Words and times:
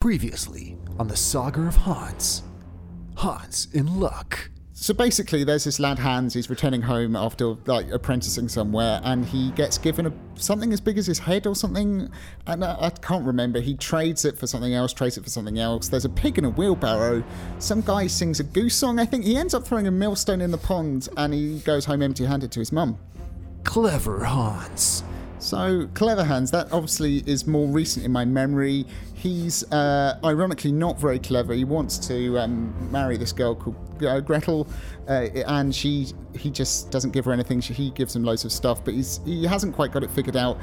Previously 0.00 0.78
on 0.98 1.08
the 1.08 1.16
saga 1.16 1.60
of 1.60 1.76
Hans. 1.76 2.42
Hans 3.16 3.68
in 3.74 4.00
luck. 4.00 4.48
So 4.72 4.94
basically, 4.94 5.44
there's 5.44 5.64
this 5.64 5.78
lad 5.78 5.98
Hans. 5.98 6.32
He's 6.32 6.48
returning 6.48 6.80
home 6.80 7.14
after 7.14 7.48
like 7.66 7.90
apprenticing 7.90 8.48
somewhere, 8.48 9.02
and 9.04 9.26
he 9.26 9.50
gets 9.50 9.76
given 9.76 10.06
a, 10.06 10.12
something 10.36 10.72
as 10.72 10.80
big 10.80 10.96
as 10.96 11.06
his 11.06 11.18
head 11.18 11.46
or 11.46 11.54
something. 11.54 12.10
And 12.46 12.64
I, 12.64 12.76
I 12.80 12.88
can't 12.88 13.26
remember. 13.26 13.60
He 13.60 13.74
trades 13.74 14.24
it 14.24 14.38
for 14.38 14.46
something 14.46 14.72
else. 14.72 14.94
Trades 14.94 15.18
it 15.18 15.24
for 15.24 15.28
something 15.28 15.58
else. 15.58 15.90
There's 15.90 16.06
a 16.06 16.08
pig 16.08 16.38
in 16.38 16.46
a 16.46 16.50
wheelbarrow. 16.50 17.22
Some 17.58 17.82
guy 17.82 18.06
sings 18.06 18.40
a 18.40 18.44
goose 18.44 18.76
song. 18.76 18.98
I 18.98 19.04
think 19.04 19.26
he 19.26 19.36
ends 19.36 19.52
up 19.52 19.66
throwing 19.66 19.86
a 19.86 19.90
millstone 19.90 20.40
in 20.40 20.50
the 20.50 20.56
pond, 20.56 21.10
and 21.18 21.34
he 21.34 21.58
goes 21.58 21.84
home 21.84 22.00
empty-handed 22.00 22.50
to 22.52 22.58
his 22.58 22.72
mum. 22.72 22.98
Clever 23.64 24.24
Hans. 24.24 25.04
So 25.40 25.88
clever 25.94 26.24
Hans. 26.24 26.50
That 26.50 26.70
obviously 26.72 27.18
is 27.26 27.46
more 27.46 27.66
recent 27.66 28.04
in 28.04 28.12
my 28.12 28.24
memory. 28.24 28.86
He's 29.20 29.70
uh, 29.70 30.18
ironically 30.24 30.72
not 30.72 30.98
very 30.98 31.18
clever. 31.18 31.52
He 31.52 31.64
wants 31.64 31.98
to 32.08 32.38
um, 32.38 32.90
marry 32.90 33.18
this 33.18 33.32
girl 33.32 33.54
called 33.54 33.76
uh, 34.02 34.20
Gretel, 34.20 34.66
uh, 35.08 35.26
and 35.46 35.74
she 35.74 36.06
he 36.34 36.50
just 36.50 36.90
doesn't 36.90 37.10
give 37.10 37.26
her 37.26 37.32
anything. 37.32 37.60
She, 37.60 37.74
he 37.74 37.90
gives 37.90 38.16
him 38.16 38.24
loads 38.24 38.46
of 38.46 38.52
stuff, 38.52 38.82
but 38.82 38.94
he's 38.94 39.20
he 39.26 39.44
hasn't 39.44 39.74
quite 39.74 39.92
got 39.92 40.02
it 40.02 40.10
figured 40.10 40.36
out. 40.36 40.58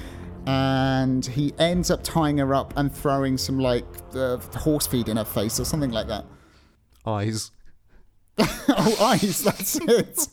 And 0.48 1.24
he 1.24 1.54
ends 1.60 1.92
up 1.92 2.04
tying 2.04 2.40
her 2.40 2.56
up 2.56 2.74
and 2.78 2.92
throwing 2.92 3.38
some 3.38 3.60
like 3.60 3.86
uh, 4.16 4.38
horse 4.38 4.88
feed 4.88 5.08
in 5.08 5.18
her 5.18 5.26
face 5.26 5.60
or 5.60 5.66
something 5.66 5.92
like 5.92 6.08
that. 6.08 6.26
Eyes. 7.06 7.52
oh, 8.40 8.98
eyes! 9.00 9.44
That's 9.44 9.76
it. 9.76 10.30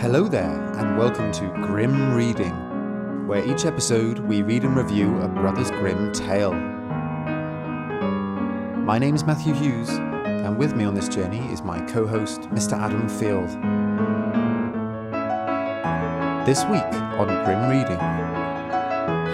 Hello 0.00 0.26
there, 0.28 0.72
and 0.74 0.98
welcome 0.98 1.30
to 1.32 1.46
Grim 1.66 2.14
Reading, 2.14 2.52
where 3.26 3.44
each 3.44 3.64
episode 3.64 4.20
we 4.20 4.42
read 4.42 4.62
and 4.62 4.76
review 4.76 5.18
a 5.20 5.26
Brothers 5.26 5.72
Grimm 5.72 6.12
tale. 6.12 6.52
My 8.84 8.98
name 9.00 9.16
is 9.16 9.24
Matthew 9.24 9.52
Hughes, 9.52 9.88
and 9.88 10.56
with 10.56 10.76
me 10.76 10.84
on 10.84 10.94
this 10.94 11.08
journey 11.08 11.40
is 11.52 11.62
my 11.62 11.80
co 11.86 12.06
host, 12.06 12.42
Mr. 12.50 12.74
Adam 12.74 13.08
Field. 13.08 13.48
This 16.46 16.64
week 16.66 16.84
on 17.18 17.26
Grim 17.44 17.68
Reading, 17.68 17.98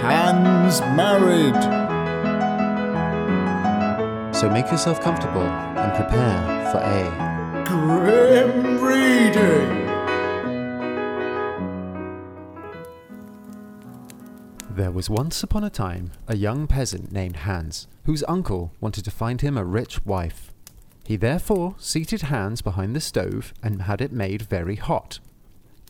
Hans 0.00 0.80
married. 0.96 1.62
so 4.34 4.48
make 4.48 4.70
yourself 4.70 5.02
comfortable 5.02 5.42
and 5.42 5.94
prepare 5.94 6.70
for 6.72 6.78
a 6.78 7.64
Grim 7.66 8.82
reading. 8.82 9.81
There 14.74 14.90
was 14.90 15.10
once 15.10 15.42
upon 15.42 15.64
a 15.64 15.70
time 15.70 16.12
a 16.26 16.34
young 16.34 16.66
peasant 16.66 17.12
named 17.12 17.36
Hans, 17.36 17.88
whose 18.04 18.24
uncle 18.26 18.72
wanted 18.80 19.04
to 19.04 19.10
find 19.10 19.42
him 19.42 19.58
a 19.58 19.64
rich 19.66 20.06
wife. 20.06 20.50
He 21.04 21.16
therefore 21.16 21.74
seated 21.78 22.22
Hans 22.22 22.62
behind 22.62 22.96
the 22.96 23.00
stove 23.00 23.52
and 23.62 23.82
had 23.82 24.00
it 24.00 24.12
made 24.12 24.40
very 24.40 24.76
hot. 24.76 25.20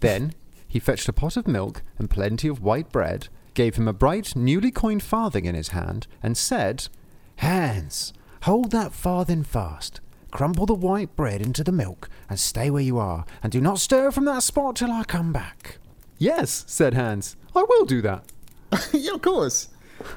Then 0.00 0.34
he 0.66 0.80
fetched 0.80 1.08
a 1.08 1.12
pot 1.12 1.36
of 1.36 1.46
milk 1.46 1.84
and 1.96 2.10
plenty 2.10 2.48
of 2.48 2.60
white 2.60 2.90
bread, 2.90 3.28
gave 3.54 3.76
him 3.76 3.86
a 3.86 3.92
bright 3.92 4.34
newly 4.34 4.72
coined 4.72 5.04
farthing 5.04 5.44
in 5.44 5.54
his 5.54 5.68
hand, 5.68 6.08
and 6.20 6.36
said, 6.36 6.88
Hans, 7.36 8.12
hold 8.42 8.72
that 8.72 8.92
farthing 8.92 9.44
fast. 9.44 10.00
Crumble 10.32 10.66
the 10.66 10.74
white 10.74 11.14
bread 11.14 11.40
into 11.40 11.62
the 11.62 11.70
milk, 11.70 12.08
and 12.28 12.40
stay 12.40 12.68
where 12.68 12.82
you 12.82 12.98
are, 12.98 13.26
and 13.44 13.52
do 13.52 13.60
not 13.60 13.78
stir 13.78 14.10
from 14.10 14.24
that 14.24 14.42
spot 14.42 14.74
till 14.74 14.90
I 14.90 15.04
come 15.04 15.32
back. 15.32 15.78
Yes, 16.18 16.64
said 16.66 16.94
Hans. 16.94 17.36
I 17.54 17.64
will 17.68 17.84
do 17.84 18.02
that. 18.02 18.24
yeah, 18.92 19.12
of 19.14 19.22
course. 19.22 19.68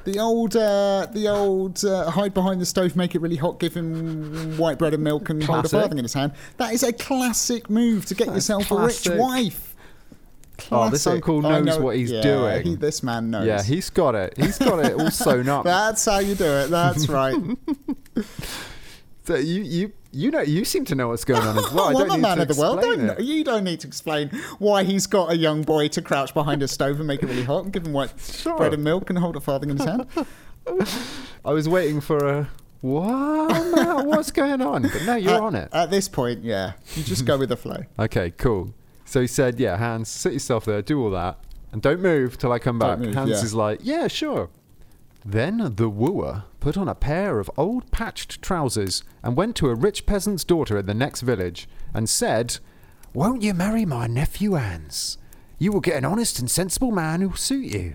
The 0.04 0.18
old, 0.18 0.56
uh, 0.56 1.06
the 1.12 1.28
old 1.28 1.84
uh, 1.84 2.10
hide 2.10 2.34
behind 2.34 2.60
the 2.60 2.66
stove, 2.66 2.96
make 2.96 3.14
it 3.14 3.20
really 3.20 3.36
hot, 3.36 3.60
give 3.60 3.74
him 3.74 4.56
white 4.58 4.78
bread 4.78 4.94
and 4.94 5.04
milk, 5.04 5.28
and 5.28 5.42
hold 5.42 5.58
a 5.58 5.62
Classic. 5.62 5.80
farthing 5.80 5.98
in 5.98 6.04
his 6.04 6.14
hand. 6.14 6.32
That 6.56 6.72
is 6.72 6.82
a 6.82 6.92
classic 6.92 7.70
move 7.70 8.04
to 8.06 8.14
get 8.14 8.26
That's 8.26 8.36
yourself 8.48 8.70
a 8.72 8.76
rich 8.76 9.04
classic. 9.04 9.20
wife. 9.20 9.76
Oh, 10.72 10.88
this 10.90 11.06
uncle 11.06 11.42
knows 11.42 11.64
know- 11.66 11.80
what 11.80 11.96
he's 11.96 12.10
yeah, 12.10 12.22
doing. 12.22 12.64
He, 12.64 12.74
this 12.76 13.02
man 13.02 13.30
knows. 13.30 13.46
Yeah, 13.46 13.62
he's 13.62 13.90
got 13.90 14.14
it. 14.14 14.34
He's 14.36 14.58
got 14.58 14.84
it 14.84 14.94
all 14.94 15.10
sewn 15.10 15.48
up. 15.48 15.64
That's 15.66 16.04
how 16.04 16.18
you 16.18 16.34
do 16.34 16.44
it. 16.46 16.68
That's 16.70 17.08
right. 17.08 17.36
So 19.26 19.34
you, 19.34 19.62
you, 19.62 19.92
you 20.16 20.30
know, 20.30 20.40
you 20.40 20.64
seem 20.64 20.84
to 20.86 20.94
know 20.94 21.08
what's 21.08 21.24
going 21.24 21.42
on 21.42 21.58
as 21.58 21.70
well. 21.72 21.88
I 21.88 21.92
oh, 21.94 22.00
I'm 22.00 22.08
don't 22.08 22.10
a 22.10 22.16
need 22.16 22.22
man 22.22 22.36
to 22.38 22.42
of 22.42 22.48
the 22.48 22.60
world. 22.60 22.80
Don't, 22.80 23.20
you 23.20 23.44
don't 23.44 23.64
need 23.64 23.80
to 23.80 23.86
explain 23.86 24.30
why 24.58 24.82
he's 24.82 25.06
got 25.06 25.30
a 25.30 25.36
young 25.36 25.62
boy 25.62 25.88
to 25.88 26.00
crouch 26.00 26.32
behind 26.32 26.62
a 26.62 26.68
stove 26.68 26.98
and 26.98 27.06
make 27.06 27.22
it 27.22 27.26
really 27.26 27.44
hot, 27.44 27.64
and 27.64 27.72
give 27.72 27.86
him 27.86 27.92
white 27.92 28.12
Sure. 28.18 28.56
bread 28.56 28.72
and 28.72 28.82
milk, 28.82 29.10
and 29.10 29.18
hold 29.18 29.36
a 29.36 29.40
farthing 29.40 29.70
in 29.70 29.76
his 29.76 29.86
hand. 29.86 30.06
I 31.44 31.52
was 31.52 31.68
waiting 31.68 32.00
for 32.00 32.26
a 32.26 32.48
what? 32.80 34.06
What's 34.06 34.30
going 34.30 34.62
on? 34.62 34.82
But 34.82 35.02
no, 35.04 35.16
you're 35.16 35.34
at, 35.34 35.40
on 35.40 35.54
it. 35.54 35.68
At 35.72 35.90
this 35.90 36.08
point, 36.08 36.42
yeah, 36.42 36.72
you 36.94 37.02
just 37.02 37.24
go 37.24 37.36
with 37.36 37.50
the 37.50 37.56
flow. 37.56 37.84
Okay, 37.98 38.30
cool. 38.30 38.74
So 39.04 39.20
he 39.20 39.26
said, 39.26 39.60
"Yeah, 39.60 39.76
Hans, 39.76 40.08
sit 40.08 40.32
yourself 40.32 40.64
there, 40.64 40.82
do 40.82 41.02
all 41.02 41.10
that, 41.10 41.38
and 41.72 41.82
don't 41.82 42.00
move 42.00 42.38
till 42.38 42.52
I 42.52 42.58
come 42.58 42.78
back." 42.78 42.98
Move, 42.98 43.14
Hans 43.14 43.30
yeah. 43.30 43.36
is 43.36 43.54
like, 43.54 43.80
"Yeah, 43.82 44.08
sure." 44.08 44.48
Then 45.24 45.74
the 45.76 45.88
wooer 45.88 46.44
put 46.66 46.76
on 46.76 46.88
a 46.88 46.96
pair 46.96 47.38
of 47.38 47.48
old 47.56 47.88
patched 47.92 48.42
trousers 48.42 49.04
and 49.22 49.36
went 49.36 49.54
to 49.54 49.68
a 49.68 49.74
rich 49.76 50.04
peasant's 50.04 50.42
daughter 50.42 50.76
in 50.76 50.86
the 50.86 50.92
next 50.92 51.20
village 51.20 51.68
and 51.94 52.08
said, 52.10 52.58
"Won't 53.14 53.42
you 53.42 53.54
marry 53.54 53.84
my 53.84 54.08
nephew 54.08 54.56
Hans? 54.56 55.16
You 55.60 55.70
will 55.70 55.80
get 55.80 55.94
an 55.96 56.04
honest 56.04 56.40
and 56.40 56.50
sensible 56.50 56.90
man 56.90 57.20
who'll 57.20 57.36
suit 57.36 57.72
you." 57.72 57.94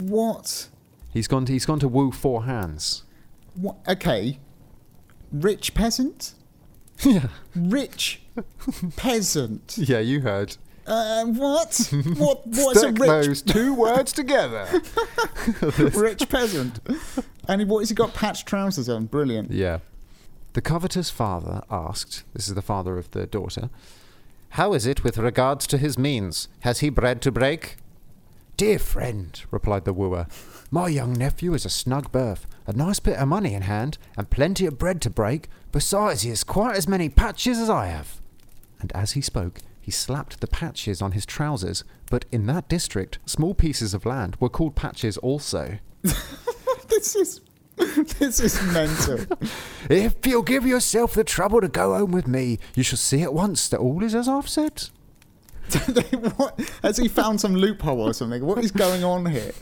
What? 0.00 0.68
He's 1.12 1.28
gone. 1.28 1.44
To, 1.44 1.52
he's 1.52 1.64
gone 1.64 1.78
to 1.78 1.86
woo 1.86 2.10
for 2.10 2.42
Hans. 2.42 3.04
What? 3.54 3.76
Okay. 3.86 4.40
Rich 5.30 5.72
peasant? 5.74 6.34
yeah, 7.04 7.28
Rich 7.54 8.20
peasant. 8.96 9.78
yeah, 9.78 10.00
you 10.00 10.22
heard. 10.22 10.56
Uh, 10.86 11.24
what? 11.26 11.92
What? 12.16 12.46
What's 12.46 12.80
Stick 12.80 12.98
a 12.98 13.00
rich 13.00 13.26
those 13.26 13.42
two 13.42 13.74
words 13.86 14.12
together. 14.12 14.66
rich 15.94 16.28
peasant? 16.28 16.80
And 17.48 17.60
he, 17.60 17.64
what 17.64 17.80
has 17.80 17.88
he 17.88 17.94
got? 17.94 18.14
Patched 18.14 18.46
trousers 18.46 18.88
on. 18.88 19.06
Brilliant. 19.06 19.50
Yeah. 19.50 19.78
The 20.54 20.60
covetous 20.60 21.08
father 21.08 21.62
asked, 21.70 22.24
this 22.34 22.46
is 22.48 22.54
the 22.54 22.62
father 22.62 22.98
of 22.98 23.10
the 23.12 23.26
daughter, 23.26 23.70
How 24.50 24.74
is 24.74 24.86
it 24.86 25.02
with 25.02 25.16
regards 25.16 25.66
to 25.68 25.78
his 25.78 25.96
means? 25.96 26.48
Has 26.60 26.80
he 26.80 26.90
bread 26.90 27.22
to 27.22 27.32
break? 27.32 27.76
Dear 28.58 28.78
friend, 28.78 29.40
replied 29.50 29.86
the 29.86 29.94
wooer, 29.94 30.26
my 30.70 30.88
young 30.88 31.14
nephew 31.14 31.54
is 31.54 31.64
a 31.64 31.70
snug 31.70 32.12
berth, 32.12 32.46
a 32.66 32.72
nice 32.74 33.00
bit 33.00 33.16
of 33.16 33.28
money 33.28 33.54
in 33.54 33.62
hand, 33.62 33.96
and 34.16 34.28
plenty 34.28 34.66
of 34.66 34.78
bread 34.78 35.00
to 35.02 35.10
break. 35.10 35.48
Besides, 35.72 36.22
he 36.22 36.28
has 36.28 36.44
quite 36.44 36.76
as 36.76 36.86
many 36.86 37.08
patches 37.08 37.58
as 37.58 37.70
I 37.70 37.86
have. 37.86 38.20
And 38.78 38.92
as 38.92 39.12
he 39.12 39.22
spoke, 39.22 39.60
he 39.82 39.90
slapped 39.90 40.40
the 40.40 40.46
patches 40.46 41.02
on 41.02 41.12
his 41.12 41.26
trousers, 41.26 41.84
but 42.08 42.24
in 42.30 42.46
that 42.46 42.68
district, 42.68 43.18
small 43.26 43.52
pieces 43.52 43.92
of 43.92 44.06
land 44.06 44.36
were 44.40 44.48
called 44.48 44.76
patches 44.76 45.18
also. 45.18 45.78
This 46.88 47.16
is 47.16 47.40
this 48.18 48.38
is 48.38 48.62
mental. 48.72 49.18
If 49.90 50.24
you'll 50.26 50.42
give 50.42 50.66
yourself 50.66 51.14
the 51.14 51.24
trouble 51.24 51.60
to 51.60 51.68
go 51.68 51.94
home 51.96 52.12
with 52.12 52.28
me, 52.28 52.58
you 52.76 52.82
shall 52.82 52.98
see 52.98 53.22
at 53.22 53.34
once 53.34 53.68
that 53.68 53.80
all 53.80 54.04
is 54.04 54.14
as 54.14 54.28
I've 54.28 54.48
said. 54.48 54.84
what? 56.36 56.60
Has 56.82 56.98
he 56.98 57.08
found 57.08 57.40
some 57.40 57.54
loophole 57.54 58.02
or 58.02 58.12
something? 58.12 58.44
What 58.44 58.58
is 58.58 58.70
going 58.70 59.02
on 59.02 59.26
here? 59.26 59.52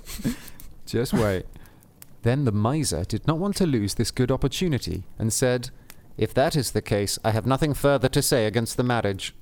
Just 0.86 1.12
wait. 1.14 1.46
then 2.22 2.44
the 2.44 2.52
miser 2.52 3.04
did 3.04 3.26
not 3.26 3.38
want 3.38 3.56
to 3.56 3.66
lose 3.66 3.94
this 3.94 4.10
good 4.10 4.30
opportunity 4.30 5.04
and 5.18 5.32
said, 5.32 5.70
If 6.18 6.34
that 6.34 6.56
is 6.56 6.72
the 6.72 6.82
case, 6.82 7.18
I 7.24 7.30
have 7.30 7.46
nothing 7.46 7.74
further 7.74 8.08
to 8.08 8.20
say 8.20 8.44
against 8.46 8.76
the 8.76 8.82
marriage. 8.82 9.34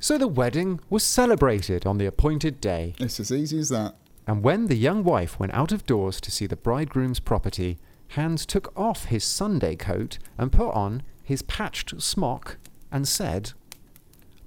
So 0.00 0.16
the 0.16 0.28
wedding 0.28 0.80
was 0.88 1.04
celebrated 1.04 1.84
on 1.86 1.98
the 1.98 2.06
appointed 2.06 2.60
day, 2.60 2.94
It's 2.98 3.20
as 3.20 3.30
easy 3.30 3.58
as 3.58 3.68
that. 3.68 3.96
and 4.26 4.42
when 4.42 4.66
the 4.66 4.76
young 4.76 5.04
wife 5.04 5.38
went 5.38 5.52
out 5.54 5.72
of 5.72 5.84
doors 5.86 6.20
to 6.22 6.30
see 6.30 6.46
the 6.46 6.56
bridegroom's 6.56 7.20
property, 7.20 7.78
Hans 8.14 8.46
took 8.46 8.72
off 8.76 9.04
his 9.06 9.24
Sunday 9.24 9.76
coat 9.76 10.18
and 10.38 10.50
put 10.52 10.70
on 10.72 11.02
his 11.22 11.42
patched 11.42 12.00
smock 12.00 12.56
and 12.90 13.06
said, 13.06 13.52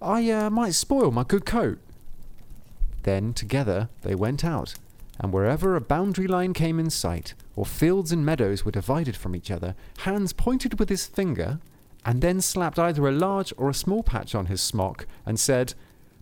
I 0.02 0.30
uh, 0.32 0.50
might 0.50 0.74
spoil 0.74 1.12
my 1.12 1.24
good 1.24 1.46
coat. 1.46 1.80
Then 3.04 3.34
together 3.34 3.90
they 4.02 4.16
went 4.16 4.44
out, 4.44 4.74
and 5.20 5.32
wherever 5.32 5.76
a 5.76 5.82
boundary 5.82 6.28
line 6.28 6.54
came 6.54 6.80
in 6.80 6.90
sight, 6.90 7.36
or 7.56 7.66
fields 7.66 8.12
and 8.12 8.26
meadows 8.26 8.66
were 8.66 8.72
divided 8.72 9.16
from 9.16 9.36
each 9.36 9.52
other, 9.52 9.76
Hans 10.00 10.34
pointed 10.34 10.80
with 10.80 10.90
his 10.90 11.06
finger, 11.06 11.60
and 12.06 12.22
then 12.22 12.42
slapped 12.42 12.80
either 12.80 13.08
a 13.08 13.12
large 13.12 13.54
or 13.58 13.70
a 13.70 13.74
small 13.74 14.04
patch 14.04 14.36
on 14.36 14.48
his 14.48 14.62
smock, 14.62 15.08
and 15.26 15.40
said, 15.40 15.74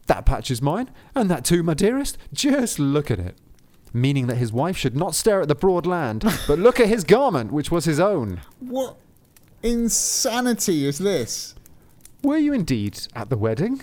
That 0.07 0.25
patch 0.25 0.51
is 0.51 0.61
mine, 0.61 0.91
and 1.15 1.29
that 1.29 1.45
too, 1.45 1.63
my 1.63 1.73
dearest. 1.73 2.17
Just 2.33 2.79
look 2.79 3.09
at 3.09 3.19
it. 3.19 3.37
Meaning 3.93 4.27
that 4.27 4.37
his 4.37 4.53
wife 4.53 4.77
should 4.77 4.95
not 4.95 5.15
stare 5.15 5.41
at 5.41 5.47
the 5.47 5.55
broad 5.55 5.85
land, 5.85 6.23
but 6.47 6.59
look 6.59 6.79
at 6.79 6.87
his 6.87 7.03
garment, 7.03 7.51
which 7.51 7.71
was 7.71 7.85
his 7.85 7.99
own. 7.99 8.41
What 8.59 8.97
insanity 9.63 10.85
is 10.85 10.99
this? 10.99 11.55
Were 12.23 12.37
you 12.37 12.53
indeed 12.53 12.99
at 13.15 13.29
the 13.29 13.37
wedding? 13.37 13.81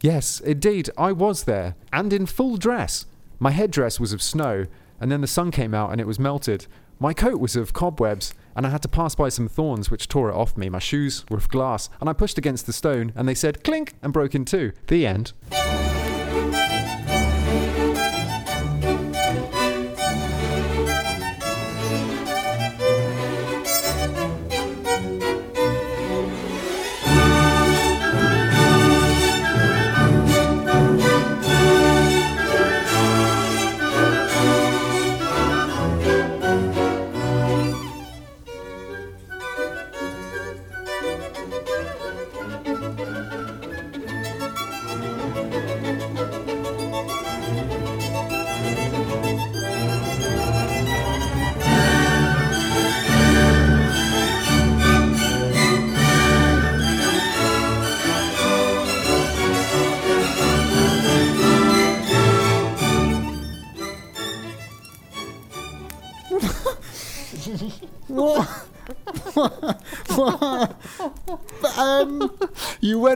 Yes, 0.00 0.40
indeed, 0.40 0.90
I 0.98 1.12
was 1.12 1.44
there, 1.44 1.76
and 1.92 2.12
in 2.12 2.26
full 2.26 2.56
dress. 2.56 3.06
My 3.38 3.52
headdress 3.52 4.00
was 4.00 4.12
of 4.12 4.20
snow, 4.20 4.66
and 5.00 5.10
then 5.10 5.20
the 5.20 5.26
sun 5.26 5.50
came 5.50 5.74
out 5.74 5.92
and 5.92 6.00
it 6.00 6.06
was 6.06 6.18
melted. 6.18 6.66
My 6.98 7.12
coat 7.12 7.40
was 7.40 7.56
of 7.56 7.72
cobwebs, 7.72 8.34
and 8.54 8.66
I 8.66 8.70
had 8.70 8.82
to 8.82 8.88
pass 8.88 9.14
by 9.14 9.28
some 9.28 9.48
thorns 9.48 9.90
which 9.90 10.08
tore 10.08 10.30
it 10.30 10.34
off 10.34 10.56
me. 10.56 10.68
My 10.68 10.78
shoes 10.78 11.24
were 11.30 11.38
of 11.38 11.48
glass, 11.48 11.88
and 12.00 12.08
I 12.08 12.12
pushed 12.12 12.38
against 12.38 12.66
the 12.66 12.72
stone, 12.72 13.12
and 13.14 13.28
they 13.28 13.34
said 13.34 13.64
clink 13.64 13.94
and 14.02 14.12
broke 14.12 14.34
in 14.34 14.44
two. 14.44 14.72
The 14.86 15.06
end. 15.06 15.32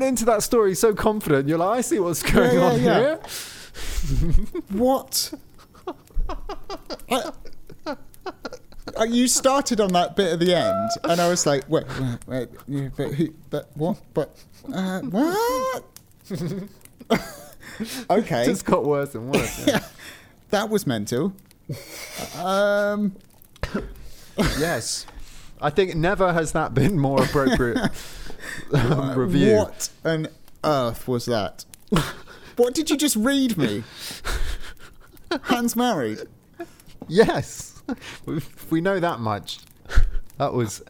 Into 0.07 0.25
that 0.27 0.43
story 0.43 0.75
so 0.75 0.95
confident. 0.95 1.49
You're 1.49 1.59
like, 1.59 1.79
I 1.79 1.81
see 1.83 1.99
what's 1.99 2.23
going 2.23 2.55
yeah, 2.55 2.65
on 2.65 2.83
yeah. 2.83 2.99
here. 3.01 3.21
what? 4.71 5.33
I, 8.99 9.05
you 9.05 9.29
started 9.29 9.81
on 9.81 9.93
that 9.93 10.17
bit 10.17 10.33
at 10.33 10.39
the 10.39 10.55
end, 10.55 10.91
and 11.05 11.21
I 11.21 11.29
was 11.29 11.45
like, 11.47 11.69
wait, 11.69 11.85
wait, 12.27 12.49
wait 12.67 12.97
but 12.97 13.13
who, 13.13 13.35
but 13.51 13.71
what, 13.75 13.99
but, 14.15 14.37
uh, 14.73 15.01
what? 15.01 15.85
okay, 18.11 18.43
It 18.43 18.47
just 18.47 18.65
got 18.65 18.85
worse 18.85 19.15
and 19.15 19.33
worse. 19.33 19.67
yeah, 19.67 19.85
that 20.51 20.71
was 20.71 20.87
mental. 20.87 21.35
Um, 22.39 23.17
yes. 24.59 25.07
I 25.61 25.71
think 25.71 25.95
never 25.95 26.33
has 26.33 26.53
that 26.53 26.75
been 26.75 26.99
more 26.99 27.23
appropriate 27.23 27.79
um, 28.73 29.15
review. 29.19 29.57
what 29.57 29.89
on 30.05 30.29
earth 30.65 31.07
was 31.09 31.27
that? 31.27 31.65
what 32.57 32.75
did 32.75 32.91
you 32.91 32.97
just 32.97 33.17
read 33.17 33.57
me? 33.57 33.85
Hans 35.43 35.77
married. 35.77 36.21
Yes. 37.09 37.83
we 38.25 38.41
we 38.71 38.81
know 38.81 38.99
that 39.01 39.21
much. 39.21 39.59
That 40.39 40.53
was. 40.53 40.83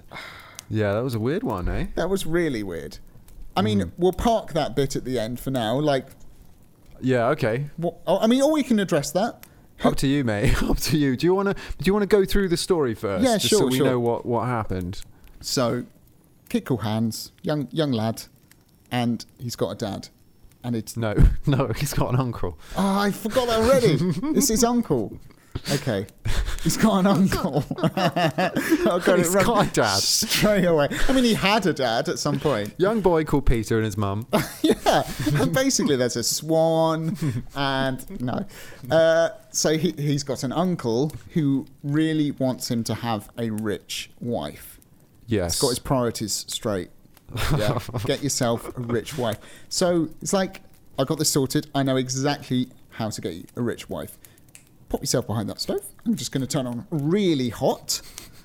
Yeah, 0.69 0.94
that 0.94 1.05
was 1.05 1.14
a 1.14 1.20
weird 1.20 1.43
one, 1.43 1.69
eh? 1.69 1.87
That 1.94 2.11
was 2.11 2.26
really 2.26 2.62
weird. 2.62 2.99
I 3.56 3.62
mean, 3.62 3.93
we'll 3.97 4.12
park 4.12 4.52
that 4.52 4.75
bit 4.76 4.97
at 4.97 5.05
the 5.05 5.19
end 5.19 5.41
for 5.41 5.50
now. 5.50 5.79
Like, 5.79 6.09
Yeah, 7.00 7.29
okay. 7.29 7.70
what, 7.76 7.94
oh, 8.06 8.19
I 8.19 8.26
mean, 8.26 8.43
or 8.43 8.52
we 8.52 8.62
can 8.62 8.79
address 8.81 9.11
that. 9.12 9.47
Up 9.85 9.97
to 9.97 10.06
you, 10.06 10.25
mate. 10.25 10.61
Up 10.62 10.76
to 10.79 10.99
you. 10.99 11.17
Do 11.17 11.26
you 11.26 11.35
want 11.35 11.49
to? 11.49 11.55
Do 11.55 11.85
you 11.85 11.93
want 11.93 12.02
to 12.02 12.06
go 12.09 12.25
through 12.25 12.49
the 12.49 12.56
story 12.56 12.94
first? 12.94 13.25
Yeah, 13.25 13.38
sure, 13.38 13.59
So 13.61 13.67
we 13.67 13.76
sure. 13.76 13.87
know 13.87 14.00
what 14.00 14.26
what 14.26 14.47
happened. 14.47 15.02
So, 15.41 15.85
kid 16.48 16.64
called 16.64 16.82
Hans, 16.82 17.32
young 17.43 17.69
young 17.70 17.93
lad, 17.93 18.25
and 18.90 19.25
he's 19.38 19.56
got 19.56 19.70
a 19.70 19.75
dad, 19.75 20.08
and 20.64 20.75
it's 20.76 20.96
No, 20.96 21.14
no, 21.46 21.69
he's 21.76 21.93
got 21.94 22.12
an 22.14 22.20
uncle. 22.20 22.58
oh, 22.76 22.98
I 23.00 23.10
forgot 23.10 23.48
that 23.48 23.60
already. 23.60 23.96
it's 24.38 24.48
his 24.48 24.64
uncle. 24.64 25.19
Okay, 25.72 26.06
he's 26.62 26.76
got 26.76 26.98
an 26.98 27.06
uncle. 27.06 27.64
I 27.96 29.00
got 29.02 29.16
He's 29.19 29.34
it 29.34 29.37
wrong 29.38 29.44
got 29.46 29.66
a 29.69 29.70
dad. 29.72 29.96
straight 30.00 30.66
away. 30.66 30.88
I 31.08 31.12
mean, 31.14 31.25
he 31.25 31.32
had 31.32 31.64
a 31.66 31.72
dad 31.72 32.10
at 32.10 32.19
some 32.19 32.38
point. 32.38 32.75
Young 32.76 33.00
boy 33.00 33.25
called 33.25 33.46
Peter 33.46 33.76
and 33.76 33.87
his 33.87 33.96
mum. 33.96 34.26
yeah, 34.60 35.02
and 35.40 35.54
basically 35.54 35.96
there's 35.96 36.16
a 36.16 36.22
swan, 36.22 37.16
and 37.54 38.20
no. 38.20 38.44
Uh, 38.90 39.31
so 39.50 39.78
he, 39.78 39.92
he's 39.96 40.22
got 40.22 40.44
an 40.44 40.52
uncle 40.52 41.10
who 41.32 41.64
really 41.82 42.32
wants 42.32 42.70
him 42.70 42.84
to 42.84 42.94
have 42.94 43.31
a 43.38 43.49
rich 43.49 44.10
wife. 44.20 44.75
Yes. 45.26 45.55
He's 45.55 45.61
got 45.61 45.69
his 45.70 45.78
priorities 45.78 46.44
straight. 46.49 46.90
Yeah, 47.58 47.78
get 48.05 48.23
yourself 48.23 48.76
a 48.76 48.81
rich 48.81 49.19
wife. 49.19 49.38
So 49.69 50.08
it's 50.23 50.32
like, 50.32 50.61
I 50.99 51.05
got 51.05 51.19
this 51.19 51.28
sorted. 51.31 51.69
I 51.75 51.82
know 51.82 51.96
exactly 51.96 52.69
how 52.90 53.11
to 53.11 53.20
get 53.20 53.34
you 53.34 53.44
a 53.56 53.62
rich 53.62 53.88
wife. 53.90 54.17
Pop 54.88 55.00
yourself 55.00 55.26
behind 55.26 55.49
that 55.50 55.61
stove. 55.61 55.84
I'm 56.05 56.14
just 56.14 56.31
going 56.31 56.43
to 56.43 56.46
turn 56.46 56.67
on 56.67 56.87
really 56.90 57.49
hot. 57.49 58.00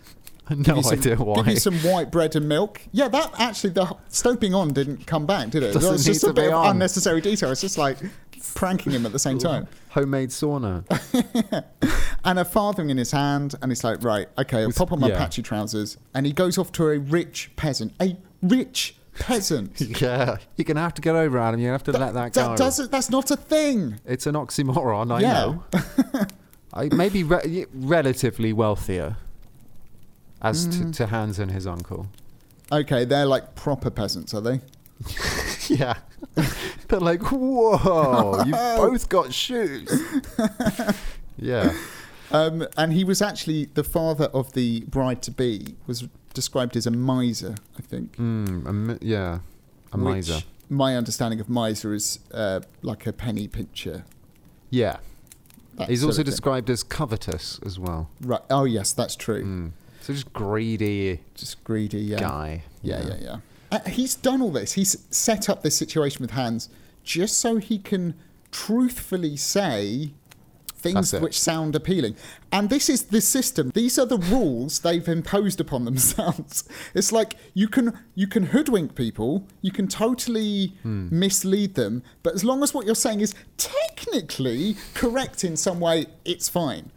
no 0.50 0.82
some- 0.82 1.00
idea 1.00 1.16
why. 1.18 1.36
Give 1.36 1.48
you 1.50 1.56
some 1.58 1.76
white 1.80 2.12
bread 2.12 2.36
and 2.36 2.50
milk. 2.50 2.82
Yeah, 2.92 3.08
that 3.10 3.32
actually 3.40 3.70
the 3.74 3.96
stove 4.10 4.40
being 4.40 4.56
on 4.56 4.74
didn't 4.74 5.06
come 5.06 5.26
back, 5.28 5.52
did 5.52 5.62
it? 5.64 5.68
Doesn't 5.74 5.82
That 5.84 5.92
was 5.92 6.06
need 6.08 6.14
just 6.14 6.22
to 6.26 6.32
a 6.32 6.34
bit 6.34 6.42
be 6.42 6.48
of 6.48 6.54
on. 6.56 6.72
unnecessary 6.72 7.22
detail. 7.22 7.52
It's 7.52 7.62
just 7.62 7.78
like 7.78 7.98
pranking 8.56 8.92
him 8.92 9.06
at 9.06 9.12
the 9.12 9.20
same 9.20 9.38
time. 9.38 9.68
Homemade 9.90 10.30
sauna. 10.30 10.84
And 12.24 12.38
a 12.38 12.46
farthing 12.46 12.92
in 12.92 12.98
his 12.98 13.10
hand, 13.12 13.56
and 13.64 13.72
he's 13.72 13.84
like, 13.84 14.04
right, 14.04 14.28
okay, 14.38 14.62
I'll 14.62 14.72
pop 14.72 14.92
on 14.92 15.00
my 15.00 15.08
yeah. 15.10 15.18
patchy 15.18 15.42
trousers. 15.42 15.98
And 16.14 16.28
he 16.28 16.32
goes 16.32 16.60
off 16.60 16.72
to 16.74 16.88
a 16.90 17.00
rich 17.00 17.50
peasant. 17.56 17.94
A 18.00 18.16
rich 18.44 18.96
peasant. 19.18 19.82
yeah, 20.00 20.38
you're 20.56 20.66
gonna 20.66 20.82
have 20.82 20.94
to 20.94 21.02
get 21.02 21.16
over, 21.16 21.40
Adam. 21.40 21.60
You're 21.60 21.70
gonna 21.70 21.74
have 21.74 21.84
to 21.86 21.92
let 21.94 22.14
that 22.14 22.34
go. 22.34 22.50
That 22.50 22.58
doesn't, 22.60 22.92
that's 22.92 23.10
not 23.10 23.32
a 23.32 23.36
thing. 23.38 24.00
It's 24.06 24.28
an 24.28 24.36
oxymoron. 24.36 25.12
I 25.12 25.20
Yeah. 25.22 25.34
know. 25.34 25.64
I 26.76 26.90
maybe 26.96 27.24
re- 27.24 27.66
relatively 27.74 28.54
wealthier, 28.54 29.18
as 30.44 30.68
Mm. 30.68 30.92
to, 30.92 30.98
to 30.98 31.08
Hans 31.08 31.40
and 31.40 31.50
his 31.52 31.66
uncle. 31.66 32.06
Okay, 32.72 33.04
they're 33.04 33.26
like 33.26 33.56
proper 33.56 33.90
peasants, 33.90 34.32
are 34.36 34.42
they? 34.42 34.62
Yeah, 35.68 35.96
they're 36.88 37.00
like, 37.00 37.22
whoa, 37.32 38.44
you've 38.46 38.52
both 38.78 39.10
got 39.10 39.34
shoes. 39.34 39.92
yeah, 41.38 41.74
Um, 42.32 42.66
and 42.78 42.94
he 42.94 43.04
was 43.04 43.22
actually 43.22 43.66
the 43.74 43.84
father 43.84 44.26
of 44.26 44.54
the 44.54 44.82
bride 44.82 45.22
to 45.24 45.32
be, 45.32 45.76
was 45.88 46.08
described 46.34 46.76
as 46.78 46.88
a 46.88 46.92
miser, 46.92 47.56
I 47.78 47.82
think. 47.82 48.16
mm, 48.18 48.66
a 48.66 48.74
mi- 48.74 48.98
yeah, 49.02 49.40
a 49.92 49.98
which 49.98 50.04
miser. 50.16 50.40
My 50.70 50.96
understanding 50.96 51.42
of 51.42 51.50
miser 51.50 51.94
is 51.94 52.20
uh, 52.34 52.62
like 52.82 53.06
a 53.06 53.12
penny 53.12 53.48
pincher. 53.50 54.06
Yeah, 54.70 54.98
that 55.76 55.90
he's 55.90 56.04
also 56.06 56.24
described 56.24 56.70
as 56.70 56.82
covetous 56.84 57.60
as 57.66 57.78
well. 57.78 58.10
Right. 58.22 58.40
Oh, 58.50 58.64
yes, 58.64 58.94
that's 58.94 59.18
true. 59.18 59.44
Mm. 59.44 59.72
So 60.00 60.14
just 60.14 60.32
greedy 60.34 61.20
Just 61.36 61.62
greedy, 61.66 62.00
yeah. 62.00 62.20
guy. 62.20 62.64
Yeah, 62.82 63.06
yeah, 63.06 63.16
yeah. 63.20 63.30
Uh, 63.34 63.40
he's 63.88 64.16
done 64.16 64.42
all 64.42 64.52
this. 64.52 64.74
He's 64.74 64.98
set 65.10 65.50
up 65.50 65.64
this 65.64 65.78
situation 65.78 66.22
with 66.22 66.32
Hans 66.32 66.70
just 67.04 67.40
so 67.40 67.58
he 67.58 67.78
can 67.80 68.14
truthfully 68.52 69.36
say 69.38 70.12
things 70.76 71.14
which 71.14 71.40
sound 71.40 71.76
appealing. 71.76 72.16
And 72.52 72.70
this 72.72 72.90
is 72.90 73.04
the 73.04 73.22
system. 73.22 73.72
These 73.76 74.00
are 74.00 74.06
the 74.06 74.18
rules 74.18 74.80
they've 74.80 75.08
imposed 75.08 75.62
upon 75.62 75.86
themselves. 75.90 76.64
It's 76.96 77.12
like 77.12 77.36
you 77.54 77.68
can 77.68 77.98
you 78.16 78.26
can 78.28 78.48
hoodwink 78.48 78.96
people, 78.96 79.46
you 79.62 79.72
can 79.72 79.88
totally 79.88 80.74
Hmm. 80.82 81.08
mislead 81.12 81.76
them, 81.76 82.02
but 82.24 82.34
as 82.34 82.44
long 82.44 82.64
as 82.64 82.74
what 82.74 82.86
you're 82.88 82.96
saying 82.96 83.22
is 83.22 83.34
technically 83.58 84.76
correct 84.96 85.44
in 85.44 85.56
some 85.56 85.80
way, 85.80 86.08
it's 86.26 86.50
fine. 86.50 86.92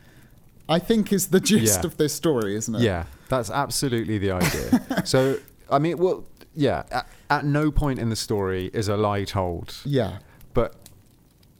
I 0.68 0.78
think 0.78 1.12
is 1.12 1.28
the 1.28 1.40
gist 1.40 1.80
Yeah. 1.82 1.86
of 1.86 1.96
this 1.98 2.14
story, 2.14 2.56
isn't 2.56 2.74
it? 2.74 2.80
Yeah, 2.82 3.04
that's 3.28 3.50
absolutely 3.50 4.16
the 4.16 4.30
idea. 4.30 5.02
so, 5.04 5.36
I 5.70 5.78
mean, 5.78 5.98
well, 5.98 6.24
yeah, 6.54 6.84
at, 6.90 7.08
at 7.30 7.44
no 7.44 7.70
point 7.70 7.98
in 7.98 8.08
the 8.10 8.16
story 8.16 8.70
is 8.72 8.88
a 8.88 8.96
lie 8.96 9.24
told, 9.24 9.76
Yeah. 9.84 10.18
but 10.52 10.74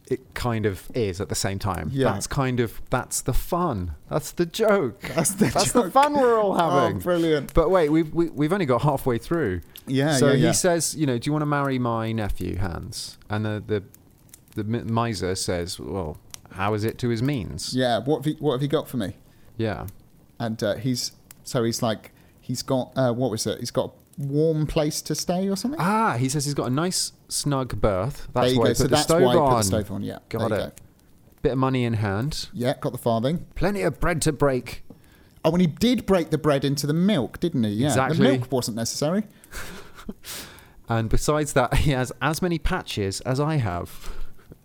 it 0.08 0.34
kind 0.34 0.66
of 0.66 0.90
is 0.94 1.20
at 1.20 1.28
the 1.30 1.34
same 1.34 1.58
time. 1.58 1.88
Yeah. 1.92 2.12
That's 2.12 2.26
kind 2.26 2.60
of, 2.60 2.82
that's 2.90 3.22
the 3.22 3.32
fun. 3.32 3.94
That's 4.10 4.32
the 4.32 4.44
joke. 4.46 5.00
That's 5.14 5.30
the 5.34 5.46
That's 5.46 5.72
the 5.72 5.90
fun 5.90 6.12
we're 6.12 6.38
all 6.38 6.52
Oh, 6.60 6.80
having. 6.82 6.98
brilliant. 6.98 7.54
But 7.54 7.70
wait, 7.70 7.88
we've, 7.88 8.12
we, 8.12 8.28
we've 8.28 8.52
only 8.52 8.66
got 8.66 8.82
halfway 8.82 9.16
through. 9.16 9.62
Yeah, 9.86 10.16
so 10.16 10.28
yeah, 10.28 10.36
he 10.36 10.42
yeah. 10.44 10.52
says, 10.52 10.94
you 10.94 11.06
know, 11.06 11.16
do 11.18 11.26
you 11.28 11.32
want 11.32 11.40
to 11.42 11.46
marry 11.46 11.78
my 11.78 12.12
nephew, 12.12 12.58
Hans? 12.58 13.16
And 13.30 13.44
the, 13.46 13.62
the, 13.66 14.62
the 14.62 14.64
miser 14.84 15.34
says, 15.34 15.80
well, 15.80 16.18
how 16.52 16.74
is 16.74 16.84
it 16.84 16.98
to 16.98 17.08
his 17.08 17.22
means? 17.22 17.74
Yeah, 17.74 17.98
what 17.98 18.18
have 18.18 18.26
you, 18.26 18.34
what 18.40 18.52
have 18.52 18.62
you 18.62 18.68
got 18.68 18.86
for 18.88 18.98
me? 18.98 19.16
Yeah. 19.56 19.86
And 20.38 20.62
uh, 20.62 20.74
he's 20.76 21.12
so 21.44 21.64
he's 21.64 21.82
like 21.82 22.12
he's 22.40 22.62
got 22.62 22.92
uh, 22.96 23.12
what 23.12 23.30
was 23.30 23.46
it? 23.46 23.58
He's 23.60 23.70
got 23.70 23.86
a 23.90 23.92
warm 24.18 24.66
place 24.66 25.02
to 25.02 25.14
stay 25.14 25.48
or 25.48 25.56
something. 25.56 25.80
Ah, 25.80 26.16
he 26.18 26.28
says 26.28 26.44
he's 26.44 26.54
got 26.54 26.66
a 26.66 26.70
nice 26.74 27.12
snug 27.28 27.80
berth. 27.80 28.28
That's 28.32 28.54
why 28.54 28.54
go. 28.54 28.62
he 28.64 28.68
put 28.68 28.76
So 28.76 28.82
the 28.84 28.88
that's 28.90 29.02
stove 29.04 29.22
why 29.22 29.32
he 29.32 29.38
put 29.38 29.44
on. 29.46 29.56
the 29.58 29.62
stove 29.64 29.90
on. 29.90 30.02
Yeah, 30.02 30.18
Got 30.28 30.48
there 30.50 30.58
you 30.58 30.64
it. 30.66 30.80
bit 31.42 31.52
of 31.52 31.58
money 31.58 31.84
in 31.84 31.94
hand, 31.94 32.48
Yeah, 32.52 32.74
got 32.80 32.92
the 32.92 32.98
farthing. 32.98 33.46
plenty 33.54 33.82
of 33.82 33.98
bread 34.00 34.22
to 34.22 34.32
break. 34.32 34.82
Oh, 35.44 35.50
and 35.52 35.60
he 35.60 35.66
did 35.66 36.06
break 36.06 36.30
the 36.30 36.38
bread 36.38 36.64
into 36.64 36.86
the 36.86 36.94
milk, 36.94 37.38
didn't 37.40 37.64
he? 37.64 37.70
Yeah, 37.70 37.88
Exactly. 37.88 38.16
the 38.16 38.22
milk 38.38 38.50
wasn't 38.52 38.76
necessary. 38.76 39.24
And 40.88 41.08
besides 41.08 41.54
that, 41.54 41.74
he 41.78 41.92
has 41.92 42.12
as 42.20 42.42
many 42.42 42.58
patches 42.58 43.20
as 43.22 43.40
I 43.40 43.56
have. 43.56 44.10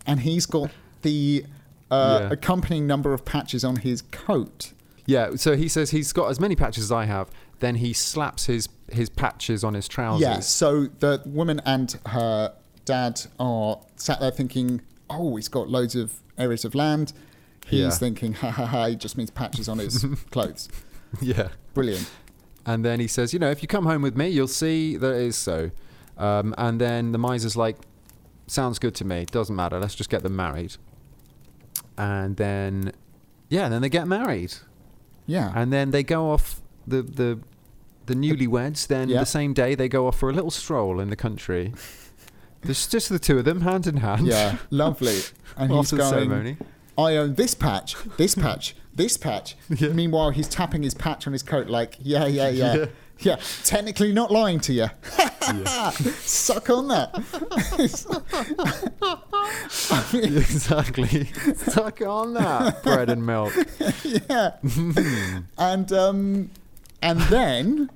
And 0.05 0.19
he's 0.19 0.45
got 0.45 0.69
the 1.01 1.45
uh, 1.89 2.19
Yeah. 2.23 2.33
accompanying 2.33 2.85
number 2.85 3.13
of 3.13 3.23
patches 3.23 3.63
on 3.63 3.77
his 3.77 4.01
coat. 4.01 4.73
Yeah, 5.05 5.35
so 5.37 5.55
he 5.55 5.69
says 5.69 5.91
he's 5.91 6.11
got 6.11 6.29
as 6.29 6.39
many 6.39 6.55
patches 6.57 6.83
as 6.83 6.91
I 6.91 7.05
have. 7.05 7.29
Then 7.59 7.75
he 7.75 7.93
slaps 7.93 8.45
his 8.45 8.69
his 8.91 9.09
patches 9.09 9.63
on 9.63 9.73
his 9.75 9.87
trousers. 9.87 10.21
Yeah, 10.21 10.39
so 10.39 10.87
the 10.99 11.21
woman 11.25 11.61
and 11.65 11.95
her 12.07 12.53
dad 12.85 13.21
are 13.39 13.79
sat 13.97 14.19
there 14.19 14.31
thinking, 14.31 14.81
oh, 15.09 15.35
he's 15.35 15.47
got 15.47 15.69
loads 15.69 15.95
of 15.95 16.21
areas 16.37 16.65
of 16.65 16.73
land. 16.73 17.13
He's 17.67 17.79
Yeah. 17.81 17.89
thinking, 17.91 18.33
ha 18.33 18.49
ha 18.49 18.65
ha, 18.65 18.87
he 18.87 18.95
just 18.95 19.15
means 19.17 19.29
patches 19.29 19.69
on 19.69 19.77
his 19.77 20.03
clothes. 20.31 20.69
yeah. 21.21 21.49
Brilliant. 21.75 22.09
And 22.65 22.83
then 22.83 22.99
he 22.99 23.07
says, 23.07 23.31
you 23.33 23.37
know, 23.39 23.51
if 23.51 23.61
you 23.61 23.67
come 23.67 23.85
home 23.85 24.01
with 24.01 24.17
me, 24.17 24.27
you'll 24.29 24.47
see 24.47 24.97
that 24.97 25.11
it 25.15 25.21
is 25.21 25.35
so. 25.35 25.69
Um, 26.17 26.55
and 26.57 26.81
then 26.81 27.11
the 27.11 27.19
miser's 27.19 27.55
like, 27.55 27.77
sounds 28.47 28.79
good 28.79 28.95
to 28.95 29.05
me. 29.05 29.25
Doesn't 29.25 29.55
matter. 29.55 29.79
Let's 29.79 29.95
just 29.95 30.09
get 30.09 30.23
them 30.23 30.35
married. 30.35 30.77
And 31.97 32.37
then, 32.37 32.91
yeah, 33.49 33.65
and 33.65 33.73
then 33.73 33.81
they 33.81 33.89
get 33.89 34.07
married. 34.07 34.53
Yeah. 35.25 35.51
And 35.55 35.71
then 35.71 35.91
they 35.91 36.03
go 36.03 36.31
off 36.31 36.61
the 36.89 37.01
the 37.01 37.39
the 38.07 38.13
newlyweds. 38.15 38.87
Then 38.87 39.09
Yeah. 39.09 39.19
the 39.19 39.25
same 39.25 39.53
day 39.53 39.75
they 39.75 39.87
go 39.87 40.07
off 40.07 40.17
for 40.17 40.29
a 40.29 40.33
little 40.33 40.51
stroll 40.51 40.99
in 40.99 41.09
the 41.09 41.15
country. 41.15 41.73
There's 42.61 42.87
just 42.87 43.07
the 43.09 43.19
two 43.19 43.37
of 43.37 43.45
them, 43.45 43.61
hand 43.61 43.87
in 43.87 43.97
hand. 43.97 44.27
yeah, 44.27 44.57
lovely. 44.69 45.19
And 45.57 45.71
he's 45.71 45.79
after 45.93 45.95
the 45.95 46.01
going, 46.03 46.13
ceremony. 46.29 46.57
I 46.97 47.15
own 47.17 47.35
this 47.35 47.53
patch, 47.55 47.95
this 48.17 48.35
patch, 48.35 48.75
this 48.93 49.15
patch. 49.17 49.55
Yeah. 49.69 49.89
Meanwhile, 49.89 50.31
he's 50.31 50.47
tapping 50.49 50.83
his 50.83 50.93
patch 50.93 51.25
on 51.27 51.33
his 51.33 51.43
coat 51.43 51.67
like, 51.69 51.95
yeah, 52.01 52.25
yeah, 52.27 52.49
yeah. 52.49 52.75
Yeah. 52.75 52.85
Yeah, 53.21 53.35
technically 53.65 54.13
not 54.13 54.31
lying 54.31 54.61
to 54.61 54.71
you. 54.71 54.87
Suck 56.21 56.69
on 56.69 56.87
that. 56.87 57.09
I 59.91 60.05
mean, 60.13 60.37
exactly. 60.37 61.25
Suck 61.55 62.01
on 62.01 62.33
that 62.35 62.81
bread 62.83 63.09
and 63.09 63.25
milk. 63.25 63.53
yeah. 64.03 64.51
and 65.57 65.91
um, 65.91 66.49
and 67.01 67.19
then 67.21 67.89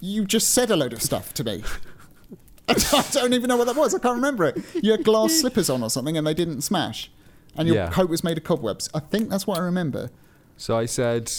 you 0.00 0.24
just 0.24 0.50
said 0.52 0.70
a 0.70 0.76
load 0.76 0.92
of 0.92 1.02
stuff 1.02 1.32
to 1.34 1.44
me. 1.44 1.62
I 2.68 3.04
don't 3.12 3.32
even 3.32 3.48
know 3.48 3.56
what 3.56 3.66
that 3.66 3.76
was. 3.76 3.94
I 3.94 3.98
can't 3.98 4.16
remember 4.16 4.44
it. 4.44 4.58
You 4.82 4.90
had 4.92 5.04
glass 5.04 5.32
slippers 5.40 5.70
on 5.70 5.82
or 5.82 5.90
something, 5.90 6.16
and 6.16 6.26
they 6.26 6.34
didn't 6.34 6.62
smash. 6.62 7.10
And 7.56 7.68
your 7.68 7.76
Yeah. 7.76 7.90
coat 7.90 8.10
was 8.10 8.22
made 8.24 8.36
of 8.36 8.44
cobwebs. 8.44 8.90
I 8.92 8.98
think 9.00 9.30
that's 9.30 9.46
what 9.46 9.58
I 9.58 9.62
remember. 9.62 10.10
So 10.56 10.76
I 10.76 10.86
said, 10.86 11.32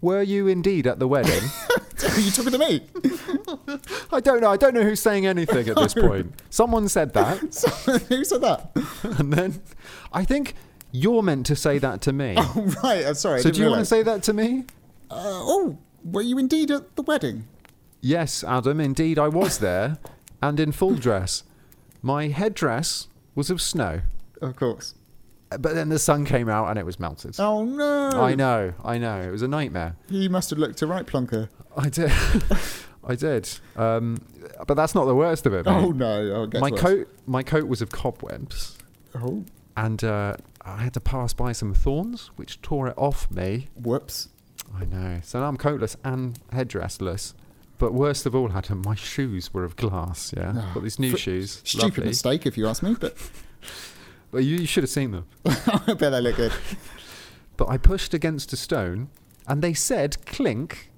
"Were 0.00 0.22
you 0.22 0.46
indeed 0.46 0.86
at 0.86 0.98
the 0.98 1.08
wedding?" 1.08 1.42
you 2.18 2.30
took 2.30 2.46
it 2.46 2.50
to 2.50 2.58
me. 2.58 2.82
I 4.12 4.20
don't 4.20 4.40
know. 4.40 4.50
I 4.50 4.56
don't 4.56 4.72
know 4.74 4.82
who's 4.82 5.00
saying 5.00 5.26
anything 5.26 5.68
at 5.68 5.76
this 5.76 5.94
point. 5.94 6.32
Someone 6.50 6.88
said 6.88 7.12
that, 7.14 7.52
So, 7.54 7.68
who 7.98 8.24
said 8.24 8.40
that? 8.42 8.70
and 9.18 9.32
then 9.32 9.60
I 10.12 10.24
think 10.24 10.54
you're 10.92 11.22
meant 11.22 11.46
to 11.46 11.56
say 11.56 11.78
that 11.78 12.00
to 12.02 12.12
me. 12.12 12.34
Oh, 12.36 12.72
right. 12.84 13.04
I'm 13.06 13.14
sorry. 13.14 13.40
So 13.42 13.50
do 13.50 13.60
you 13.60 13.68
want 13.68 13.80
to 13.80 13.84
say 13.86 14.02
that 14.02 14.22
to 14.24 14.32
me? 14.32 14.64
Uh, 15.10 15.14
oh, 15.18 15.78
were 16.12 16.22
you 16.22 16.38
indeed 16.38 16.70
at 16.70 16.96
the 16.96 17.02
wedding? 17.02 17.46
Yes, 18.00 18.44
Adam. 18.44 18.80
Indeed, 18.80 19.18
I 19.18 19.28
was 19.28 19.58
there, 19.58 19.98
and 20.42 20.60
in 20.60 20.72
full 20.72 20.94
dress. 20.94 21.42
My 22.02 22.28
headdress 22.28 23.08
was 23.34 23.50
of 23.50 23.60
snow, 23.60 24.02
Of 24.40 24.54
course. 24.56 24.94
but 25.50 25.74
then 25.74 25.88
the 25.88 25.98
sun 25.98 26.24
came 26.24 26.48
out 26.48 26.68
and 26.68 26.78
it 26.78 26.86
was 26.86 27.00
melted. 27.00 27.34
Oh 27.40 27.64
no! 27.64 28.10
I 28.10 28.34
know, 28.34 28.74
I 28.84 28.98
know. 28.98 29.20
It 29.22 29.30
was 29.30 29.42
a 29.42 29.48
nightmare. 29.48 29.96
He 30.08 30.28
must 30.28 30.50
have 30.50 30.58
looked 30.58 30.80
a 30.82 30.86
right 30.86 31.06
plunker. 31.06 31.48
I 31.76 31.88
did. 31.88 32.12
I 33.08 33.14
did. 33.14 33.48
Um, 33.76 34.18
but 34.66 34.74
that's 34.74 34.94
not 34.94 35.04
the 35.06 35.14
worst 35.14 35.46
of 35.46 35.54
it. 35.54 35.66
Mate. 35.66 35.72
Oh 35.72 35.90
no! 35.90 36.48
Oh, 36.52 36.58
my 36.60 36.70
worse. 36.70 36.80
coat, 36.80 37.08
my 37.26 37.42
coat 37.42 37.66
was 37.68 37.80
of 37.82 37.90
cobwebs, 37.90 38.78
Oh, 39.14 39.44
and 39.76 40.02
uh, 40.04 40.36
I 40.62 40.82
had 40.84 40.94
to 40.94 41.00
pass 41.00 41.32
by 41.32 41.52
some 41.52 41.74
thorns, 41.74 42.30
which 42.36 42.60
tore 42.62 42.88
it 42.88 42.94
off 42.96 43.30
me. 43.30 43.68
whoops! 43.74 44.28
I 44.74 44.84
know. 44.84 45.20
So 45.22 45.40
now 45.40 45.46
I'm 45.48 45.56
coatless 45.56 45.96
and 46.04 46.38
headdressless. 46.52 47.34
But 47.78 47.92
worst 47.92 48.24
of 48.24 48.34
all, 48.34 48.50
Adam, 48.52 48.82
my 48.86 48.94
shoes 48.94 49.52
were 49.52 49.64
of 49.64 49.76
glass. 49.76 50.32
Yeah, 50.36 50.52
Oh, 50.56 50.70
got 50.74 50.82
these 50.82 50.98
new 50.98 51.10
fr- 51.10 51.16
shoes. 51.18 51.60
Stupid 51.64 51.82
lovely. 51.98 52.04
mistake, 52.06 52.46
if 52.46 52.56
you 52.56 52.66
ask 52.66 52.82
me. 52.82 52.96
But 52.98 53.16
But 54.30 54.44
you, 54.44 54.56
you 54.56 54.66
should 54.66 54.82
have 54.82 54.90
seen 54.90 55.12
them. 55.12 55.26
I 55.46 55.94
bet 55.94 56.10
they 56.12 56.20
look 56.20 56.36
good. 56.36 56.52
But 57.56 57.68
I 57.68 57.76
pushed 57.78 58.12
against 58.12 58.52
a 58.52 58.56
stone, 58.56 59.08
and 59.46 59.62
they 59.62 59.72
said 59.72 60.24
clink, 60.26 60.90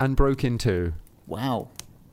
and 0.00 0.16
broke 0.16 0.44
in 0.44 0.58
two. 0.58 0.92
Wow, 1.26 1.68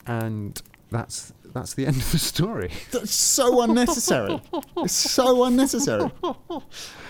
And 0.07 0.61
that's 0.91 1.33
that's 1.53 1.73
the 1.75 1.85
end 1.87 1.97
of 1.97 2.11
the 2.11 2.17
story. 2.19 2.71
that's 2.91 3.13
so 3.13 3.61
unnecessary. 3.61 4.41
it's 4.77 4.93
so 4.93 5.43
unnecessary. 5.45 6.09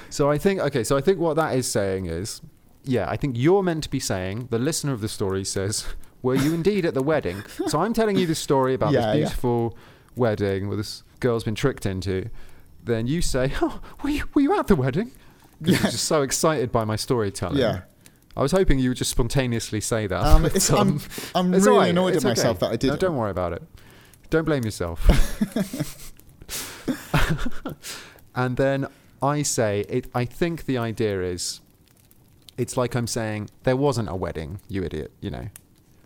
So 0.10 0.30
I 0.30 0.38
think 0.38 0.60
okay. 0.62 0.84
So 0.84 0.98
I 0.98 1.02
think 1.02 1.20
what 1.20 1.36
that 1.36 1.56
is 1.56 1.68
saying 1.70 2.06
is, 2.08 2.42
yeah, 2.84 3.10
I 3.10 3.18
think 3.18 3.36
you're 3.38 3.64
meant 3.64 3.84
to 3.84 3.90
be 3.90 4.00
saying. 4.00 4.48
The 4.50 4.60
listener 4.60 4.94
of 4.94 5.02
the 5.02 5.08
story 5.10 5.44
says, 5.44 5.86
"Were 6.22 6.36
you 6.36 6.54
indeed 6.54 6.86
at 6.86 6.94
the 6.94 7.04
wedding?" 7.04 7.44
So 7.68 7.80
I'm 7.82 7.94
telling 7.94 8.18
you 8.18 8.26
the 8.26 8.36
story 8.36 8.74
about 8.74 8.92
Yeah, 8.94 9.02
this 9.02 9.06
yeah. 9.08 9.14
beautiful 9.26 9.78
wedding 10.16 10.68
where 10.68 10.78
this 10.78 11.04
girl's 11.20 11.44
been 11.44 11.56
tricked 11.56 11.86
into. 11.86 12.30
Then 12.84 13.08
you 13.08 13.22
say, 13.22 13.54
"Oh, 13.62 13.82
were 14.04 14.10
you 14.10 14.24
were 14.34 14.42
you 14.42 14.58
at 14.60 14.68
the 14.68 14.76
wedding?" 14.76 15.12
'Cause 15.62 15.74
Yeah. 15.74 15.82
You're 15.82 15.92
just 15.92 16.06
so 16.06 16.22
excited 16.22 16.72
by 16.72 16.86
my 16.86 16.96
storytelling. 16.96 17.58
Yeah. 17.58 17.82
I 18.38 18.42
was 18.42 18.54
hoping 18.54 18.80
you 18.80 18.90
would 18.92 18.98
just 18.98 19.12
spontaneously 19.12 19.82
say 19.82 20.08
that. 20.08 20.24
Um, 20.24 20.46
it's, 20.46 20.70
um, 20.72 21.02
I'm, 21.36 21.48
I'm 21.48 21.54
it's 21.54 21.66
really 21.66 21.76
all 21.78 21.82
right, 21.82 21.90
annoyed 21.90 22.16
it's 22.16 22.24
at 22.24 22.30
myself 22.30 22.60
that 22.60 22.72
I 22.72 22.78
did. 22.78 22.88
No, 22.92 22.96
don't 22.96 23.18
worry 23.18 23.32
about 23.32 23.52
it. 23.54 23.62
Don't 24.30 24.46
blame 24.46 24.64
yourself. 24.64 25.02
and 28.36 28.58
then 28.58 28.88
I 29.22 29.42
say, 29.42 29.82
it, 29.90 30.08
I 30.16 30.26
think 30.26 30.66
the 30.66 30.78
idea 30.78 31.22
is, 31.22 31.62
it's 32.60 32.76
like 32.76 32.94
I'm 32.94 33.08
saying, 33.08 33.50
there 33.64 33.78
wasn't 33.78 34.10
a 34.10 34.16
wedding, 34.16 34.60
you 34.68 34.84
idiot, 34.84 35.12
you 35.22 35.32
know. 35.32 35.48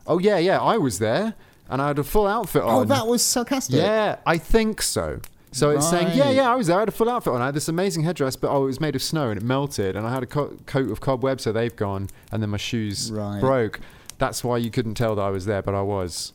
Oh, 0.05 0.19
yeah, 0.19 0.37
yeah, 0.37 0.61
I 0.61 0.77
was 0.77 0.99
there, 0.99 1.33
and 1.67 1.81
I 1.81 1.87
had 1.87 1.97
a 1.97 2.03
full 2.03 2.27
outfit 2.27 2.61
oh, 2.63 2.67
on. 2.69 2.75
Oh, 2.75 2.83
that 2.85 3.07
was 3.07 3.23
sarcastic. 3.23 3.77
Yeah, 3.77 4.17
I 4.25 4.37
think 4.37 4.81
so. 4.81 5.19
So 5.51 5.71
it's 5.71 5.87
saying, 5.89 6.17
yeah, 6.17 6.29
yeah, 6.31 6.51
I 6.51 6.55
was 6.55 6.67
there. 6.67 6.77
I 6.77 6.81
had 6.81 6.89
a 6.89 6.93
full 6.93 7.09
outfit 7.09 7.33
on. 7.33 7.41
I 7.41 7.45
had 7.45 7.55
this 7.55 7.67
amazing 7.67 8.03
headdress, 8.03 8.35
but 8.35 8.51
oh, 8.51 8.63
it 8.63 8.67
was 8.67 8.79
made 8.79 8.95
of 8.95 9.03
snow 9.03 9.29
and 9.29 9.39
it 9.39 9.43
melted, 9.43 9.95
and 9.95 10.05
I 10.05 10.13
had 10.13 10.23
a 10.23 10.27
co- 10.27 10.57
coat 10.65 10.91
of 10.91 10.99
cobwebs, 10.99 11.43
so 11.43 11.51
they've 11.51 11.75
gone, 11.75 12.09
and 12.31 12.41
then 12.41 12.49
my 12.49 12.57
shoes 12.57 13.11
Right. 13.11 13.39
broke. 13.39 13.79
That's 14.19 14.43
why 14.43 14.57
you 14.57 14.69
couldn't 14.69 14.95
tell 14.95 15.15
that 15.15 15.21
I 15.21 15.29
was 15.29 15.45
there, 15.45 15.61
but 15.61 15.73
I 15.73 15.81
was. 15.81 16.33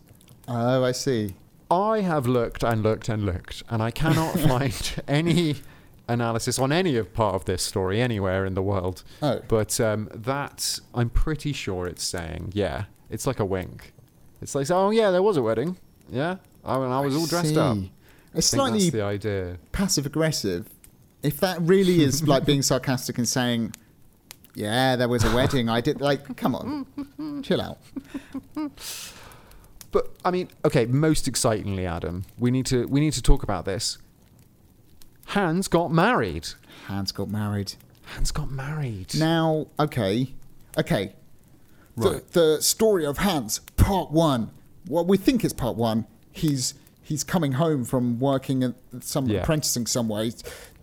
Oh, 0.49 0.85
I 0.85 0.93
see. 0.93 1.35
I 1.71 2.01
have 2.01 2.27
looked 2.27 2.63
and 2.65 2.83
looked 2.83 3.09
and 3.09 3.25
looked, 3.25 3.63
and 3.69 3.83
I 3.83 3.91
cannot 3.93 4.39
find 4.49 5.03
any 5.07 5.57
analysis 6.09 6.59
on 6.59 6.73
any 6.73 6.97
of 6.97 7.13
part 7.13 7.35
of 7.35 7.45
this 7.45 7.63
story 7.63 8.01
anywhere 8.01 8.45
in 8.47 8.55
the 8.55 8.63
world. 8.63 9.05
Oh, 9.23 9.41
But 9.47 9.81
um, 9.81 10.09
that 10.15 10.81
I'm 10.95 11.11
pretty 11.11 11.53
sure 11.53 11.87
it's 11.87 12.03
saying, 12.05 12.53
yeah, 12.55 12.85
it's 13.11 13.27
like 13.27 13.39
a 13.41 13.45
wink. 13.45 13.93
It's 14.41 14.55
like, 14.55 14.71
oh 14.71 14.91
yeah, 14.91 15.11
there 15.11 15.23
was 15.23 15.37
a 15.37 15.43
wedding. 15.43 15.77
Yeah, 16.11 16.37
I, 16.65 16.77
and 16.77 16.93
I 16.93 17.01
was 17.01 17.15
all 17.17 17.27
dressed 17.27 17.57
up. 17.57 17.77
It's 18.35 18.53
I 18.53 18.57
slightly 18.57 18.79
that's 18.81 18.93
the 18.93 19.03
idea. 19.03 19.59
passive 19.73 20.07
aggressive. 20.07 20.69
If 21.23 21.39
that 21.41 21.61
really 21.61 22.03
is 22.03 22.27
like 22.33 22.45
being 22.45 22.63
sarcastic 22.63 23.19
and 23.19 23.29
saying, 23.29 23.73
"Yeah, 24.55 24.97
there 24.97 25.09
was 25.09 25.25
a 25.25 25.35
wedding," 25.35 25.69
I 25.69 25.81
did. 25.81 26.01
Like, 26.01 26.37
come 26.37 26.55
on, 26.55 27.43
chill 27.43 27.61
out. 27.61 27.79
But 29.91 30.11
I 30.25 30.31
mean, 30.31 30.49
okay. 30.65 30.87
Most 30.87 31.27
excitingly, 31.27 31.87
Adam, 31.87 32.25
we 32.39 32.51
need 32.51 32.67
to 32.67 32.87
we 32.87 33.01
need 33.01 33.15
to 33.15 33.23
talk 33.23 33.43
about 33.43 33.65
this. 33.65 33.99
Hans 35.29 35.69
got 35.69 35.93
married. 35.93 36.49
Hans 36.87 37.13
got 37.13 37.29
married. 37.29 37.75
Hans 38.07 38.31
got 38.31 38.51
married. 38.51 39.15
Now, 39.15 39.67
okay, 39.79 40.33
okay. 40.79 41.13
The, 41.97 42.11
Right. 42.13 42.33
the 42.33 42.63
story 42.63 43.05
of 43.05 43.19
Hans, 43.19 43.59
part 43.77 44.11
one. 44.11 44.51
Well, 44.89 45.05
we 45.05 45.17
think 45.19 45.45
it's 45.45 45.53
part 45.53 45.77
one. 45.77 46.07
He's 46.33 46.75
he's 47.03 47.25
coming 47.25 47.53
home 47.53 47.85
from 47.85 48.19
working 48.21 48.63
at 48.63 48.75
some 49.01 49.27
Yeah. 49.29 49.41
apprenticing 49.41 49.87
somewhere. 49.87 50.25
He 50.25 50.33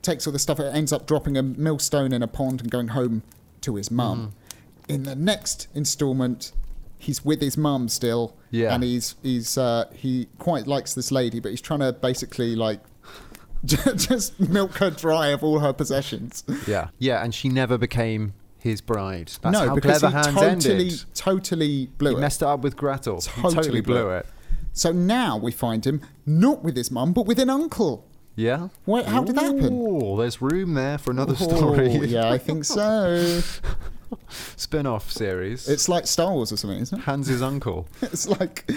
takes 0.02 0.26
all 0.28 0.34
the 0.34 0.40
stuff, 0.40 0.60
and 0.60 0.76
ends 0.76 0.92
up 0.92 1.06
dropping 1.08 1.38
a 1.38 1.44
millstone 1.44 2.12
in 2.12 2.22
a 2.24 2.28
pond 2.28 2.62
and 2.62 2.70
going 2.70 2.90
home 2.90 3.22
to 3.62 3.76
his 3.76 3.90
mum. 3.92 4.20
Mm-hmm. 4.20 4.92
In 4.94 5.04
the 5.04 5.16
next 5.16 5.68
instalment, 5.74 6.52
he's 7.00 7.24
with 7.26 7.42
his 7.42 7.58
mum 7.58 7.88
still, 7.90 8.36
Yeah. 8.52 8.74
and 8.76 8.84
he's 8.84 9.16
he's 9.24 9.58
uh, 9.58 9.86
he 9.94 10.28
quite 10.38 10.68
likes 10.68 10.94
this 10.94 11.12
lady, 11.12 11.40
but 11.40 11.50
he's 11.52 11.62
trying 11.62 11.80
to 11.80 11.94
basically 11.94 12.56
like 12.56 12.82
just 13.96 14.40
milk 14.40 14.74
her 14.78 14.90
dry 14.92 15.28
of 15.28 15.44
all 15.44 15.60
her 15.60 15.74
possessions. 15.74 16.44
Yeah, 16.68 16.90
yeah, 17.00 17.24
and 17.24 17.34
she 17.34 17.50
never 17.50 17.78
became 17.78 18.34
his 18.60 18.82
bride. 18.82 19.32
That's 19.42 19.54
no, 19.54 19.68
how 19.70 19.76
because 19.76 20.00
clever 20.00 20.18
he 20.18 20.24
Hans 20.24 20.64
totally, 20.64 20.84
ended. 20.86 21.06
totally 21.14 21.86
blew 21.98 22.12
He 22.12 22.18
it. 22.18 22.20
messed 22.20 22.42
it 22.42 22.48
up 22.48 22.62
with 22.62 22.76
Gretel. 22.76 23.16
He 23.22 23.22
Totally 23.42 23.54
totally 23.56 23.82
blew 23.82 23.96
blew 23.96 24.10
it. 24.12 24.20
it. 24.20 24.26
So 24.74 24.92
now 24.92 25.38
we 25.38 25.52
find 25.52 25.86
him 25.86 26.02
not 26.26 26.64
with 26.64 26.76
his 26.76 26.92
mum, 26.92 27.14
but 27.14 27.26
with 27.26 27.40
an 27.40 27.50
uncle. 27.50 28.06
Yeah. 28.36 28.68
Wait, 28.86 29.06
how 29.06 29.24
did 29.24 29.36
that 29.38 29.44
happen? 29.46 29.70
Oh, 29.72 30.18
there's 30.18 30.42
room 30.42 30.74
there 30.74 30.98
for 30.98 31.12
another 31.12 31.36
Oh, 31.40 31.56
story. 31.56 31.96
yeah, 32.08 32.30
I 32.32 32.38
think 32.38 32.66
so. 32.66 33.42
Spin-off 34.58 35.12
series. 35.12 35.68
It's 35.68 35.88
like 35.90 36.08
Star 36.08 36.32
Wars 36.34 36.52
or 36.52 36.58
something, 36.58 36.80
isn't 36.80 37.00
it? 37.00 37.02
Hans's 37.04 37.42
uncle. 37.42 37.88
It's 38.02 38.28
like, 38.28 38.70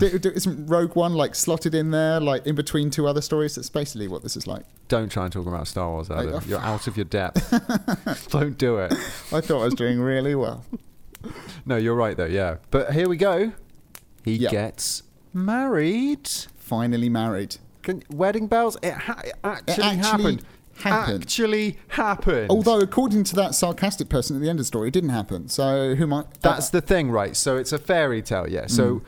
isn't 0.00 0.66
Rogue 0.66 0.94
One 0.96 1.14
like 1.14 1.34
slotted 1.34 1.74
in 1.74 1.90
there, 1.90 2.20
like 2.20 2.46
in 2.46 2.54
between 2.54 2.90
two 2.90 3.06
other 3.06 3.20
stories? 3.20 3.54
That's 3.56 3.70
basically 3.70 4.08
what 4.08 4.22
this 4.22 4.36
is 4.36 4.46
like. 4.46 4.64
Don't 4.88 5.10
try 5.10 5.24
and 5.24 5.32
talk 5.32 5.46
about 5.46 5.66
Star 5.66 5.90
Wars, 5.90 6.10
Adam. 6.10 6.36
I- 6.36 6.44
You're 6.46 6.60
out 6.60 6.86
of 6.86 6.96
your 6.96 7.04
depth. 7.06 8.28
Don't 8.30 8.56
do 8.58 8.78
it. 8.78 8.92
I 9.32 9.40
thought 9.40 9.62
I 9.62 9.64
was 9.64 9.74
doing 9.74 10.00
really 10.00 10.34
well. 10.34 10.64
No, 11.64 11.76
you're 11.76 11.94
right 11.94 12.16
though. 12.16 12.26
Yeah. 12.26 12.56
But 12.70 12.92
here 12.92 13.08
we 13.08 13.16
go. 13.16 13.52
He 14.24 14.34
Yeah. 14.36 14.50
gets 14.50 15.02
married. 15.32 16.28
Finally 16.56 17.08
married. 17.08 17.56
Can, 17.82 18.02
wedding 18.10 18.46
bells. 18.48 18.76
It, 18.82 18.92
ha- 18.94 19.20
it 19.24 19.32
actually, 19.44 19.84
actually 19.84 19.96
happened. 19.98 20.44
Happened. 20.78 21.22
Actually 21.22 21.78
happened. 21.88 22.50
Although, 22.50 22.80
according 22.80 23.24
to 23.24 23.36
that 23.36 23.54
sarcastic 23.54 24.08
person 24.08 24.36
at 24.36 24.42
the 24.42 24.48
end 24.48 24.58
of 24.58 24.64
the 24.64 24.66
story, 24.66 24.88
it 24.88 24.92
didn't 24.92 25.10
happen. 25.10 25.48
So 25.48 25.94
who 25.94 26.06
might? 26.06 26.26
That's 26.42 26.70
the 26.70 26.80
thing, 26.80 27.10
right? 27.10 27.36
So 27.36 27.56
it's 27.56 27.72
a 27.72 27.78
fairy 27.78 28.22
tale, 28.22 28.48
yeah. 28.48 28.66
So 28.66 29.02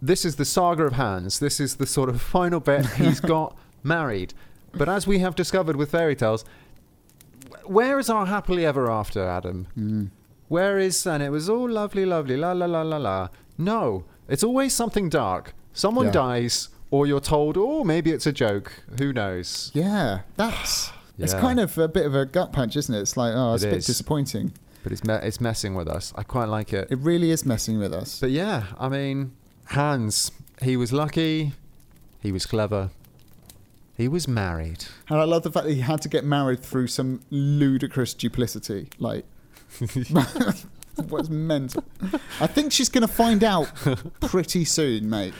this 0.00 0.24
is 0.24 0.36
the 0.36 0.44
saga 0.44 0.84
of 0.84 0.94
Hans. 0.94 1.38
This 1.38 1.60
is 1.60 1.76
the 1.76 1.86
sort 1.86 2.08
of 2.08 2.20
final 2.36 2.60
bit. 2.60 2.86
He's 2.86 3.20
got 3.36 3.56
married. 3.82 4.34
But 4.72 4.88
as 4.88 5.06
we 5.06 5.20
have 5.20 5.34
discovered 5.36 5.76
with 5.76 5.90
fairy 5.90 6.16
tales, 6.16 6.44
where 7.64 7.98
is 7.98 8.10
our 8.10 8.26
happily 8.26 8.66
ever 8.66 8.90
after, 8.90 9.24
Adam? 9.26 9.66
Mm. 9.78 10.10
Where 10.48 10.78
is 10.78 11.06
and 11.06 11.22
it 11.22 11.30
was 11.30 11.48
all 11.48 11.68
lovely, 11.68 12.04
lovely, 12.04 12.36
la 12.36 12.52
la 12.52 12.66
la 12.66 12.82
la 12.82 12.96
la. 12.98 13.28
No, 13.56 14.04
it's 14.28 14.42
always 14.44 14.72
something 14.74 15.08
dark. 15.08 15.54
Someone 15.72 16.06
Yeah. 16.06 16.12
dies, 16.12 16.68
or 16.94 17.06
you're 17.08 17.18
told, 17.18 17.56
oh, 17.58 17.82
maybe 17.82 18.12
it's 18.12 18.24
a 18.24 18.30
joke. 18.32 18.72
Who 18.98 19.12
knows? 19.12 19.72
yeah, 19.74 20.20
that's. 20.36 20.92
yeah. 21.18 21.24
It's 21.24 21.34
kind 21.34 21.58
of 21.58 21.76
a 21.76 21.88
bit 21.88 22.06
of 22.06 22.14
a 22.14 22.24
gut 22.24 22.52
punch, 22.52 22.76
isn't 22.76 22.94
it? 22.94 23.00
It's 23.00 23.16
like, 23.16 23.32
oh, 23.34 23.54
it's 23.54 23.64
It 23.64 23.68
a 23.68 23.70
bit 23.70 23.78
is. 23.78 23.86
disappointing. 23.86 24.52
But 24.84 24.92
it's 24.92 25.02
me- 25.02 25.14
it's 25.14 25.40
messing 25.40 25.74
with 25.74 25.88
us. 25.88 26.12
I 26.14 26.22
quite 26.22 26.48
like 26.48 26.72
it. 26.72 26.86
It 26.92 26.98
really 27.00 27.32
is 27.32 27.44
messing 27.44 27.80
with 27.80 27.92
us. 27.92 28.20
But 28.20 28.30
yeah, 28.30 28.66
I 28.78 28.88
mean, 28.88 29.32
Hans, 29.70 30.30
he 30.62 30.76
was 30.76 30.92
lucky, 30.92 31.52
he 32.20 32.30
was 32.30 32.46
clever, 32.46 32.90
he 33.96 34.06
was 34.06 34.28
married. 34.28 34.84
And 35.08 35.18
I 35.18 35.24
love 35.24 35.42
the 35.42 35.50
fact 35.50 35.66
that 35.66 35.72
he 35.74 35.80
had 35.80 36.00
to 36.02 36.08
get 36.08 36.24
married 36.24 36.60
through 36.60 36.86
some 36.88 37.22
ludicrous 37.30 38.14
duplicity. 38.14 38.88
Like, 39.00 39.24
what's 41.08 41.28
mental? 41.28 41.82
I 42.40 42.46
think 42.46 42.70
she's 42.70 42.88
going 42.88 43.06
to 43.06 43.12
find 43.12 43.42
out 43.42 43.72
pretty 44.20 44.64
soon, 44.64 45.10
mate, 45.10 45.34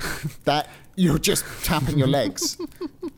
that 0.44 0.68
you're 0.96 1.18
just 1.18 1.44
tapping 1.64 1.98
your 1.98 2.08
legs 2.08 2.58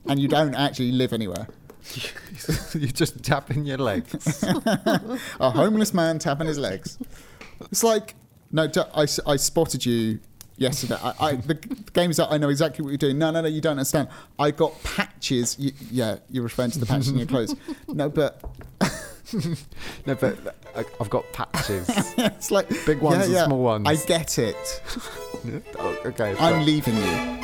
and 0.07 0.21
you 0.21 0.29
don't 0.29 0.55
actually 0.55 0.93
live 0.93 1.13
anywhere. 1.13 1.49
You're 2.75 2.89
just 2.93 3.23
tapping 3.25 3.65
your 3.67 3.79
legs. 3.79 4.43
A 5.41 5.51
homeless 5.51 5.93
man 5.93 6.19
tapping 6.21 6.47
his 6.47 6.57
legs. 6.59 6.97
It's 7.73 7.83
like, 7.83 8.15
no, 8.53 8.69
I, 8.95 9.07
I 9.27 9.37
spotted 9.37 9.85
you 9.85 10.21
yesterday. 10.57 10.97
I, 11.03 11.13
I, 11.21 11.33
the 11.35 11.55
g- 11.55 11.71
game 11.93 12.11
is 12.13 12.19
that 12.19 12.31
I 12.31 12.39
know 12.39 12.51
exactly 12.51 12.85
what 12.85 12.91
you're 12.91 12.99
doing. 12.99 13.19
No, 13.19 13.33
no, 13.33 13.41
no, 13.43 13.49
you 13.49 13.61
don't 13.61 13.73
understand. 13.73 14.09
I 14.39 14.53
got 14.53 14.81
patches. 14.85 15.59
You, 15.59 15.73
yeah, 15.91 16.19
you're 16.31 16.45
referring 16.45 16.71
to 16.71 16.79
the 16.79 16.87
patches 16.87 17.09
in 17.09 17.19
your 17.19 17.27
clothes. 17.27 17.55
No, 17.89 18.09
but 18.09 18.41
no, 20.07 20.15
but 20.15 20.57
I- 20.77 20.85
I've 21.01 21.11
got 21.11 21.25
patches. 21.33 21.89
it's 22.17 22.51
like 22.53 22.69
Big 22.87 23.01
ones 23.01 23.19
yeah, 23.19 23.25
and 23.25 23.33
yeah, 23.33 23.45
small 23.47 23.63
ones. 23.63 23.89
I 23.89 23.97
get 24.07 24.39
it. 24.39 24.83
Oh, 25.79 25.99
okay. 26.07 26.37
I'm 26.39 26.65
leaving 26.65 26.97
you. 26.97 27.43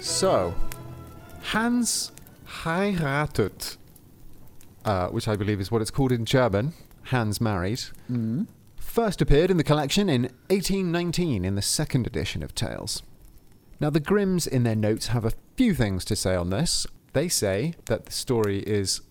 so, 0.00 0.54
Hans 1.42 2.12
heiratet, 2.64 3.76
uh, 4.84 5.08
which 5.08 5.28
I 5.28 5.36
believe 5.36 5.60
is 5.60 5.70
what 5.70 5.82
it's 5.82 5.90
called 5.90 6.12
in 6.12 6.24
German. 6.24 6.72
Hans 7.04 7.40
married. 7.40 7.82
Mm. 8.10 8.46
First 8.96 9.20
appeared 9.20 9.50
in 9.50 9.58
the 9.58 9.62
collection 9.62 10.08
in 10.08 10.22
1819 10.48 11.44
in 11.44 11.54
the 11.54 11.60
second 11.60 12.06
edition 12.06 12.42
of 12.42 12.54
Tales. 12.54 13.02
Now, 13.78 13.90
the 13.90 14.00
Grimms 14.00 14.46
in 14.46 14.62
their 14.62 14.74
notes 14.74 15.08
have 15.08 15.26
a 15.26 15.34
few 15.54 15.74
things 15.74 16.02
to 16.06 16.16
say 16.16 16.34
on 16.34 16.48
this. 16.48 16.86
They 17.12 17.28
say 17.28 17.74
that 17.84 18.06
the 18.06 18.12
story 18.12 18.60
is 18.60 19.02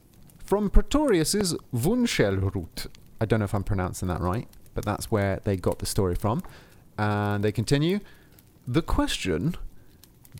from 0.43 0.71
Pretorius's 0.71 1.53
Wunschelrut. 1.71 2.87
I 3.21 3.25
don't 3.25 3.37
know 3.37 3.45
if 3.45 3.53
I'm 3.53 3.63
pronouncing 3.63 4.07
that 4.07 4.21
right, 4.21 4.47
but 4.73 4.85
that's 4.85 5.11
where 5.11 5.39
they 5.43 5.55
got 5.55 5.77
the 5.77 5.85
story 5.85 6.15
from. 6.15 6.41
And 6.97 7.43
they 7.43 7.51
continue 7.51 7.99
The 8.67 8.81
question, 8.81 9.55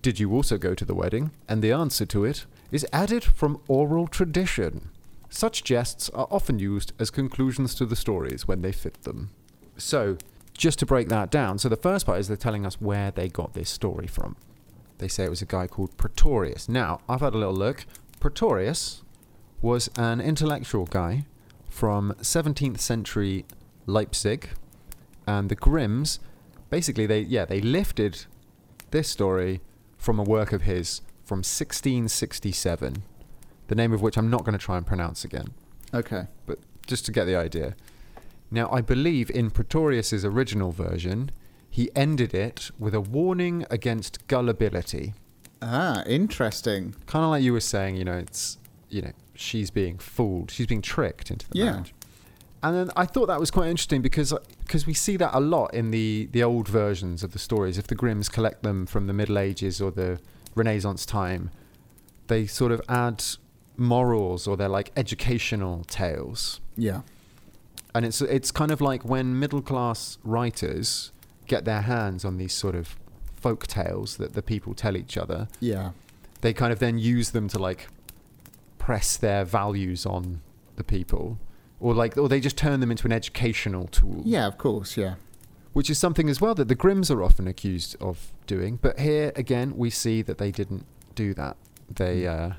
did 0.02 0.20
you 0.20 0.34
also 0.34 0.58
go 0.58 0.74
to 0.74 0.86
the 0.86 0.96
wedding? 0.96 1.30
And 1.48 1.62
the 1.62 1.72
answer 1.72 2.08
to 2.08 2.26
it 2.26 2.48
is 2.72 2.88
added 2.92 3.24
from 3.24 3.62
oral 3.68 4.08
tradition. 4.08 4.90
Such 5.30 5.64
jests 5.64 6.10
are 6.10 6.28
often 6.32 6.60
used 6.60 6.94
as 7.00 7.10
conclusions 7.10 7.76
to 7.76 7.86
the 7.86 7.96
stories 7.96 8.48
when 8.48 8.62
they 8.62 8.72
fit 8.72 9.04
them. 9.04 9.32
So, 9.78 10.18
just 10.54 10.80
to 10.80 10.86
break 10.86 11.10
that 11.10 11.30
down, 11.30 11.58
so 11.58 11.68
the 11.68 11.76
first 11.76 12.06
part 12.06 12.20
is 12.20 12.28
they're 12.28 12.38
telling 12.38 12.66
us 12.66 12.80
where 12.80 13.12
they 13.12 13.28
got 13.28 13.54
this 13.54 13.70
story 13.70 14.08
from. 14.08 14.38
They 15.00 15.10
say 15.10 15.26
it 15.26 15.30
was 15.30 15.42
a 15.42 15.46
guy 15.46 15.68
called 15.68 15.98
Pretorius. 15.98 16.70
Now, 16.70 17.02
I've 17.10 17.20
had 17.20 17.34
a 17.34 17.38
little 17.38 17.54
look. 17.54 17.86
Pretorius 18.22 19.04
was 19.62 19.90
an 19.98 20.22
intellectual 20.22 20.86
guy 20.86 21.26
from 21.70 22.14
17th 22.22 22.80
century 22.80 23.46
Leipzig, 23.86 24.50
and 25.28 25.50
the 25.50 25.56
Grimms 25.56 26.20
basically 26.70 27.06
they 27.06 27.20
yeah 27.22 27.46
they 27.46 27.62
lifted 27.62 28.26
this 28.92 29.08
story 29.08 29.62
from 29.98 30.20
a 30.20 30.24
work 30.24 30.52
of 30.52 30.64
his 30.64 31.02
from 31.24 31.40
1667, 31.40 33.04
the 33.67 33.75
name 33.75 33.91
of 33.93 34.01
which 34.01 34.17
I'm 34.17 34.30
not 34.30 34.43
going 34.43 34.58
to 34.58 34.63
try 34.63 34.78
and 34.78 34.86
pronounce 34.86 35.23
again 35.23 35.47
Okay. 35.93 36.28
but 36.45 36.60
just 36.88 37.06
to 37.06 37.12
get 37.12 37.25
the 37.25 37.36
idea. 37.36 37.75
Now, 38.51 38.69
I 38.71 38.82
believe 38.82 39.30
in 39.32 39.49
Pretorius's 39.49 40.23
original 40.23 40.71
version, 40.71 41.32
he 41.69 41.89
ended 41.95 42.34
it 42.34 42.69
with 42.78 42.93
a 42.93 43.01
warning 43.01 43.65
against 43.71 44.25
gullibility. 44.28 45.13
Ah, 45.62 46.04
interesting. 46.06 46.93
Kind 47.08 47.25
of 47.25 47.32
like 47.32 47.41
you 47.43 47.54
were 47.54 47.60
saying, 47.60 47.95
you 47.95 48.06
know, 48.06 48.17
it's, 48.17 48.60
you 48.89 49.01
know, 49.01 49.12
she's 49.34 49.71
being 49.71 49.97
fooled, 49.97 50.51
she's 50.51 50.67
being 50.67 50.82
tricked 50.84 51.32
into 51.32 51.49
the 51.49 51.58
Yeah. 51.58 51.65
marriage. 51.71 51.93
And 52.62 52.75
then 52.75 52.91
I 52.95 53.06
thought 53.06 53.28
that 53.28 53.39
was 53.39 53.51
quite 53.51 53.69
interesting 53.69 54.01
because 54.01 54.34
because 54.60 54.86
we 54.88 54.93
see 54.93 55.17
that 55.17 55.32
a 55.34 55.39
lot 55.39 55.73
in 55.73 55.91
the, 55.91 56.28
the 56.32 56.41
old 56.43 56.67
versions 56.67 57.23
of 57.23 57.32
the 57.32 57.39
stories. 57.39 57.78
If 57.78 57.88
the 57.88 57.95
Grimms 57.95 58.28
collect 58.30 58.63
them 58.63 58.86
from 58.86 59.08
the 59.08 59.13
Middle 59.13 59.38
Ages 59.38 59.82
or 59.82 59.91
the 59.91 60.19
Renaissance 60.56 61.06
time, 61.06 61.51
they 62.28 62.45
sort 62.47 62.71
of 62.71 62.82
add 62.89 63.23
morals 63.78 64.48
or 64.48 64.56
they're 64.58 64.70
like 64.70 64.92
educational 64.96 65.84
tales 65.88 66.62
Yeah. 66.78 67.02
and 67.94 68.06
it's 68.06 68.22
it's 68.22 68.52
kind 68.52 68.72
of 68.72 68.82
like 68.82 69.04
when 69.04 69.38
middle 69.40 69.62
class 69.62 70.18
writers 70.24 71.12
get 71.48 71.66
their 71.66 71.82
hands 71.82 72.24
on 72.26 72.38
these 72.38 72.54
sort 72.54 72.76
of 72.76 72.96
folk 73.36 73.68
tales 73.68 74.18
that 74.18 74.34
the 74.34 74.42
people 74.42 74.74
tell 74.74 74.96
each 74.98 75.18
other 75.18 75.48
Yeah. 75.60 75.92
they 76.42 76.54
kind 76.54 76.72
of 76.74 76.80
then 76.80 76.98
use 76.98 77.32
them 77.32 77.48
to 77.50 77.60
like 77.60 77.88
press 78.78 79.18
their 79.18 79.44
values 79.46 80.06
on 80.06 80.42
the 80.76 80.84
people 80.84 81.38
or 81.80 81.94
like 81.94 82.18
or 82.18 82.28
they 82.30 82.40
just 82.40 82.58
turn 82.58 82.80
them 82.80 82.92
into 82.92 83.06
an 83.06 83.12
educational 83.12 83.88
tool 83.88 84.22
Yeah, 84.26 84.48
of 84.48 84.58
course. 84.58 84.96
Yeah. 84.98 85.16
which 85.74 85.90
is 85.90 85.98
something 86.00 86.30
as 86.30 86.40
well 86.40 86.56
that 86.56 86.68
the 86.68 86.76
grimms 86.76 87.12
are 87.12 87.22
often 87.24 87.48
accused 87.48 87.96
of 88.00 88.32
doing 88.48 88.78
but 88.82 89.00
here 89.00 89.32
again 89.36 89.76
we 89.76 89.90
see 89.90 90.22
that 90.22 90.38
they 90.38 90.52
didn't 90.52 90.86
do 91.16 91.34
that 91.34 91.58
they 91.94 92.26
uh 92.28 92.52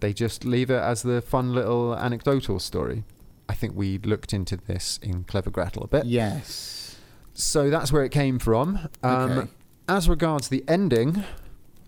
they 0.00 0.12
just 0.12 0.44
leave 0.44 0.70
it 0.70 0.82
as 0.82 1.02
the 1.02 1.20
fun 1.22 1.54
little 1.54 1.94
anecdotal 1.94 2.58
story 2.58 3.04
i 3.48 3.54
think 3.54 3.74
we 3.74 3.98
looked 3.98 4.32
into 4.32 4.56
this 4.56 4.98
in 5.02 5.24
clever 5.24 5.50
gretel 5.50 5.82
a 5.84 5.86
bit 5.88 6.04
Yes. 6.06 6.96
so 7.34 7.70
that's 7.70 7.92
where 7.92 8.04
it 8.04 8.10
came 8.10 8.38
from. 8.38 8.88
Um, 9.02 9.30
Okay. 9.38 9.50
As 9.88 10.08
regards 10.08 10.48
the 10.48 10.62
ending, 10.68 11.24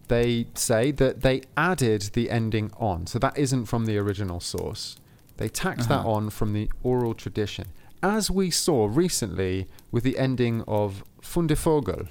they 0.08 0.46
say 0.54 0.90
that 0.92 1.20
they 1.20 1.42
added 1.56 2.02
the 2.14 2.30
ending 2.30 2.70
on. 2.76 3.06
So 3.06 3.18
that 3.20 3.38
isn't 3.38 3.66
from 3.66 3.86
the 3.86 3.96
original 3.96 4.40
source. 4.40 4.96
They 5.36 5.48
tacked 5.48 5.88
that 5.88 6.00
Uh-huh. 6.00 6.10
on 6.10 6.30
from 6.30 6.52
the 6.52 6.68
oral 6.82 7.14
tradition. 7.14 7.66
As 8.02 8.28
we 8.28 8.50
saw 8.50 8.88
recently 8.90 9.68
with 9.92 10.02
the 10.02 10.18
ending 10.18 10.62
of 10.66 11.04
Fundevogel. 11.22 12.08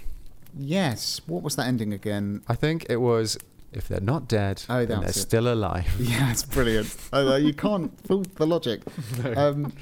Yes. 0.58 1.20
What 1.28 1.44
was 1.44 1.56
that 1.58 1.68
ending 1.68 1.92
again? 1.94 2.42
I 2.48 2.56
think 2.56 2.86
it 2.90 3.02
was 3.02 3.38
if 3.74 3.88
they're 3.88 4.00
not 4.02 4.28
dead, 4.28 4.64
Oh, 4.70 4.86
then 4.86 5.00
they're 5.02 5.10
it. 5.10 5.16
still 5.16 5.52
alive. 5.52 5.88
Yeah, 6.00 6.32
it's 6.32 6.44
brilliant. 6.44 6.96
Although 7.14 7.38
you 7.38 7.54
can't 7.54 7.92
fool 8.08 8.24
the 8.36 8.46
logic. 8.48 8.82
Um, 9.38 9.74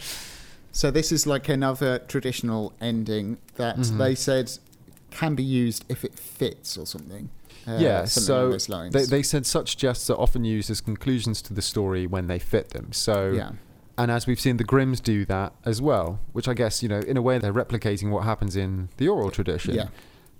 so 0.71 0.91
this 0.91 1.11
is 1.11 1.25
like 1.25 1.49
another 1.49 1.99
traditional 1.99 2.73
ending 2.79 3.37
that 3.55 3.77
Mhm. 3.77 3.97
they 3.97 4.15
said 4.15 4.51
can 5.11 5.33
be 5.35 5.43
used 5.43 5.83
if 5.89 6.05
it 6.05 6.17
fits 6.19 6.77
or 6.77 6.85
something. 6.85 7.29
Uh, 7.67 7.77
yeah, 7.79 8.05
something 8.05 8.59
so 8.59 8.89
they, 8.89 9.03
they 9.05 9.21
said 9.23 9.45
such 9.45 9.75
jests 9.77 10.09
are 10.09 10.17
often 10.17 10.43
used 10.45 10.69
as 10.69 10.79
conclusions 10.81 11.41
to 11.41 11.53
the 11.53 11.61
story 11.61 12.05
when 12.07 12.27
they 12.27 12.39
fit 12.39 12.69
them. 12.69 12.91
So, 12.93 13.31
yeah, 13.31 13.51
and 13.97 14.09
as 14.11 14.25
we've 14.27 14.39
seen, 14.39 14.57
the 14.57 14.63
Grimms 14.63 15.01
do 15.01 15.25
that 15.25 15.53
as 15.65 15.81
well, 15.81 16.19
which 16.31 16.47
I 16.47 16.53
guess, 16.53 16.81
you 16.81 16.87
know, 16.89 16.99
in 16.99 17.17
a 17.17 17.21
way 17.21 17.37
they're 17.39 17.53
replicating 17.53 18.11
what 18.11 18.23
happens 18.23 18.55
in 18.55 18.89
the 18.97 19.07
oral 19.09 19.29
tradition. 19.31 19.73
yeah, 19.75 19.87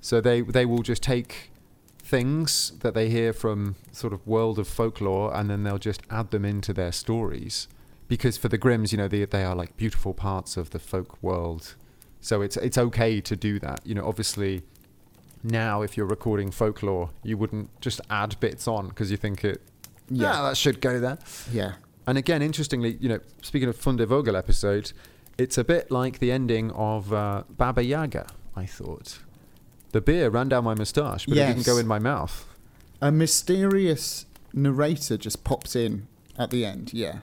So 0.02 0.22
they, 0.22 0.42
they 0.42 0.66
will 0.66 0.82
just 0.84 1.04
take 1.04 1.52
things 2.10 2.72
that 2.80 2.96
they 2.96 3.08
hear 3.08 3.32
from 3.32 3.76
sort 3.92 4.14
of 4.14 4.26
world 4.26 4.58
of 4.58 4.68
folklore 4.68 5.36
and 5.36 5.50
then 5.50 5.64
they'll 5.64 5.78
just 5.78 6.02
add 6.10 6.32
them 6.32 6.44
into 6.44 6.74
their 6.74 6.92
stories. 6.92 7.68
Because 8.08 8.36
for 8.36 8.50
the 8.50 8.58
Grimms, 8.58 8.92
you 8.92 8.98
know, 8.98 9.08
they, 9.08 9.24
they 9.26 9.44
are 9.44 9.56
like 9.56 9.78
beautiful 9.78 10.16
parts 10.16 10.58
of 10.58 10.72
the 10.72 10.80
folk 10.80 11.22
world. 11.22 11.76
So 12.20 12.42
it's 12.42 12.58
it's 12.58 12.78
okay 12.78 13.22
to 13.22 13.36
do 13.36 13.60
that. 13.60 13.82
You 13.86 13.94
know, 13.96 14.06
obviously 14.08 14.64
now 15.44 15.84
if 15.84 15.96
you're 15.96 16.08
recording 16.08 16.50
folklore, 16.52 17.12
you 17.24 17.38
wouldn't 17.38 17.70
just 17.80 18.02
add 18.10 18.40
bits 18.40 18.68
on 18.68 18.90
because 18.90 19.12
you 19.12 19.18
think 19.18 19.46
it 19.46 19.62
yeah, 20.10 20.34
yeah, 20.34 20.42
that 20.42 20.58
should 20.58 20.82
go 20.82 21.00
there. 21.00 21.20
yeah. 21.54 21.74
And 22.08 22.18
again, 22.18 22.42
interestingly, 22.42 22.98
you 23.00 23.08
know, 23.08 23.20
speaking 23.44 23.70
of 23.70 23.78
Fundevogel 23.80 24.36
episode, 24.36 24.94
it's 25.38 25.60
a 25.60 25.64
bit 25.64 25.92
like 25.92 26.18
the 26.18 26.32
ending 26.32 26.72
of 26.72 27.14
uh, 27.14 27.44
Baba 27.50 27.84
Yaga, 27.84 28.26
I 28.56 28.66
thought. 28.66 29.20
The 29.92 30.02
beer 30.02 30.30
ran 30.30 30.50
down 30.50 30.64
my 30.64 30.76
moustache, 30.76 31.26
but 31.26 31.38
it 31.38 31.48
didn't 31.48 31.66
go 31.66 31.78
in 31.78 31.88
my 31.88 32.00
mouth. 32.00 32.46
A 33.02 33.12
mysterious 33.12 34.26
narrator 34.54 35.18
just 35.18 35.44
pops 35.44 35.76
in 35.76 36.08
at 36.38 36.50
the 36.52 36.66
end. 36.66 36.94
Yeah, 36.94 37.20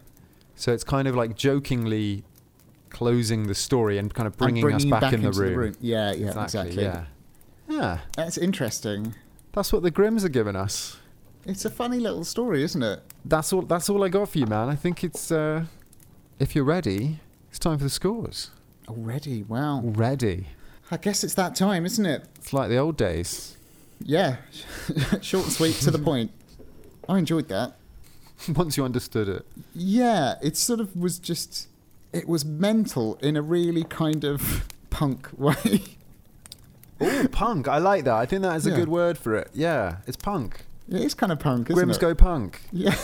So 0.55 0.73
it's 0.73 0.85
kind 0.85 1.07
of 1.07 1.15
like 1.15 1.37
jokingly 1.37 2.25
closing 2.91 3.47
the 3.47 3.55
story 3.55 3.99
and 3.99 4.13
kind 4.13 4.27
of 4.27 4.33
And 4.35 4.39
bringing, 4.39 4.73
us 4.73 4.85
you 4.85 4.91
back, 4.91 5.13
in 5.13 5.23
the 5.23 5.29
into 5.29 5.41
room. 5.41 5.77
Yeah, 5.81 6.13
yeah, 6.13 6.43
exactly. 6.43 6.83
Yeah. 6.83 7.05
Yeah. 7.69 7.99
That's 8.17 8.39
interesting. 8.39 9.15
That's 9.53 9.73
what 9.73 9.83
the 9.83 9.91
Grimms 9.91 10.25
are 10.25 10.29
giving 10.31 10.57
us. 10.57 10.99
It's 11.45 11.65
a 11.65 11.71
funny 11.71 11.99
little 11.99 12.25
story, 12.25 12.63
isn't 12.63 12.83
it? 12.83 13.01
That's 13.25 13.53
all 13.53 13.63
that's 13.63 13.89
all 13.89 14.03
I 14.03 14.09
got 14.09 14.29
for 14.31 14.39
you, 14.39 14.47
man. 14.47 14.69
I 14.69 14.75
think 14.77 15.05
it's 15.05 15.31
uh 15.31 15.65
if 16.39 16.55
you're 16.55 16.65
ready, 16.65 17.21
it's 17.49 17.59
time 17.59 17.79
for 17.79 17.85
the 17.85 17.91
scores. 17.91 18.51
Already, 18.89 19.43
wow. 19.43 19.81
Ready. 19.83 20.49
I 20.91 20.97
guess 20.97 21.25
it's 21.25 21.35
that 21.35 21.57
time, 21.57 21.85
isn't 21.85 22.07
it? 22.07 22.25
It's 22.37 22.53
like 22.53 22.69
the 22.69 22.77
old 22.77 22.97
days. 22.97 23.57
Yeah, 24.01 24.37
short 25.23 25.45
and 25.45 25.53
sweet 25.53 25.75
to 25.77 25.91
the 25.91 25.99
point. 25.99 26.31
I 27.09 27.19
enjoyed 27.19 27.49
that. 27.49 27.77
Once 28.55 28.77
you 28.77 28.85
understood 28.85 29.29
it. 29.29 29.47
Yeah, 29.75 30.35
it 30.43 30.57
sort 30.57 30.81
of 30.81 30.95
was 30.97 31.19
just. 31.19 31.69
It 32.13 32.29
was 32.29 32.45
mental 32.45 33.17
in 33.21 33.37
a 33.37 33.43
really 33.43 33.85
kind 33.85 34.23
of 34.25 34.67
punk 34.91 35.29
way. 35.37 35.83
Oh, 37.01 37.27
punk. 37.33 37.69
I 37.69 37.79
like 37.79 38.05
that. 38.05 38.15
I 38.15 38.25
think 38.27 38.43
that 38.43 38.57
is 38.57 38.67
a 38.67 38.71
Yeah. 38.71 38.77
good 38.77 38.89
word 38.89 39.19
for 39.19 39.35
it. 39.37 39.51
Yeah, 39.53 39.97
it's 40.07 40.17
punk. 40.17 40.63
It 40.89 41.01
is 41.01 41.15
kind 41.15 41.33
of 41.33 41.41
punk, 41.41 41.69
isn't 41.69 41.75
Grimms 41.75 41.97
it? 41.97 42.01
go 42.01 42.15
punk. 42.15 42.61
Yeah, 42.73 42.95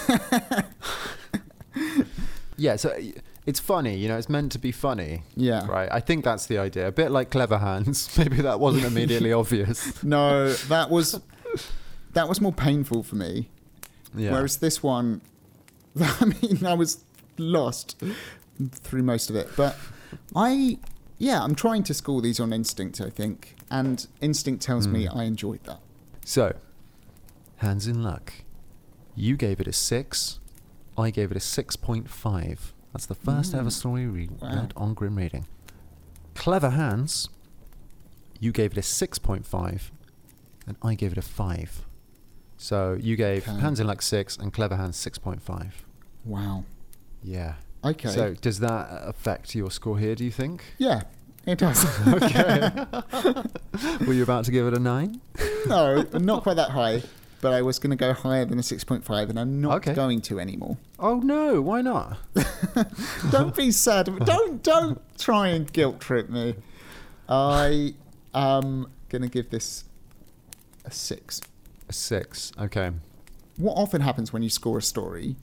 Yeah, 2.57 2.77
so 2.77 2.97
it's 3.47 3.59
funny, 3.61 3.97
you 3.97 4.09
know, 4.09 4.17
it's 4.17 4.29
meant 4.29 4.53
to 4.53 4.59
be 4.59 4.71
funny. 4.73 5.23
yeah. 5.37 5.67
Right. 5.67 5.89
I 5.91 6.01
think 6.01 6.25
that's 6.25 6.47
the 6.47 6.59
idea. 6.59 6.87
A 6.89 6.93
bit 6.93 7.11
like 7.11 7.31
Clever 7.31 7.59
Hans. 7.59 8.17
Maybe 8.19 8.41
that 8.43 8.61
wasn't 8.61 8.85
immediately 8.85 9.33
obvious. 9.43 10.03
No, 10.05 10.53
that 10.53 10.91
was 10.91 11.21
that 12.13 12.29
was 12.29 12.41
more 12.41 12.53
painful 12.53 13.03
for 13.03 13.17
me. 13.17 13.49
Yeah. 14.15 14.33
Whereas 14.33 14.59
this 14.59 14.83
one, 14.83 15.23
I 16.01 16.25
mean, 16.27 16.65
I 16.67 16.75
was 16.75 17.05
lost 17.39 18.01
through 18.75 19.03
most 19.03 19.31
of 19.31 19.37
it. 19.37 19.49
But 19.57 19.77
I, 20.37 20.79
yeah, 21.19 21.43
I'm 21.43 21.55
trying 21.55 21.83
to 21.85 21.95
score 21.95 22.21
these 22.21 22.39
on 22.39 22.53
instinct, 22.53 23.01
I 23.01 23.09
think. 23.11 23.57
And 23.71 24.07
instinct 24.21 24.63
tells 24.63 24.87
me 24.87 25.07
Hmm. 25.07 25.19
I 25.19 25.25
enjoyed 25.25 25.65
that. 25.65 25.81
So, 26.25 26.55
Hans 27.57 27.87
in 27.87 28.03
luck. 28.03 28.33
You 29.17 29.37
gave 29.37 29.61
it 29.61 29.67
a 29.67 29.73
six. 29.73 30.39
I 30.99 31.11
gave 31.11 31.31
it 31.31 31.37
a 31.37 31.41
six 31.41 31.75
point 31.77 32.11
five. 32.11 32.72
That's 32.93 33.07
the 33.07 33.15
first 33.15 33.55
ever 33.55 33.69
Mm. 33.69 33.73
story 33.73 34.07
we 34.07 34.29
Wow. 34.41 34.55
read 34.55 34.73
on 34.77 34.95
Grim 34.95 35.17
Reading. 35.17 35.47
Clever 36.35 36.71
Hans. 36.71 37.29
You 38.41 38.53
gave 38.53 38.73
it 38.73 38.79
a 38.79 38.83
six 38.83 39.19
point 39.19 39.47
five, 39.47 39.91
and 40.67 40.77
I 40.83 40.95
gave 40.95 41.13
it 41.13 41.19
a 41.19 41.23
five. 41.23 41.85
So 42.57 42.97
you 43.01 43.17
gave 43.17 43.49
Okay. 43.49 43.59
Hans 43.61 43.81
in 43.81 43.87
Luck 43.87 44.03
six 44.03 44.37
and 44.37 44.53
Clever 44.53 44.77
Hans 44.77 44.97
six 44.97 45.19
point 45.19 45.43
five. 45.43 45.85
Wow. 46.25 46.65
Yeah. 47.23 47.55
Okay. 47.85 48.09
So 48.11 48.35
does 48.35 48.61
that 48.61 48.89
affect 49.07 49.55
your 49.55 49.71
score 49.71 49.99
here? 49.99 50.15
Do 50.15 50.25
you 50.25 50.31
think? 50.31 50.63
yeah, 50.79 51.03
it 51.47 51.59
does. 51.59 51.85
Okay. 52.07 52.71
Were 54.07 54.13
you 54.13 54.23
about 54.23 54.45
to 54.45 54.51
give 54.53 54.67
it 54.67 54.75
a 54.75 54.79
nine? 54.81 55.21
no, 55.67 56.03
not 56.15 56.43
quite 56.43 56.55
that 56.57 56.71
high. 56.71 57.03
But 57.43 57.53
I 57.53 57.61
was 57.61 57.79
going 57.79 57.91
to 57.91 57.97
go 57.97 58.13
higher 58.15 58.45
than 58.47 58.59
a 58.59 58.63
6.5, 58.63 59.29
and 59.29 59.39
I'm 59.39 59.61
not 59.61 59.79
Okay. 59.79 59.93
going 59.95 60.21
to 60.23 60.39
anymore. 60.41 60.79
Oh 60.99 61.17
no! 61.19 61.61
Why 61.61 61.83
not? 61.83 62.17
don't 63.31 63.55
be 63.55 63.71
sad. 63.73 64.07
Don't 64.25 64.63
don't 64.63 65.01
try 65.19 65.49
and 65.49 65.71
guilt 65.71 66.01
trip 66.01 66.31
me. 66.31 66.55
I 67.29 67.95
am 68.33 68.87
gonna 69.09 69.29
give 69.29 69.51
this 69.51 69.85
a 70.85 70.91
six. 70.93 71.41
A 71.89 71.93
six. 71.93 72.53
Okay. 72.59 72.93
What 73.57 73.75
often 73.75 74.01
happens 74.03 74.33
when 74.33 74.43
you 74.43 74.49
score 74.51 74.79
a 74.79 74.83
story 74.83 75.35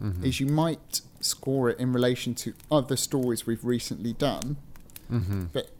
Mhm. 0.00 0.22
is 0.24 0.38
you 0.40 0.46
might 0.46 1.00
score 1.20 1.70
it 1.70 1.78
in 1.80 1.92
relation 1.94 2.34
to 2.34 2.52
other 2.70 2.96
stories 2.96 3.46
we've 3.46 3.64
recently 3.64 4.12
done, 4.12 4.56
Mhm. 5.10 5.48
but 5.54 5.70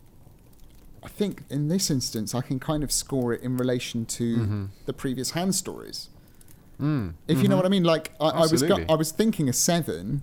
I 1.07 1.09
think 1.09 1.45
in 1.49 1.69
this 1.69 1.89
instance 1.89 2.35
I 2.35 2.41
can 2.41 2.59
kind 2.59 2.83
of 2.83 2.91
score 2.91 3.33
it 3.33 3.41
in 3.41 3.57
relation 3.57 4.05
to 4.07 4.37
Mhm. 4.37 4.69
the 4.87 4.93
previous 4.93 5.31
Hans 5.31 5.57
stories. 5.57 6.09
Mm. 6.81 7.15
If 7.29 7.41
you 7.41 7.47
know 7.49 7.55
Mhm. 7.55 7.59
what 7.59 7.67
I 7.67 7.69
mean, 7.69 7.85
like 7.85 8.13
I, 8.21 8.27
I 8.31 8.47
was, 8.47 8.61
go- 8.65 8.85
I 8.89 8.95
was 8.97 9.13
thinking 9.13 9.49
a 9.49 9.53
seven 9.53 10.23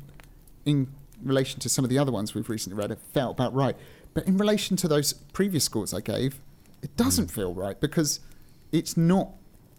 in 0.65 0.87
relation 1.23 1.61
to 1.61 1.69
some 1.69 1.85
of 1.85 1.89
the 1.89 1.97
other 1.97 2.11
ones 2.11 2.35
we've 2.35 2.49
recently 2.49 2.77
read. 2.77 2.91
It 2.91 2.99
felt 3.13 3.37
about 3.37 3.53
right, 3.55 3.77
but 4.13 4.27
in 4.27 4.37
relation 4.37 4.75
to 4.77 4.89
those 4.89 5.13
previous 5.13 5.63
scores 5.63 5.93
I 5.93 6.01
gave, 6.01 6.41
it 6.81 6.95
doesn't 6.97 7.31
Hmm. 7.31 7.35
feel 7.35 7.53
right 7.53 7.79
because 7.79 8.19
it's 8.73 8.97
not 8.97 9.29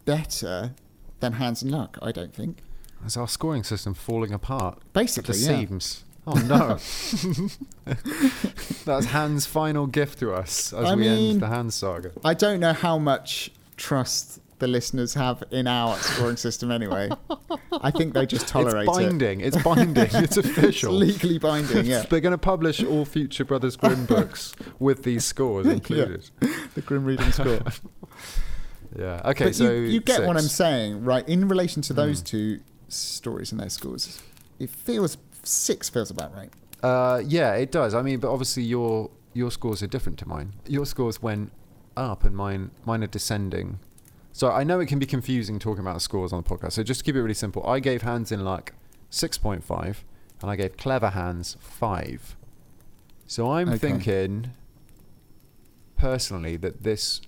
better 0.07 0.73
than 1.21 1.35
Hans 1.35 1.61
and 1.61 1.71
Luck. 1.71 1.99
I 2.01 2.13
don't 2.13 2.35
think. 2.35 2.63
Is 3.05 3.19
our 3.19 3.29
scoring 3.29 3.63
system 3.63 3.93
falling 3.93 4.33
apart? 4.33 4.79
Basically, 4.95 5.37
the 5.39 5.45
yeah. 5.53 5.59
seams. 5.67 6.04
Oh 6.27 6.33
no! 6.35 6.79
That's 8.85 9.07
Hans' 9.07 9.47
final 9.47 9.87
gift 9.87 10.19
to 10.21 10.33
us 10.33 10.73
as 10.73 10.85
I 10.87 10.95
we 10.95 11.03
mean- 11.03 11.31
end 11.33 11.41
the 11.43 11.47
Hans 11.49 11.75
saga. 11.75 12.13
I 12.25 12.35
don't 12.35 12.61
know 12.61 12.73
how 12.73 12.99
much 12.99 13.51
trust 13.77 14.41
the 14.61 14.69
listeners 14.69 15.15
have 15.15 15.43
in 15.51 15.67
our 15.67 15.97
scoring 15.97 16.37
system 16.37 16.71
anyway. 16.71 17.11
I 17.83 17.91
think 17.91 18.15
they 18.15 18.25
just 18.25 18.47
tolerate 18.57 18.89
it's 18.89 18.99
it. 18.99 19.03
binding. 19.03 19.41
It's 19.41 19.61
binding. 19.63 20.05
it's 20.05 20.15
It's 20.15 20.37
official. 20.37 20.93
legally 20.93 21.39
binding. 21.39 21.85
Yeah, 21.85 22.03
They're 22.09 22.21
going 22.21 22.33
to 22.33 22.39
publish 22.39 22.83
all 22.83 23.05
future 23.05 23.45
Brothers 23.45 23.77
Grimm 23.77 24.07
books 24.07 24.55
with 24.79 25.03
these 25.03 25.25
scores 25.25 25.67
included. 25.67 26.31
the 26.75 26.81
grim 26.83 27.05
reading 27.05 27.33
score. 27.33 27.61
Yeah. 28.97 29.21
Okay. 29.25 29.47
but 29.47 29.55
so 29.57 29.73
you, 29.73 29.81
you 29.83 30.01
get 30.01 30.25
what 30.25 30.37
I'm 30.37 30.45
saying, 30.45 31.05
right? 31.05 31.29
In 31.29 31.49
relation 31.49 31.83
to 31.83 31.93
those 31.93 32.23
Mm. 32.23 32.27
two 32.27 32.61
stories 32.89 33.51
and 33.51 33.61
their 33.61 33.69
scores, 33.71 34.23
it 34.61 34.71
feels 34.71 35.17
six 35.45 35.89
feels 35.89 36.11
about 36.11 36.35
right. 36.35 36.51
Uh, 36.83 37.23
yeah, 37.25 37.55
it 37.55 37.71
does. 37.73 37.95
I 37.95 38.03
mean, 38.03 38.21
but 38.21 38.31
obviously 38.33 38.63
your 38.63 39.11
your 39.33 39.51
scores 39.51 39.83
are 39.83 39.87
different 39.87 40.19
to 40.21 40.29
mine. 40.29 40.53
Your 40.67 40.87
scores 40.87 41.21
went 41.23 41.51
up, 41.97 42.25
and 42.25 42.37
mine 42.37 42.71
mine 42.85 43.03
are 43.03 43.07
descending. 43.09 43.79
So 44.33 44.51
I 44.51 44.65
know 44.65 44.81
it 44.81 44.87
can 44.87 44.99
be 44.99 45.07
confusing 45.07 45.59
talking 45.59 45.81
about 45.81 46.03
scores 46.03 46.33
on 46.33 46.43
the 46.43 46.49
podcast. 46.49 46.73
So 46.73 46.83
just 46.83 47.01
to 47.01 47.05
keep 47.05 47.15
it 47.15 47.23
really 47.23 47.35
simple, 47.35 47.65
I 47.67 47.79
gave 47.81 48.03
Hans 48.03 48.33
in 48.33 48.45
Luck 48.45 48.73
six 49.11 49.39
point 49.39 49.63
five, 49.65 50.05
and 50.43 50.51
I 50.51 50.57
gave 50.57 50.77
Clever 50.77 51.11
Hans 51.11 51.57
five. 51.61 52.37
So 53.27 53.51
I'm 53.53 53.69
Okay. 53.71 53.79
thinking 53.79 54.51
personally 55.97 56.57
that 56.57 56.83
this 56.83 57.21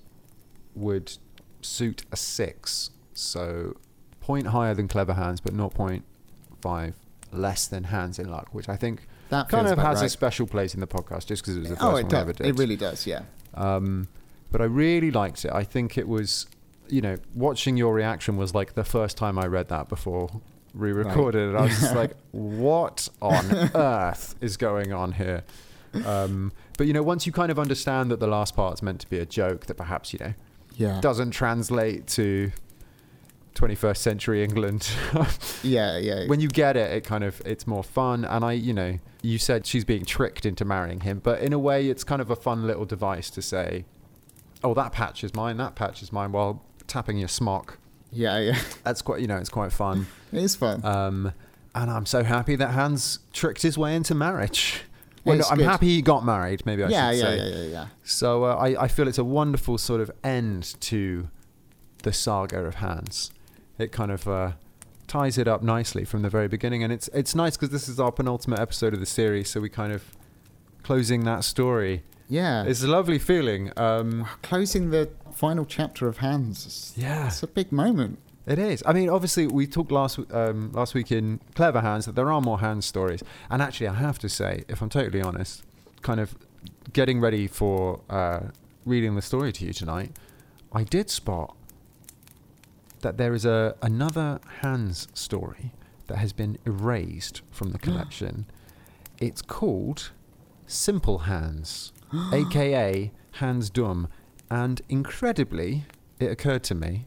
would 0.75 1.17
suit 1.63 2.05
a 2.13 2.17
six. 2.17 2.91
So 3.15 3.77
point 4.21 4.49
higher 4.49 4.75
than 4.75 4.89
Clever 4.89 5.15
Hans, 5.15 5.41
but 5.41 5.55
0.5 5.55 6.93
less 7.33 7.67
than 7.67 7.85
Hans 7.85 8.19
in 8.19 8.31
Luck, 8.31 8.49
which 8.53 8.69
I 8.69 8.77
think 8.77 9.07
That 9.31 9.49
kind 9.49 9.67
of 9.67 9.79
has 9.79 10.03
a 10.03 10.09
special 10.09 10.47
place 10.47 10.75
in 10.75 10.81
the 10.81 10.87
podcast 10.87 11.27
just 11.27 11.43
because 11.43 11.57
it 11.57 11.61
was 11.61 11.69
the 11.71 11.77
first 11.77 11.87
oh, 11.87 11.93
one 11.93 12.09
does. 12.09 12.21
ever 12.21 12.33
did. 12.33 12.47
It 12.47 12.59
really 12.59 12.77
does. 12.77 13.07
Yeah. 13.07 13.23
Um, 13.55 14.09
but 14.51 14.61
I 14.61 14.65
really 14.65 15.11
liked 15.11 15.45
it. 15.45 15.53
I 15.53 15.65
think 15.65 15.99
it 15.99 16.07
was, 16.09 16.47
you 16.89 17.01
know, 17.01 17.17
watching 17.35 17.77
your 17.77 17.93
reaction 17.95 18.37
was 18.37 18.55
like 18.55 18.75
the 18.75 18.85
first 18.85 19.17
time 19.17 19.39
I 19.39 19.47
read 19.47 19.69
that 19.69 19.89
before 19.89 20.31
we 20.75 20.93
recorded 20.93 21.51
it. 21.51 21.57
I 21.57 21.63
was 21.63 21.81
just 21.81 21.95
like, 22.03 22.13
what 22.33 23.09
on 23.21 23.53
earth 23.75 24.35
is 24.41 24.57
going 24.57 24.93
on 24.93 25.13
here? 25.13 25.43
Um, 26.05 26.53
but 26.77 26.87
you 26.87 26.93
know, 26.93 27.03
once 27.03 27.27
you 27.27 27.33
kind 27.33 27.51
of 27.51 27.59
understand 27.59 28.11
that 28.11 28.21
the 28.21 28.27
last 28.27 28.55
part's 28.55 28.83
meant 28.83 29.01
to 29.01 29.09
be 29.11 29.19
a 29.19 29.27
joke 29.27 29.67
that 29.67 29.75
perhaps 29.77 30.13
you 30.13 30.19
know 30.21 30.35
Yeah. 30.75 31.01
doesn't 31.01 31.31
translate 31.31 32.07
to 32.09 32.53
21st 33.57 33.97
century 33.97 34.45
England. 34.45 34.89
yeah. 35.63 35.99
Yeah. 35.99 36.27
when 36.27 36.41
you 36.41 36.49
get 36.49 36.77
it, 36.77 36.93
it 36.93 37.05
kind 37.05 37.25
of 37.25 37.43
it's 37.45 37.67
more 37.67 37.83
fun. 37.83 38.25
And 38.25 38.45
I, 38.45 38.53
you 38.53 38.73
know, 38.73 38.99
you 39.23 39.39
said 39.39 39.67
she's 39.67 39.85
being 39.85 40.05
tricked 40.05 40.47
into 40.47 40.65
marrying 40.65 41.01
him, 41.01 41.21
but 41.23 41.41
in 41.41 41.53
a 41.53 41.59
way, 41.59 41.89
it's 41.89 42.05
kind 42.05 42.23
of 42.23 42.31
a 42.31 42.37
fun 42.37 42.67
little 42.67 42.85
device 42.85 43.31
to 43.31 43.43
say, 43.43 43.85
oh, 44.63 44.75
that 44.75 44.93
patch 44.93 45.25
is 45.25 45.35
mine, 45.35 45.57
that 45.57 45.75
patch 45.75 46.03
is 46.03 46.13
mine, 46.13 46.33
while 46.33 46.63
tapping 46.87 47.19
your 47.19 47.29
smock. 47.29 47.79
Yeah, 48.13 48.39
yeah. 48.39 48.59
That's 48.85 49.03
quite, 49.03 49.21
you 49.21 49.27
know, 49.27 49.37
it's 49.37 49.51
quite 49.51 49.73
fun. 49.73 50.07
It 50.33 50.43
is 50.43 50.57
fun. 50.57 50.85
Um, 50.85 51.33
and 51.75 51.89
I'm 51.89 52.05
so 52.05 52.25
happy 52.25 52.57
that 52.57 52.71
Hans 52.73 53.21
tricked 53.33 53.63
his 53.63 53.79
way 53.79 53.95
into 53.95 54.15
marriage. 54.15 54.83
Well, 55.25 55.39
no, 55.39 55.45
I'm 55.51 55.59
good. 55.59 55.67
happy 55.67 55.87
he 55.87 56.03
got 56.03 56.25
married. 56.25 56.67
Maybe 56.67 56.83
I 56.83 56.89
yeah, 56.89 57.11
should 57.11 57.19
yeah, 57.19 57.25
say. 57.25 57.37
yeah, 57.37 57.57
yeah, 57.57 57.69
yeah. 57.69 57.87
So 58.03 58.45
uh, 58.45 58.57
I, 58.57 58.85
I 58.85 58.89
feel 58.89 59.09
it's 59.09 59.19
a 59.19 59.25
wonderful 59.25 59.79
sort 59.79 60.01
of 60.01 60.11
end 60.25 60.75
to 60.81 61.29
the 62.03 62.13
saga 62.13 62.65
of 62.65 62.77
Hans. 62.77 63.31
It 63.79 63.93
kind 63.93 64.11
of 64.11 64.27
uh, 64.27 64.53
ties 65.07 65.39
it 65.39 65.47
up 65.49 65.63
nicely 65.63 66.05
from 66.05 66.23
the 66.23 66.31
very 66.31 66.49
beginning, 66.49 66.83
and 66.83 66.93
it's 66.93 67.09
it's 67.15 67.35
nice 67.35 67.57
because 67.57 67.71
this 67.71 67.89
is 67.89 68.01
our 68.01 68.13
penultimate 68.13 68.59
episode 68.61 68.95
of 68.95 69.01
the 69.01 69.07
series, 69.07 69.51
so 69.51 69.61
we 69.61 69.69
kind 69.69 69.93
of 69.93 70.03
closing 70.83 71.25
that 71.25 71.45
story. 71.45 72.03
Yeah. 72.29 72.65
It's 72.65 72.83
a 72.83 72.89
lovely 72.89 73.19
feeling. 73.21 73.71
Um, 73.77 74.27
Closing 74.43 74.91
the 74.91 75.11
final 75.33 75.65
chapter 75.65 76.09
of 76.09 76.19
Hans. 76.19 76.93
yeah, 76.97 77.29
It's 77.29 77.43
a 77.43 77.47
big 77.47 77.71
moment. 77.71 78.19
it 78.47 78.59
is. 78.59 78.83
I 78.85 78.93
mean, 78.93 79.09
obviously, 79.09 79.47
we 79.47 79.67
talked 79.67 79.93
last 79.93 80.19
um, 80.33 80.73
last 80.73 80.95
week 80.95 81.13
in 81.13 81.41
Clever 81.55 81.81
Hans 81.81 82.07
that 82.07 82.15
there 82.17 82.31
are 82.33 82.41
more 82.41 82.59
Hans 82.59 82.87
stories, 82.87 83.23
and 83.51 83.61
actually, 83.63 83.89
I 83.89 83.95
have 83.95 84.19
to 84.21 84.29
say, 84.29 84.65
if 84.69 84.81
I'm 84.83 84.89
totally 84.89 85.23
honest, 85.23 85.63
kind 86.03 86.21
of 86.21 86.35
getting 86.93 87.21
ready 87.21 87.47
for 87.47 88.01
uh, 88.09 88.41
reading 88.85 89.15
the 89.17 89.23
story 89.23 89.53
to 89.53 89.65
you 89.65 89.73
tonight, 89.73 90.13
I 90.73 90.85
did 90.85 91.11
spot 91.11 91.56
that 93.01 93.17
there 93.19 93.35
is 93.35 93.45
a 93.45 93.75
another 93.83 94.41
Hans 94.61 95.09
story 95.15 95.73
that 96.07 96.19
has 96.19 96.33
been 96.33 96.59
erased 96.65 97.43
from 97.51 97.71
the 97.71 97.79
collection. 97.87 98.47
it's 99.19 99.43
called 99.43 100.11
Simple 100.67 101.19
Hans, 101.19 101.93
aka 102.33 103.13
Hans 103.33 103.71
Dumm, 103.71 104.09
and 104.51 104.81
incredibly, 104.89 105.85
it 106.19 106.31
occurred 106.31 106.63
to 106.65 106.75
me 106.75 107.05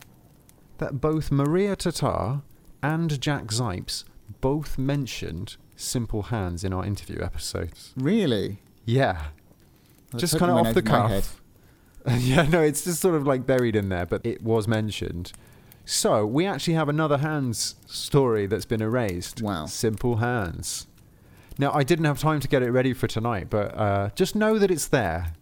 that 0.78 1.02
both 1.02 1.32
Maria 1.32 1.76
Tatar 1.76 2.42
and 2.82 3.20
Jack 3.22 3.46
Zipes 3.46 4.04
both 4.42 4.78
mentioned 4.78 5.58
Simple 5.76 6.24
Hans 6.24 6.64
in 6.64 6.74
our 6.74 6.86
interview 6.86 7.22
episodes. 7.22 7.94
Really? 7.96 8.60
Yeah. 8.86 9.22
Just 10.16 10.38
kind 10.40 10.52
of 10.52 10.58
off 10.58 10.74
the 10.74 10.82
cuff. 10.82 11.42
yeah, 12.18 12.44
no, 12.44 12.62
it's 12.62 12.84
just 12.84 13.02
sort 13.02 13.16
of 13.16 13.28
like 13.28 13.46
buried 13.46 13.76
in 13.76 13.90
there, 13.90 14.06
but 14.06 14.26
it 14.26 14.42
was 14.42 14.68
mentioned. 14.68 15.32
So 15.90 16.24
we 16.24 16.46
actually 16.46 16.76
have 16.76 16.88
another 16.88 17.18
Hans 17.18 17.74
story 17.88 18.46
that's 18.46 18.66
been 18.66 18.82
erased. 18.82 19.42
Wow. 19.42 19.66
Simple 19.66 20.18
Hans. 20.18 20.86
Now 21.58 21.72
I 21.74 21.82
didn't 21.84 22.06
have 22.06 22.20
time 22.20 22.40
to 22.42 22.48
get 22.48 22.62
it 22.62 22.70
ready 22.70 22.94
for 22.94 23.08
tonight, 23.08 23.48
but 23.50 23.76
uh, 23.76 24.10
just 24.14 24.36
know 24.36 24.60
that 24.60 24.70
it's 24.70 24.86
there. 24.88 25.34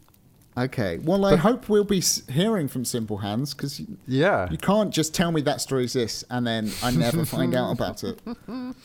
Okay. 0.58 1.00
Well, 1.00 1.26
I 1.26 1.32
But- 1.32 1.40
hope 1.40 1.68
we'll 1.70 1.84
be 1.84 2.02
hearing 2.30 2.70
from 2.70 2.86
Simple 2.86 3.18
Hans 3.18 3.54
because 3.54 3.78
you, 3.82 3.98
Yeah. 4.08 4.50
you 4.50 4.58
can't 4.58 4.94
just 4.94 5.14
tell 5.14 5.34
me 5.34 5.42
that 5.42 5.60
story 5.60 5.84
exists 5.84 6.24
and 6.30 6.48
then 6.48 6.72
I 6.82 6.92
never 6.92 7.26
find 7.36 7.54
out 7.54 7.72
about 7.74 8.04
it. 8.06 8.20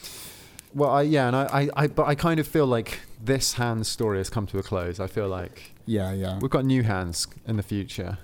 Well, 0.74 0.88
I, 0.88 1.02
yeah, 1.02 1.26
and 1.26 1.36
I, 1.36 1.42
I, 1.52 1.68
I, 1.76 1.86
but 1.86 2.06
I 2.06 2.14
kind 2.14 2.40
of 2.40 2.48
feel 2.48 2.64
like 2.66 3.00
this 3.22 3.52
Hans 3.52 3.88
story 3.88 4.16
has 4.16 4.30
come 4.30 4.46
to 4.46 4.58
a 4.58 4.62
close. 4.62 4.98
I 5.00 5.06
feel 5.06 5.28
like 5.28 5.72
Yeah, 5.84 6.12
yeah. 6.14 6.38
we've 6.40 6.50
got 6.50 6.64
new 6.64 6.82
Hans 6.82 7.26
in 7.46 7.58
the 7.58 7.62
future. 7.62 8.16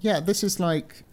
Yeah, 0.00 0.18
this 0.18 0.42
is 0.42 0.58
like 0.58 1.04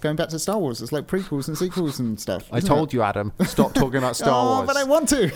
going 0.00 0.16
back 0.16 0.28
to 0.28 0.38
Star 0.38 0.58
Wars. 0.58 0.80
It's 0.82 0.92
like 0.92 1.06
prequels 1.06 1.48
and 1.48 1.56
sequels 1.56 1.98
and 1.98 2.18
stuff. 2.20 2.48
I 2.52 2.60
told 2.60 2.92
you, 2.92 3.02
Adam, 3.02 3.32
stop 3.44 3.74
talking 3.74 3.98
about 3.98 4.16
Star 4.16 4.30
oh, 4.30 4.56
Wars. 4.56 4.66
but 4.66 4.76
I 4.76 4.84
want 4.84 5.08
to. 5.10 5.32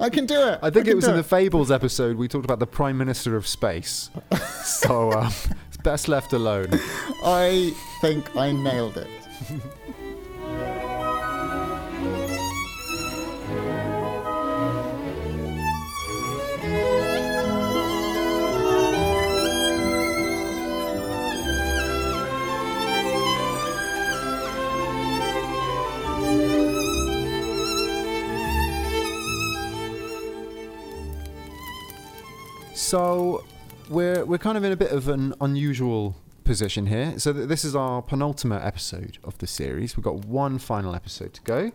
I 0.00 0.10
can 0.10 0.26
do 0.26 0.48
it. 0.48 0.58
I 0.62 0.70
think 0.70 0.86
can 0.86 0.92
it 0.92 0.96
was 0.96 1.08
in 1.08 1.16
the 1.16 1.22
Fables 1.22 1.70
episode 1.70 2.16
we 2.16 2.28
talked 2.28 2.44
about 2.44 2.58
the 2.58 2.66
Prime 2.66 2.98
Minister 2.98 3.36
of 3.36 3.46
Space. 3.46 4.10
so 4.64 5.12
um, 5.12 5.32
it's 5.68 5.76
best 5.82 6.08
left 6.08 6.32
alone. 6.32 6.68
I 7.24 7.74
think 8.00 8.34
I 8.36 8.52
nailed 8.52 8.96
it. 8.96 9.08
So 32.92 33.42
we're 33.88 34.22
we're 34.26 34.36
kind 34.36 34.58
of 34.58 34.64
in 34.64 34.72
a 34.72 34.76
bit 34.76 34.92
of 34.92 35.08
an 35.08 35.32
unusual 35.40 36.14
position 36.44 36.88
here. 36.88 37.18
So 37.18 37.32
th- 37.32 37.48
this 37.48 37.64
is 37.64 37.74
our 37.74 38.02
penultimate 38.02 38.62
episode 38.62 39.16
of 39.24 39.38
the 39.38 39.46
series. 39.46 39.96
We've 39.96 40.04
got 40.04 40.26
one 40.26 40.58
final 40.58 40.94
episode 40.94 41.32
to 41.32 41.40
go, 41.40 41.72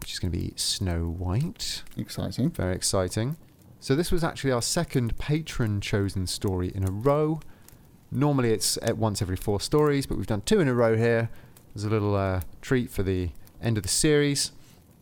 which 0.00 0.14
is 0.14 0.18
going 0.18 0.32
to 0.32 0.38
be 0.38 0.54
Snow 0.56 1.08
White. 1.10 1.82
Exciting. 1.98 2.48
Very 2.48 2.74
exciting. 2.74 3.36
So 3.80 3.94
this 3.94 4.10
was 4.10 4.24
actually 4.24 4.50
our 4.50 4.62
second 4.62 5.18
patron 5.18 5.82
chosen 5.82 6.26
story 6.26 6.72
in 6.74 6.88
a 6.88 6.90
row. 6.90 7.40
Normally 8.10 8.52
it's 8.52 8.78
at 8.80 8.96
once 8.96 9.20
every 9.20 9.36
four 9.36 9.60
stories, 9.60 10.06
but 10.06 10.16
we've 10.16 10.26
done 10.26 10.40
two 10.40 10.60
in 10.60 10.68
a 10.68 10.74
row 10.74 10.96
here. 10.96 11.28
There's 11.74 11.84
a 11.84 11.90
little 11.90 12.14
uh, 12.14 12.40
treat 12.62 12.88
for 12.88 13.02
the 13.02 13.28
end 13.60 13.76
of 13.76 13.82
the 13.82 13.90
series. 13.90 14.52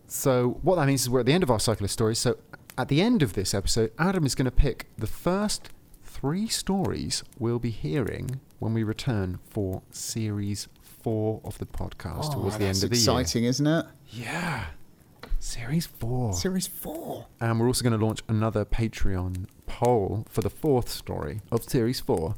So 0.08 0.58
what 0.62 0.74
that 0.76 0.86
means 0.88 1.02
is 1.02 1.10
we're 1.10 1.20
at 1.20 1.26
the 1.26 1.32
end 1.32 1.44
of 1.44 1.50
our 1.52 1.60
cycle 1.60 1.84
of 1.84 1.92
stories. 1.92 2.18
So 2.18 2.38
at 2.76 2.88
the 2.88 3.00
end 3.00 3.22
of 3.22 3.34
this 3.34 3.54
episode, 3.54 3.92
Adam 3.98 4.26
is 4.26 4.34
going 4.34 4.46
to 4.46 4.50
pick 4.50 4.86
the 4.98 5.06
first 5.06 5.70
three 6.02 6.48
stories 6.48 7.22
we'll 7.38 7.58
be 7.58 7.70
hearing 7.70 8.40
when 8.58 8.72
we 8.74 8.82
return 8.82 9.38
for 9.50 9.82
series 9.90 10.68
four 10.82 11.40
of 11.44 11.58
the 11.58 11.66
podcast 11.66 12.30
oh, 12.30 12.34
towards 12.34 12.58
the 12.58 12.64
Oh, 12.64 12.68
end 12.68 12.82
of 12.82 12.90
the 12.90 12.96
exciting, 12.96 13.44
isn't 13.44 13.66
it? 13.66 13.86
Yeah. 14.10 14.66
Series 15.38 15.86
four. 15.86 16.32
Series 16.32 16.66
four. 16.66 17.26
And 17.40 17.60
we're 17.60 17.66
also 17.66 17.82
going 17.82 17.98
to 17.98 18.04
launch 18.04 18.22
another 18.28 18.64
Patreon 18.64 19.46
poll 19.66 20.26
for 20.30 20.40
the 20.40 20.50
fourth 20.50 20.88
story 20.88 21.40
of 21.50 21.64
Series 21.64 22.00
4, 22.00 22.34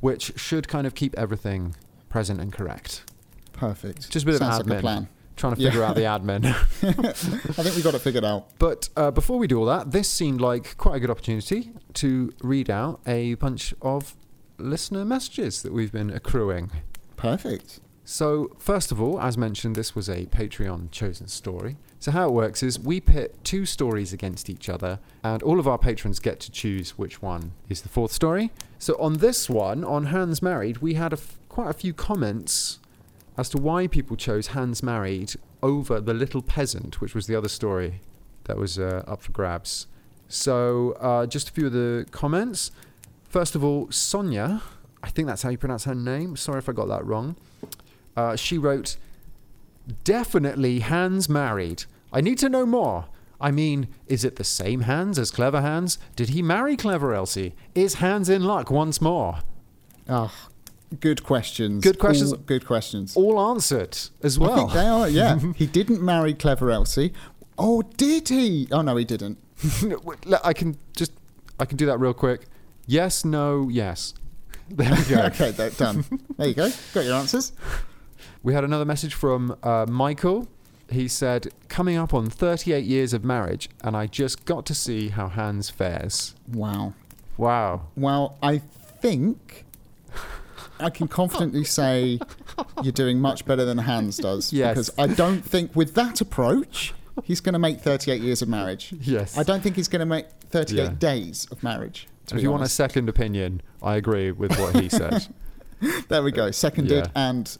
which 0.00 0.32
should 0.36 0.68
kind 0.68 0.86
of 0.86 0.94
keep 0.94 1.16
everything 1.16 1.74
present 2.08 2.40
and 2.40 2.52
correct. 2.52 3.04
Perfect. 3.52 4.10
Just 4.10 4.24
a 4.24 4.26
bit 4.26 4.38
Sounds 4.38 4.60
of 4.60 4.66
like 4.66 4.78
a 4.78 4.80
plan. 4.82 5.08
Trying 5.40 5.54
to 5.56 5.60
Yeah. 5.62 5.70
figure 5.70 5.84
out 5.84 5.94
the 5.94 6.02
admin. 6.02 6.44
I 7.58 7.62
think 7.62 7.74
we 7.76 7.80
got 7.82 7.94
it 7.94 8.00
figured 8.00 8.24
out. 8.24 8.58
but 8.58 8.88
uh, 8.96 9.10
before 9.10 9.38
we 9.38 9.46
do 9.46 9.58
all 9.58 9.64
that, 9.66 9.90
this 9.90 10.08
seemed 10.08 10.40
like 10.40 10.76
quite 10.76 10.96
a 10.96 11.00
good 11.00 11.10
opportunity 11.10 11.72
to 11.94 12.30
read 12.42 12.68
out 12.68 13.00
a 13.06 13.34
bunch 13.36 13.72
of 13.80 14.14
listener 14.58 15.04
messages 15.06 15.62
that 15.62 15.72
we've 15.72 15.90
been 15.92 16.10
accruing. 16.10 16.70
Perfect. 17.16 17.80
So, 18.04 18.50
first 18.58 18.90
of 18.92 19.00
all, 19.00 19.20
as 19.20 19.38
mentioned, 19.38 19.76
this 19.76 19.94
was 19.94 20.08
a 20.10 20.26
Patreon 20.26 20.90
chosen 20.90 21.28
story. 21.28 21.76
So, 22.00 22.10
how 22.10 22.28
it 22.28 22.32
works 22.32 22.62
is 22.62 22.78
we 22.78 23.00
pit 23.00 23.36
two 23.44 23.64
stories 23.64 24.12
against 24.12 24.50
each 24.50 24.68
other, 24.68 24.98
and 25.22 25.42
all 25.42 25.60
of 25.60 25.66
our 25.68 25.78
patrons 25.78 26.18
get 26.18 26.40
to 26.40 26.50
choose 26.50 26.98
which 26.98 27.22
one 27.22 27.52
is 27.68 27.82
the 27.82 27.88
fourth 27.88 28.12
story. 28.12 28.50
So, 28.78 28.94
on 29.00 29.14
this 29.18 29.48
one, 29.48 29.84
on 29.84 30.06
Hans 30.06 30.42
Married, 30.42 30.78
we 30.78 30.94
had 30.94 31.12
a 31.12 31.16
f- 31.16 31.38
quite 31.48 31.70
a 31.70 31.74
few 31.74 31.94
comments 31.94 32.80
as 33.40 33.48
to 33.48 33.56
why 33.56 33.86
people 33.86 34.16
chose 34.16 34.48
Hans 34.48 34.82
Married 34.82 35.32
over 35.62 35.98
The 35.98 36.12
Little 36.12 36.42
Peasant, 36.42 37.00
which 37.00 37.14
was 37.14 37.26
the 37.26 37.34
other 37.34 37.48
story 37.48 38.02
that 38.44 38.58
was 38.58 38.78
uh, 38.78 39.02
up 39.06 39.22
for 39.22 39.32
grabs. 39.32 39.86
So, 40.28 40.92
uh, 41.00 41.24
just 41.24 41.48
a 41.48 41.52
few 41.52 41.66
of 41.66 41.72
the 41.72 42.04
comments. 42.10 42.70
First 43.30 43.54
of 43.54 43.64
all, 43.64 43.90
Sonia, 43.90 44.60
I 45.02 45.08
think 45.08 45.26
that's 45.26 45.40
how 45.40 45.48
you 45.48 45.56
pronounce 45.56 45.84
her 45.84 45.94
name. 45.94 46.36
Sorry 46.36 46.58
if 46.58 46.68
I 46.68 46.72
got 46.72 46.88
that 46.88 47.06
wrong. 47.06 47.34
Uh, 48.14 48.36
she 48.36 48.58
wrote, 48.58 48.98
Definitely 50.04 50.80
Hans 50.80 51.26
married. 51.30 51.84
I 52.12 52.20
need 52.20 52.36
to 52.40 52.50
know 52.50 52.66
more. 52.66 53.06
I 53.40 53.50
mean, 53.52 53.88
is 54.06 54.22
it 54.22 54.36
the 54.36 54.44
same 54.44 54.82
Hans 54.82 55.18
as 55.18 55.30
Clever 55.30 55.62
Hans? 55.62 55.98
Did 56.14 56.28
he 56.28 56.42
marry 56.42 56.76
Clever 56.76 57.14
Elsie? 57.14 57.54
Is 57.74 57.94
Hans 57.94 58.28
in 58.28 58.44
luck 58.44 58.70
once 58.70 59.00
more? 59.00 59.38
Oh, 60.10 60.30
good 60.98 61.22
questions. 61.22 61.82
Good 61.84 61.98
questions. 61.98 62.32
All 62.32 62.38
good 62.38 62.66
questions. 62.66 63.16
All 63.16 63.40
answered 63.50 63.96
as 64.22 64.38
well. 64.38 64.52
I 64.52 64.56
think 64.56 64.72
they 64.72 64.86
are, 64.86 65.08
yeah. 65.08 65.38
he 65.56 65.66
didn't 65.66 66.02
marry 66.02 66.34
Clever 66.34 66.70
Elsie. 66.70 67.12
Oh, 67.58 67.82
did 67.82 68.28
he? 68.28 68.66
Oh, 68.72 68.82
no, 68.82 68.96
he 68.96 69.04
didn't. 69.04 69.38
I 70.44 70.52
can 70.52 70.76
just, 70.96 71.12
I 71.58 71.66
can 71.66 71.76
do 71.76 71.86
that 71.86 71.98
real 71.98 72.14
quick. 72.14 72.46
Yes, 72.86 73.24
no, 73.24 73.68
yes. 73.68 74.14
There 74.72 74.88
we 74.94 75.04
go. 75.04 75.22
okay, 75.22 75.70
done. 75.76 76.04
There 76.36 76.46
you 76.46 76.54
go. 76.54 76.70
Got 76.94 77.04
your 77.04 77.14
answers. 77.14 77.52
We 78.44 78.54
had 78.54 78.62
another 78.62 78.84
message 78.84 79.14
from 79.14 79.56
uh, 79.64 79.86
Michael. 79.88 80.46
He 80.88 81.08
said, 81.08 81.48
Coming 81.68 81.96
up 81.96 82.14
on 82.14 82.30
38 82.30 82.84
years 82.84 83.12
of 83.12 83.24
marriage, 83.24 83.68
and 83.82 83.96
I 83.96 84.06
just 84.06 84.44
got 84.44 84.64
to 84.66 84.74
see 84.74 85.08
how 85.08 85.26
Hans 85.28 85.70
fares. 85.70 86.36
Wow. 86.46 86.94
Wow. 87.36 87.88
Well, 87.96 88.38
I 88.42 88.58
think 88.58 89.64
I 90.80 90.90
can 90.90 91.08
confidently 91.08 91.64
say 91.64 92.18
you're 92.82 92.92
doing 92.92 93.20
much 93.20 93.44
better 93.44 93.64
than 93.64 93.78
Hans 93.78 94.16
does. 94.16 94.52
Yes. 94.52 94.74
Because 94.74 94.90
I 94.98 95.06
don't 95.14 95.42
think 95.42 95.74
with 95.76 95.94
that 95.94 96.20
approach, 96.20 96.92
he's 97.24 97.40
going 97.40 97.52
to 97.52 97.58
make 97.58 97.80
38 97.80 98.20
years 98.22 98.42
of 98.42 98.48
marriage. 98.48 98.92
Yes. 99.00 99.36
I 99.38 99.42
don't 99.42 99.62
think 99.62 99.76
he's 99.76 99.88
going 99.88 100.00
to 100.00 100.06
make 100.06 100.26
38 100.50 100.76
Yeah. 100.82 100.90
days 100.98 101.46
of 101.50 101.62
marriage. 101.62 102.06
If 102.32 102.42
you 102.42 102.50
want 102.50 102.62
a 102.62 102.68
second 102.68 103.08
opinion, 103.08 103.60
I 103.82 103.96
agree 103.96 104.30
with 104.30 104.56
what 104.58 104.76
he 104.80 104.88
said. 104.88 105.28
There 106.08 106.22
we 106.22 106.30
go. 106.30 106.50
Seconded 106.50 107.06
Yeah. 107.06 107.10
and 107.30 107.56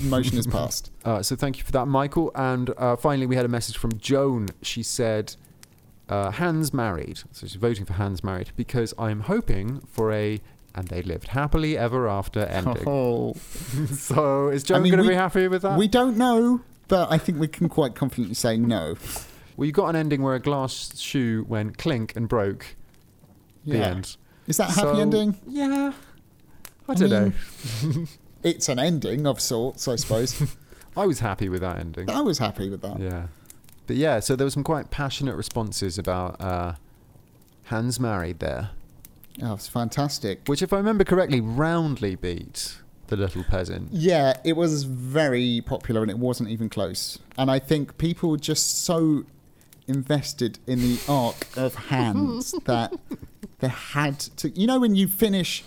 motion 0.00 0.38
is 0.38 0.46
passed. 0.46 0.90
Uh, 1.04 1.20
so 1.22 1.36
thank 1.36 1.58
you 1.58 1.64
for 1.64 1.72
that, 1.72 1.84
Michael. 1.86 2.30
And 2.34 2.70
uh, 2.78 2.96
finally, 2.96 3.26
we 3.26 3.36
had 3.36 3.44
a 3.44 3.48
message 3.48 3.76
from 3.76 3.98
Joan. 3.98 4.48
She 4.62 4.82
said, 4.84 5.34
uh, 6.08 6.30
"Hans 6.30 6.72
married." 6.72 7.18
So 7.32 7.46
she's 7.46 7.56
voting 7.56 7.84
for 7.84 7.94
Hans 7.94 8.22
married 8.24 8.52
because 8.56 8.94
I'm 8.98 9.20
hoping 9.22 9.80
for 9.80 10.12
a 10.12 10.40
"and 10.74 10.88
they 10.88 11.02
lived 11.02 11.28
happily 11.28 11.76
ever 11.76 12.08
after" 12.08 12.40
ending. 12.40 12.84
Oh, 12.86 13.34
so 13.92 14.48
is 14.48 14.62
Joan 14.62 14.82
mean, 14.82 14.92
going 14.92 15.02
to 15.04 15.08
be 15.08 15.14
happy 15.14 15.48
with 15.48 15.62
that? 15.62 15.78
we 15.78 15.88
don't 15.88 16.16
know, 16.16 16.60
but 16.88 17.10
I 17.10 17.18
think 17.18 17.38
we 17.38 17.48
can 17.48 17.68
quite 17.68 17.94
confidently 17.94 18.34
say 18.34 18.56
no. 18.56 18.96
well, 19.56 19.66
you 19.66 19.72
got 19.72 19.88
an 19.88 19.96
ending 19.96 20.22
where 20.22 20.34
a 20.34 20.40
glass 20.40 20.98
shoe 20.98 21.44
went 21.48 21.78
clink 21.78 22.14
and 22.16 22.28
broke. 22.28 22.76
The 23.64 23.78
end. 23.78 24.16
Is 24.48 24.56
that 24.56 24.70
a 24.70 24.72
happy 24.72 24.96
So, 24.96 25.00
ending? 25.00 25.38
Yeah. 25.46 25.92
I 26.88 26.92
I 26.92 26.94
don't 26.94 27.10
know. 27.10 27.32
It's 28.42 28.68
an 28.68 28.80
ending 28.80 29.24
of 29.24 29.40
sorts, 29.40 29.86
I 29.86 29.94
suppose. 29.94 30.56
I 30.96 31.06
was 31.06 31.20
happy 31.20 31.48
with 31.48 31.60
that 31.60 31.78
ending. 31.78 32.10
I 32.10 32.22
was 32.22 32.38
happy 32.38 32.68
with 32.68 32.82
that. 32.82 32.98
Yeah. 32.98 33.28
But 33.86 33.94
yeah, 33.94 34.18
so 34.18 34.34
there 34.34 34.44
were 34.44 34.50
some 34.50 34.64
quite 34.64 34.90
passionate 34.90 35.36
responses 35.36 35.96
about 35.96 36.40
uh, 36.40 36.74
Hans 37.66 38.00
married 38.00 38.40
there, 38.40 38.70
Oh, 39.40 39.54
it's 39.54 39.68
fantastic. 39.68 40.46
which, 40.46 40.62
if 40.62 40.72
I 40.72 40.76
remember 40.76 41.04
correctly, 41.04 41.40
roundly 41.40 42.16
beat 42.16 42.76
the 43.06 43.16
little 43.16 43.44
peasant. 43.44 43.88
Yeah, 43.92 44.34
it 44.44 44.54
was 44.54 44.84
very 44.84 45.62
popular 45.64 46.02
and 46.02 46.10
it 46.10 46.18
wasn't 46.18 46.50
even 46.50 46.68
close. 46.68 47.18
And 47.36 47.50
I 47.50 47.58
think 47.58 47.98
people 47.98 48.30
were 48.30 48.36
just 48.38 48.84
so 48.84 49.24
invested 49.86 50.58
in 50.66 50.80
the 50.80 51.00
arc 51.08 51.46
of 51.56 51.74
Hans 51.74 52.52
that 52.64 52.94
they 53.60 53.68
had 53.68 54.18
to. 54.18 54.48
You 54.50 54.66
know, 54.66 54.80
when 54.80 54.94
you 54.94 55.08
finish 55.08 55.62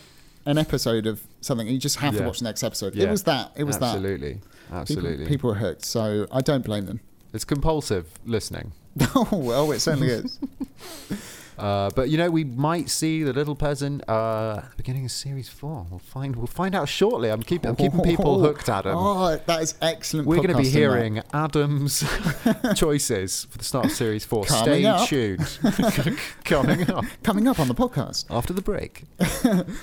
an 0.46 0.58
episode 0.58 1.06
of 1.06 1.22
something, 1.42 1.68
you 1.68 1.78
just 1.78 1.98
have 1.98 2.18
to 2.18 2.24
watch 2.24 2.40
the 2.40 2.46
next 2.46 2.64
episode. 2.64 2.96
It 2.96 3.10
was 3.10 3.24
that. 3.24 3.52
It 3.56 3.64
was 3.64 3.78
Absolutely. 3.78 4.34
that. 4.70 4.76
Absolutely. 4.76 5.12
People, 5.18 5.30
people 5.30 5.50
were 5.52 5.56
hooked, 5.56 5.86
so 5.86 6.28
I 6.32 6.42
don't 6.42 6.66
blame 6.66 6.86
them. 6.86 7.00
It's 7.34 7.46
compulsive 7.46 8.08
listening. 8.26 8.72
oh, 9.16 9.28
well, 9.32 9.72
it 9.72 9.80
certainly 9.80 10.10
is. 10.10 10.40
Uh, 11.58 11.90
but 11.96 12.10
you 12.10 12.18
know, 12.18 12.30
we 12.30 12.44
might 12.44 12.90
see 12.90 13.24
the 13.24 13.34
little 13.34 13.56
peasant 13.56 14.04
uh, 14.10 14.62
at 14.64 14.72
the 14.72 14.78
beginning 14.78 15.06
of 15.06 15.12
series 15.12 15.48
four. 15.50 15.86
We'll 15.90 16.00
find. 16.00 16.36
We'll 16.36 16.48
find 16.48 16.76
out 16.76 16.90
shortly. 16.90 17.30
I'm 17.32 17.44
keeping. 17.44 17.70
I'm 17.70 17.76
keeping 17.76 18.02
people 18.02 18.40
hooked, 18.46 18.68
Adam. 18.70 18.96
Oh, 18.98 19.36
that 19.46 19.62
is 19.62 19.76
excellent. 19.82 20.28
We're 20.28 20.38
going 20.38 20.50
to 20.50 20.56
be 20.58 20.64
podcasting, 20.64 20.74
that. 20.74 20.78
hearing 20.80 21.22
Adam's 21.34 22.04
choices 22.76 23.46
for 23.46 23.58
the 23.58 23.64
start 23.64 23.86
of 23.86 23.92
series 23.92 24.26
four. 24.26 24.46
Coming 24.46 24.64
Stay 24.64 24.86
up. 24.86 25.08
tuned. 25.08 25.60
Coming 26.44 26.90
up 26.92 27.06
coming 27.24 27.48
up 27.48 27.60
on 27.60 27.68
the 27.68 27.76
podcast. 27.76 28.26
after 28.30 28.54
the 28.54 28.62
break. 28.62 29.04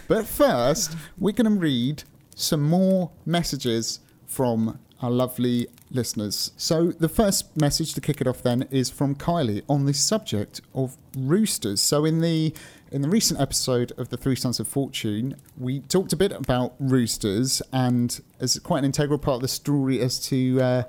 But 0.08 0.26
first, 0.26 0.96
we're 1.18 1.32
going 1.32 1.52
to 1.52 1.58
read 1.58 2.04
some 2.35 2.62
more 2.62 3.11
messages 3.26 4.00
from 4.26 4.78
our 5.02 5.10
lovely 5.10 5.66
listeners. 5.90 6.52
So, 6.56 6.92
the 6.92 7.08
first 7.08 7.56
message 7.56 7.92
to 7.94 8.00
kick 8.00 8.20
it 8.20 8.26
off 8.26 8.42
then 8.42 8.66
is 8.70 8.88
from 8.90 9.14
Kylie 9.14 9.62
on 9.68 9.84
the 9.86 9.92
subject 9.94 10.60
of 10.74 10.96
roosters. 11.16 11.80
So, 11.80 12.04
in 12.04 12.20
the 12.20 12.54
in 12.90 13.00
the 13.02 13.08
recent 13.08 13.40
episode 13.40 13.92
of 13.96 14.10
the 14.10 14.16
Three 14.16 14.36
Sons 14.36 14.60
of 14.60 14.68
Fortune, 14.68 15.36
we 15.58 15.80
talked 15.80 16.12
a 16.12 16.16
bit 16.16 16.30
about 16.32 16.74
roosters, 16.78 17.62
and 17.72 18.20
as 18.38 18.58
quite 18.60 18.78
an 18.80 18.84
integral 18.84 19.18
part 19.18 19.36
of 19.36 19.42
the 19.42 19.48
story 19.48 19.98
as 20.00 20.18
to 20.28 20.60
uh, 20.60 20.82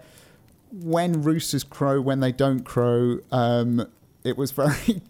when 0.72 1.22
roosters 1.24 1.64
crow, 1.64 2.00
when 2.02 2.20
they 2.20 2.32
don't 2.32 2.64
crow. 2.64 3.20
Um, 3.32 3.88
it 4.26 4.38
was 4.38 4.52
very 4.64 5.02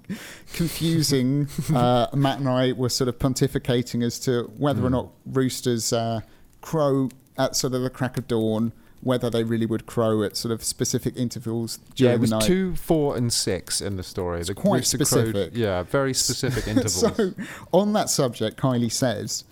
confusing. 0.53 1.47
uh, 1.73 2.07
Matt 2.13 2.39
and 2.39 2.49
I 2.49 2.71
were 2.73 2.89
sort 2.89 3.07
of 3.07 3.19
pontificating 3.19 4.03
as 4.03 4.17
to 4.19 4.51
whether 4.57 4.83
or 4.83 4.89
Mm. 4.89 4.91
not 4.91 5.09
roosters 5.25 5.93
uh, 5.93 6.21
crow 6.61 7.09
at 7.37 7.55
sort 7.55 7.73
of 7.73 7.81
the 7.83 7.89
crack 7.89 8.17
of 8.17 8.27
dawn, 8.27 8.71
whether 9.03 9.29
they 9.29 9.43
really 9.43 9.65
would 9.65 9.85
crow 9.85 10.23
at 10.23 10.37
sort 10.37 10.51
of 10.51 10.63
specific 10.63 11.15
intervals 11.17 11.79
Yeah, 11.95 12.07
during 12.09 12.15
it 12.15 12.21
was 12.21 12.29
the 12.29 12.35
night. 12.39 12.45
two, 12.47 12.75
four, 12.75 13.17
and 13.17 13.31
six 13.33 13.81
in 13.81 13.97
the 13.97 14.03
story. 14.03 14.39
It's 14.39 14.47
the 14.47 14.55
quite 14.55 14.77
rooster 14.77 14.97
crowed- 14.99 15.07
specific. 15.07 15.51
yeah, 15.55 15.83
very 15.83 16.13
specific 16.13 16.67
intervals. 16.67 16.93
so, 16.95 17.33
on 17.71 17.93
that 17.93 18.09
subject, 18.09 18.57
Kylie 18.57 18.91
says, 18.91 19.43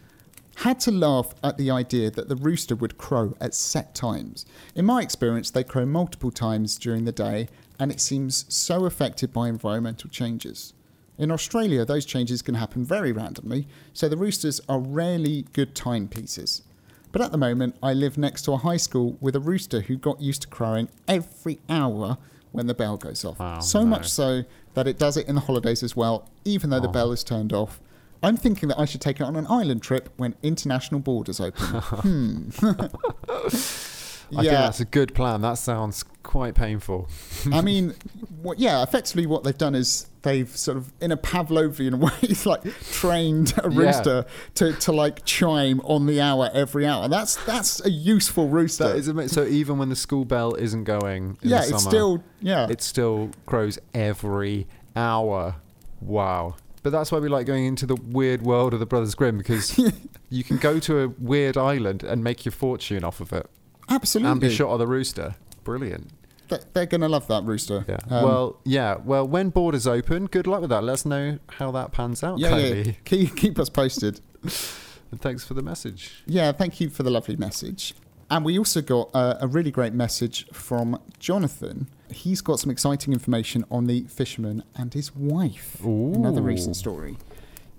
had 0.56 0.80
to 0.82 0.92
laugh 0.92 1.34
at 1.44 1.58
the 1.58 1.72
idea 1.72 2.12
that 2.12 2.30
the 2.30 2.36
rooster 2.36 2.76
would 2.76 2.98
crow 2.98 3.36
at 3.42 3.54
set 3.54 3.96
times. 3.96 4.46
In 4.76 4.86
my 4.86 5.02
experience, 5.02 5.50
they 5.50 5.64
crow 5.64 5.86
multiple 5.86 6.32
times 6.32 6.78
during 6.78 7.06
the 7.06 7.12
day, 7.12 7.48
and 7.80 7.92
it 7.92 8.00
seems 8.00 8.46
so 8.54 8.86
affected 8.86 9.34
by 9.34 9.48
environmental 9.50 10.10
changes. 10.10 10.74
In 11.18 11.32
Australia, 11.32 11.84
those 11.86 12.06
changes 12.06 12.42
can 12.42 12.56
happen 12.56 12.84
very 12.86 13.12
randomly, 13.12 13.68
so 13.94 14.08
the 14.08 14.18
roosters 14.18 14.62
are 14.70 14.80
rarely 14.80 15.46
good 15.54 15.76
timepieces. 15.76 16.64
But 17.12 17.22
at 17.22 17.32
the 17.32 17.38
moment, 17.38 17.76
I 17.84 17.94
live 17.94 18.18
next 18.18 18.44
to 18.44 18.54
a 18.54 18.58
high 18.58 18.78
school 18.78 19.18
with 19.20 19.36
a 19.36 19.40
rooster 19.40 19.82
who 19.82 19.98
got 19.98 20.22
used 20.22 20.44
to 20.44 20.48
crowing 20.48 20.90
every 21.08 21.60
hour 21.70 22.18
when 22.52 22.68
the 22.68 22.74
bell 22.74 22.98
goes 22.98 23.24
off. 23.26 23.40
Wow, 23.40 23.60
so 23.60 23.80
no. 23.82 23.86
much 23.88 24.10
so 24.10 24.44
that 24.74 24.88
it 24.88 24.98
does 24.98 25.18
it 25.18 25.28
in 25.28 25.36
the 25.36 25.42
holidays 25.42 25.84
as 25.84 25.96
well, 25.96 26.30
even 26.46 26.70
though 26.70 26.80
the 26.80 26.88
Oh. 26.90 26.92
bell 26.92 27.12
is 27.12 27.24
turned 27.24 27.54
off. 27.54 27.82
I'm 28.24 28.38
thinking 28.38 28.70
that 28.70 28.80
I 28.80 28.86
should 28.86 29.02
take 29.02 29.20
it 29.20 29.24
on 29.24 29.36
an 29.36 29.48
island 29.48 29.82
trip 29.82 30.10
when 30.18 30.36
international 30.44 31.00
borders 31.02 31.40
open. 31.40 31.66
hmm. 31.66 32.50
I 34.38 34.42
think 34.42 34.54
that's 34.54 34.80
a 34.80 34.86
good 34.86 35.14
plan. 35.14 35.42
That 35.42 35.56
sounds 35.56 36.04
quite 36.24 36.56
painful. 36.56 37.10
I 37.52 37.62
mean, 37.64 37.94
what, 38.42 38.60
yeah, 38.60 38.84
effectively 38.84 39.26
what 39.26 39.44
they've 39.44 39.58
done 39.58 39.76
is 39.76 40.08
they've 40.22 40.50
sort 40.56 40.78
of, 40.78 40.92
in 41.02 41.12
a 41.12 41.18
Pavlovian 41.18 41.96
way, 42.00 42.36
like 42.46 42.64
trained 42.92 43.54
a 43.64 43.70
Yeah. 43.70 43.80
rooster 43.80 44.26
to, 44.56 44.74
to 44.74 44.92
like 44.92 45.26
chime 45.26 45.82
on 45.82 46.06
the 46.06 46.22
hour 46.22 46.50
every 46.54 46.86
hour. 46.86 47.08
That's 47.08 47.36
that's 47.46 47.84
a 47.86 47.90
useful 47.90 48.48
rooster. 48.48 48.94
That 48.94 48.98
is 48.98 49.32
so 49.32 49.46
even 49.46 49.78
when 49.78 49.90
the 49.90 49.96
school 49.96 50.26
bell 50.26 50.54
isn't 50.56 50.84
going 50.84 51.38
in 51.42 51.50
yeah, 51.50 51.66
the 51.66 51.76
it's 51.76 51.84
still 51.84 52.24
yeah. 52.40 52.68
it 52.70 52.82
still 52.82 53.32
crows 53.46 53.80
every 53.94 54.68
hour. 54.96 55.56
Wow. 56.00 56.56
But 56.84 56.92
that's 56.92 57.12
why 57.12 57.20
we 57.20 57.30
like 57.30 57.46
going 57.46 57.66
into 57.66 57.86
the 57.86 57.96
weird 57.96 58.42
world 58.42 58.74
of 58.74 58.80
the 58.80 58.88
Brothers 58.88 59.14
Grimm 59.14 59.38
because 59.38 59.78
you 60.30 60.44
can 60.44 60.58
go 60.58 60.80
to 60.80 61.00
a 61.02 61.08
weird 61.10 61.56
island 61.58 62.04
and 62.04 62.24
make 62.24 62.44
your 62.44 62.52
fortune 62.52 63.04
off 63.04 63.20
of 63.20 63.32
it 63.34 63.48
Absolutely. 63.92 64.32
and 64.32 64.42
be 64.42 64.50
shot 64.50 64.70
of 64.70 64.80
the 64.80 64.88
rooster. 64.88 65.36
Brilliant. 65.64 66.10
Th- 66.50 66.62
They're 66.74 66.86
going 66.86 67.02
to 67.02 67.10
love 67.10 67.28
that 67.28 67.44
rooster. 67.44 67.86
Yeah. 67.88 67.98
Um, 68.10 68.24
well, 68.24 68.60
yeah. 68.66 68.96
Well, 69.04 69.28
when 69.28 69.50
borders 69.50 69.88
open, 69.88 70.26
good 70.28 70.48
luck 70.48 70.62
with 70.62 70.70
that. 70.72 70.84
Let 70.84 70.94
us 70.94 71.06
know 71.06 71.40
how 71.48 71.72
that 71.72 71.92
pans 71.92 72.24
out, 72.24 72.40
yeah, 72.40 72.58
yeah. 72.58 72.92
Keep, 73.06 73.36
keep 73.38 73.60
us 73.60 73.70
posted. 73.70 74.20
And 74.44 75.20
thanks 75.22 75.44
for 75.44 75.54
the 75.54 75.62
message. 75.62 76.24
Yeah, 76.26 76.52
thank 76.52 76.80
you 76.82 76.90
for 76.90 77.04
the 77.04 77.10
lovely 77.12 77.36
message. 77.36 77.94
And 78.30 78.46
we 78.46 78.58
also 78.58 78.82
got 78.82 79.10
uh, 79.14 79.36
a 79.42 79.48
really 79.48 79.72
great 79.72 79.94
message 79.94 80.46
from 80.54 81.00
Jonathan. 81.20 81.88
He's 82.10 82.40
got 82.42 82.60
some 82.60 82.72
exciting 82.72 83.12
information 83.14 83.66
on 83.70 83.88
the 83.88 84.04
fisherman 84.04 84.64
and 84.76 84.94
his 84.94 85.14
wife. 85.16 85.78
Another 85.84 86.42
recent 86.42 86.78
story. 86.78 87.18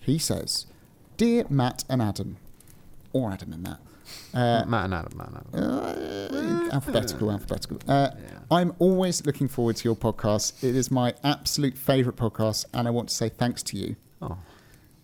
He 0.01 0.19
says, 0.19 0.67
Dear 1.17 1.45
Matt 1.49 1.85
and 1.89 2.03
Adam, 2.03 2.37
or 3.15 3.31
Adam 3.33 3.53
and 3.55 3.63
Matt, 3.63 3.81
uh, 4.35 4.65
Matt 4.67 4.85
and 4.87 4.95
Adam, 4.95 5.13
Matt 5.17 5.29
and 5.29 5.37
Adam. 5.55 6.69
uh, 6.71 6.75
alphabetical, 6.75 7.31
alphabetical. 7.31 7.79
Uh, 7.89 8.11
I'm 8.51 8.75
always 8.79 9.25
looking 9.27 9.49
forward 9.49 9.77
to 9.77 9.85
your 9.89 9.97
podcast. 9.97 10.63
It 10.63 10.75
is 10.77 10.91
my 10.91 11.15
absolute 11.25 11.77
favourite 11.77 12.17
podcast, 12.19 12.67
and 12.75 12.87
I 12.87 12.91
want 12.91 13.09
to 13.09 13.15
say 13.15 13.29
thanks 13.29 13.63
to 13.65 13.77
you. 13.77 13.97
Oh, 14.21 14.39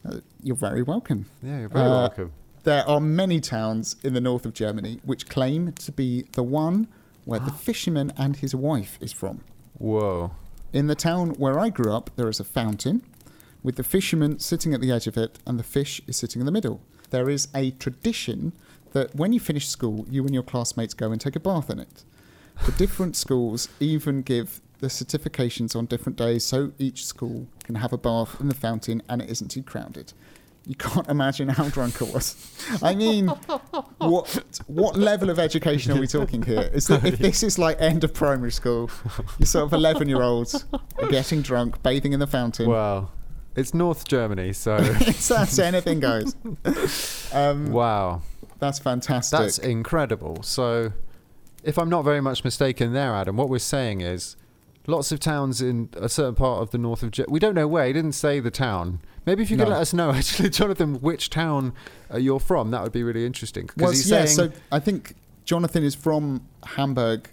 Uh, 0.05 0.21
you're 0.43 0.57
very 0.57 0.83
welcome. 0.83 1.27
yeah, 1.43 1.59
you're 1.61 1.69
very 1.69 1.85
Uh, 1.87 1.91
welcome. 1.91 2.33
There 2.65 2.89
are 2.89 3.01
many 3.01 3.41
towns 3.41 3.97
in 4.03 4.15
the 4.15 4.21
north 4.21 4.45
of 4.47 4.53
Germany 4.55 5.01
which 5.05 5.29
claim 5.29 5.73
to 5.73 5.93
be 5.93 6.27
the 6.33 6.43
one 6.43 6.87
where 7.25 7.41
the 7.41 7.51
fisherman 7.69 8.13
and 8.17 8.37
his 8.37 8.55
wife 8.55 8.97
is 9.01 9.13
from. 9.13 9.41
Whoa. 9.79 10.33
In 10.73 10.87
the 10.87 10.95
town 10.95 11.31
where 11.31 11.59
I 11.59 11.69
grew 11.71 11.93
up, 11.93 12.11
there 12.17 12.29
is 12.29 12.41
a 12.41 12.45
fountain 12.45 13.03
with 13.63 13.77
the 13.77 13.83
fisherman 13.85 14.39
sitting 14.39 14.73
at 14.75 14.81
the 14.81 14.93
edge 14.93 15.07
of 15.07 15.17
it 15.17 15.39
and 15.47 15.59
the 15.59 15.63
fish 15.65 16.01
is 16.07 16.17
sitting 16.17 16.41
in 16.41 16.47
the 16.47 16.53
middle. 16.53 16.81
There 17.11 17.29
is 17.31 17.49
a 17.55 17.71
tradition 17.73 18.53
that 18.93 19.15
when 19.15 19.33
you 19.33 19.41
finish 19.41 19.69
school, 19.69 20.07
you 20.11 20.25
and 20.25 20.35
your 20.35 20.43
classmates 20.43 20.95
go 20.95 21.13
and 21.13 21.21
take 21.21 21.37
a 21.37 21.41
bath 21.41 21.71
in 21.71 21.79
it. 21.79 22.05
The 22.67 22.73
different 22.73 23.17
schools 23.17 23.69
even 23.81 24.23
give 24.23 24.61
the 24.81 24.89
certifications 24.89 25.75
on 25.75 25.87
different 25.87 26.17
days 26.17 26.45
so 26.45 26.73
each 26.79 27.05
school 27.05 27.49
can 27.65 27.77
have 27.77 27.93
a 27.93 27.99
bath 27.99 28.41
in 28.41 28.49
the 28.49 28.55
fountain 28.55 29.03
and 29.09 29.21
it 29.21 29.29
isn't 29.29 29.49
too 29.49 29.63
crowded. 29.63 30.13
You 30.67 30.75
can't 30.75 31.09
imagine 31.17 31.49
how 31.49 31.69
drunk 31.69 32.01
I 32.03 32.05
was. 32.07 32.37
I 32.83 32.95
mean, 32.95 33.29
what 33.99 34.43
what 34.67 34.97
level 34.97 35.31
of 35.31 35.39
education 35.39 35.93
are 35.93 36.01
we 36.01 36.07
talking 36.07 36.43
here? 36.43 36.69
Is 36.73 36.89
that, 36.89 37.05
if 37.05 37.19
this 37.19 37.43
is 37.43 37.59
like 37.59 37.81
end 37.81 38.05
of 38.05 38.13
primary 38.13 38.53
school, 38.53 38.91
you're 39.39 39.47
sort 39.47 39.65
of 39.65 39.73
eleven 39.73 40.09
year 40.09 40.23
olds 40.23 40.67
getting 41.09 41.41
drunk, 41.43 41.83
bathing 41.83 42.13
in 42.13 42.21
the 42.21 42.27
fountain. 42.27 42.69
Well, 42.69 43.11
it's 43.57 43.73
North 43.73 44.07
Germany, 44.07 44.53
so 44.53 44.77
it's 44.79 45.29
that's 45.29 45.59
anything 45.59 46.01
goes. 46.01 46.35
Um, 47.31 47.73
wow. 47.73 48.23
That's 48.59 48.79
fantastic. 48.79 49.39
That's 49.39 49.59
incredible. 49.59 50.43
So, 50.43 50.93
if 51.63 51.79
I'm 51.79 51.89
not 51.89 52.03
very 52.05 52.21
much 52.21 52.45
mistaken 52.45 52.93
there, 52.93 53.15
Adam, 53.15 53.37
what 53.37 53.49
we're 53.49 53.59
saying 53.59 54.01
is 54.01 54.37
lots 54.87 55.13
of 55.13 55.21
towns 55.21 55.61
in 55.61 55.91
a 55.95 56.09
certain 56.09 56.35
part 56.35 56.63
of 56.63 56.71
the 56.71 56.79
north 56.79 57.03
of. 57.03 57.11
Ge- 57.11 57.29
we 57.29 57.39
don't 57.39 57.55
know 57.55 57.69
where. 57.69 57.87
He 57.87 57.93
didn't 57.93 58.13
say 58.13 58.41
the 58.41 58.51
town. 58.51 59.01
Maybe 59.27 59.43
if 59.43 59.51
you 59.51 59.57
could 59.59 59.65
No. 59.69 59.73
let 59.75 59.81
us 59.83 59.93
know, 59.93 60.11
actually, 60.21 60.51
Jonathan, 60.51 61.01
which 61.01 61.31
town 61.31 61.73
uh, 62.13 62.17
you're 62.17 62.41
from, 62.41 62.71
that 62.71 62.83
would 62.83 62.93
be 62.93 63.03
really 63.03 63.27
interesting. 63.27 63.67
Because 63.67 63.83
Well, 63.83 63.91
he's 63.93 64.11
yeah, 64.11 64.25
saying, 64.25 64.53
so 64.53 64.59
I 64.73 64.81
think 64.81 65.15
Jonathan 65.45 65.85
is 65.85 65.95
from 65.95 66.47
Hamburg 66.65 67.29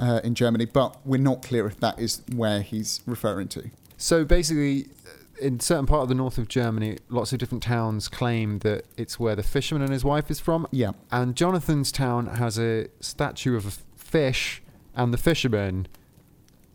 uh, 0.00 0.20
in 0.24 0.34
Germany, 0.34 0.64
but 0.64 0.96
we're 1.06 1.18
not 1.20 1.42
clear 1.42 1.66
if 1.66 1.78
that 1.80 1.98
is 1.98 2.22
where 2.34 2.62
he's 2.62 3.00
referring 3.06 3.48
to. 3.48 3.70
So 3.96 4.24
basically, 4.24 4.86
in 5.40 5.60
certain 5.60 5.86
part 5.86 6.02
of 6.02 6.08
the 6.08 6.14
north 6.14 6.38
of 6.38 6.48
Germany, 6.48 6.98
lots 7.08 7.32
of 7.32 7.38
different 7.38 7.62
towns 7.62 8.08
claim 8.08 8.58
that 8.60 8.84
it's 8.96 9.18
where 9.20 9.36
the 9.36 9.42
fisherman 9.42 9.82
and 9.82 9.92
his 9.92 10.04
wife 10.04 10.30
is 10.30 10.40
from. 10.40 10.66
Yeah. 10.70 10.92
And 11.10 11.36
Jonathan's 11.36 11.92
town 11.92 12.26
has 12.26 12.58
a 12.58 12.88
statue 13.00 13.56
of 13.56 13.66
a 13.66 13.70
fish 13.96 14.62
and 14.94 15.12
the 15.12 15.18
fisherman. 15.18 15.86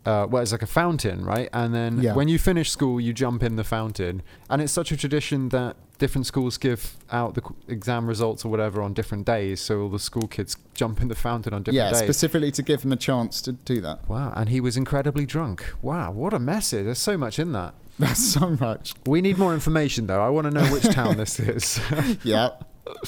Uh, 0.06 0.26
well, 0.28 0.42
it's 0.42 0.52
like 0.52 0.60
a 0.62 0.66
fountain, 0.66 1.24
right? 1.24 1.48
And 1.52 1.74
then 1.74 2.00
Yeah. 2.02 2.14
when 2.14 2.28
you 2.28 2.38
finish 2.38 2.70
school, 2.70 3.00
you 3.00 3.12
jump 3.14 3.42
in 3.42 3.56
the 3.56 3.64
fountain. 3.64 4.22
And 4.50 4.60
it's 4.60 4.72
such 4.72 4.92
a 4.92 4.96
tradition 4.98 5.48
that 5.48 5.76
different 5.98 6.26
schools 6.26 6.58
give 6.58 6.96
out 7.10 7.34
the 7.34 7.42
exam 7.68 8.06
results 8.06 8.44
or 8.44 8.48
whatever 8.50 8.82
on 8.82 8.92
different 8.92 9.24
days. 9.24 9.60
So 9.60 9.82
all 9.82 9.88
the 9.88 9.98
school 9.98 10.26
kids 10.26 10.56
jump 10.74 11.00
in 11.00 11.08
the 11.08 11.14
fountain 11.14 11.54
on 11.54 11.62
different 11.62 11.76
Yeah, 11.76 11.90
days. 11.92 12.00
specifically 12.02 12.50
to 12.50 12.62
give 12.62 12.82
him 12.82 12.92
a 12.92 12.96
chance 12.96 13.40
to 13.42 13.52
do 13.52 13.80
that. 13.80 14.06
wow. 14.08 14.32
And 14.36 14.50
he 14.50 14.60
was 14.60 14.76
incredibly 14.76 15.24
drunk. 15.24 15.72
Wow. 15.80 16.10
What 16.12 16.34
a 16.34 16.38
message. 16.38 16.84
There's 16.84 16.98
so 16.98 17.16
much 17.16 17.38
in 17.38 17.52
that. 17.52 17.72
That's 17.98 18.22
so 18.32 18.50
much. 18.60 18.94
We 19.06 19.20
need 19.20 19.38
more 19.38 19.54
information, 19.54 20.06
though. 20.06 20.20
I 20.22 20.28
want 20.28 20.46
to 20.46 20.50
know 20.50 20.64
which 20.72 20.84
town 20.84 21.16
this 21.22 21.38
is. 21.38 21.80
Yeah. 22.24 22.50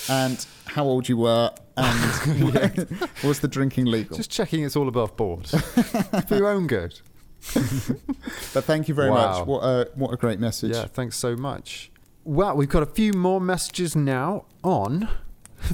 And 0.08 0.44
how 0.66 0.84
old 0.84 1.06
you 1.08 1.18
were, 1.18 1.50
and 1.76 2.88
was 3.22 3.40
the 3.40 3.48
drinking 3.48 3.84
legal? 3.86 4.16
Just 4.16 4.30
checking 4.30 4.64
it's 4.64 4.74
all 4.74 4.88
above 4.88 5.16
board 5.18 5.46
for 5.48 6.34
your 6.34 6.48
own 6.48 6.66
good. 6.66 6.98
But 8.54 8.64
thank 8.64 8.88
you 8.88 8.94
very 8.94 9.10
Wow. 9.10 9.38
much. 9.40 9.46
What 9.46 9.60
a 9.62 9.90
what 9.94 10.12
a 10.14 10.16
great 10.16 10.40
message. 10.40 10.72
Yeah, 10.72 10.86
thanks 10.86 11.16
so 11.18 11.36
much. 11.36 11.90
Well, 12.24 12.56
we've 12.56 12.68
got 12.70 12.82
a 12.82 12.86
few 12.86 13.12
more 13.12 13.40
messages 13.40 13.94
now 13.94 14.46
on 14.64 15.08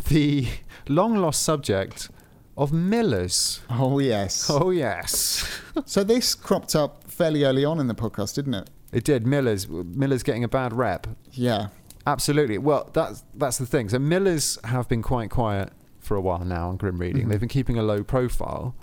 the 0.08 0.48
long 0.88 1.16
lost 1.16 1.42
subject 1.42 2.10
of 2.56 2.72
Millers. 2.72 3.60
Oh 3.70 4.00
yes. 4.00 4.50
Oh, 4.50 4.70
yes. 4.70 5.48
So 5.86 6.02
this 6.02 6.34
cropped 6.34 6.74
up 6.74 7.04
fairly 7.08 7.44
early 7.44 7.64
on 7.64 7.78
in 7.78 7.86
the 7.86 7.94
podcast, 7.94 8.34
didn't 8.34 8.54
it? 8.54 8.68
It 8.92 9.04
did. 9.04 9.26
Millers. 9.26 9.68
Millers 9.68 10.22
getting 10.22 10.44
a 10.44 10.48
bad 10.48 10.72
rep. 10.72 11.06
Yeah. 11.32 11.68
Absolutely. 12.06 12.58
Well, 12.58 12.90
that's 12.92 13.24
that's 13.34 13.58
the 13.58 13.66
thing. 13.66 13.88
So 13.88 13.98
Millers 13.98 14.58
have 14.64 14.88
been 14.88 15.02
quite 15.02 15.30
quiet 15.30 15.70
for 16.00 16.16
a 16.16 16.20
while 16.20 16.44
now 16.44 16.68
on 16.68 16.76
Grim 16.76 16.98
Reading. 16.98 17.26
Mhm. 17.26 17.30
They've 17.30 17.40
been 17.40 17.48
keeping 17.48 17.78
a 17.78 17.82
low 17.82 18.02
profile. 18.02 18.74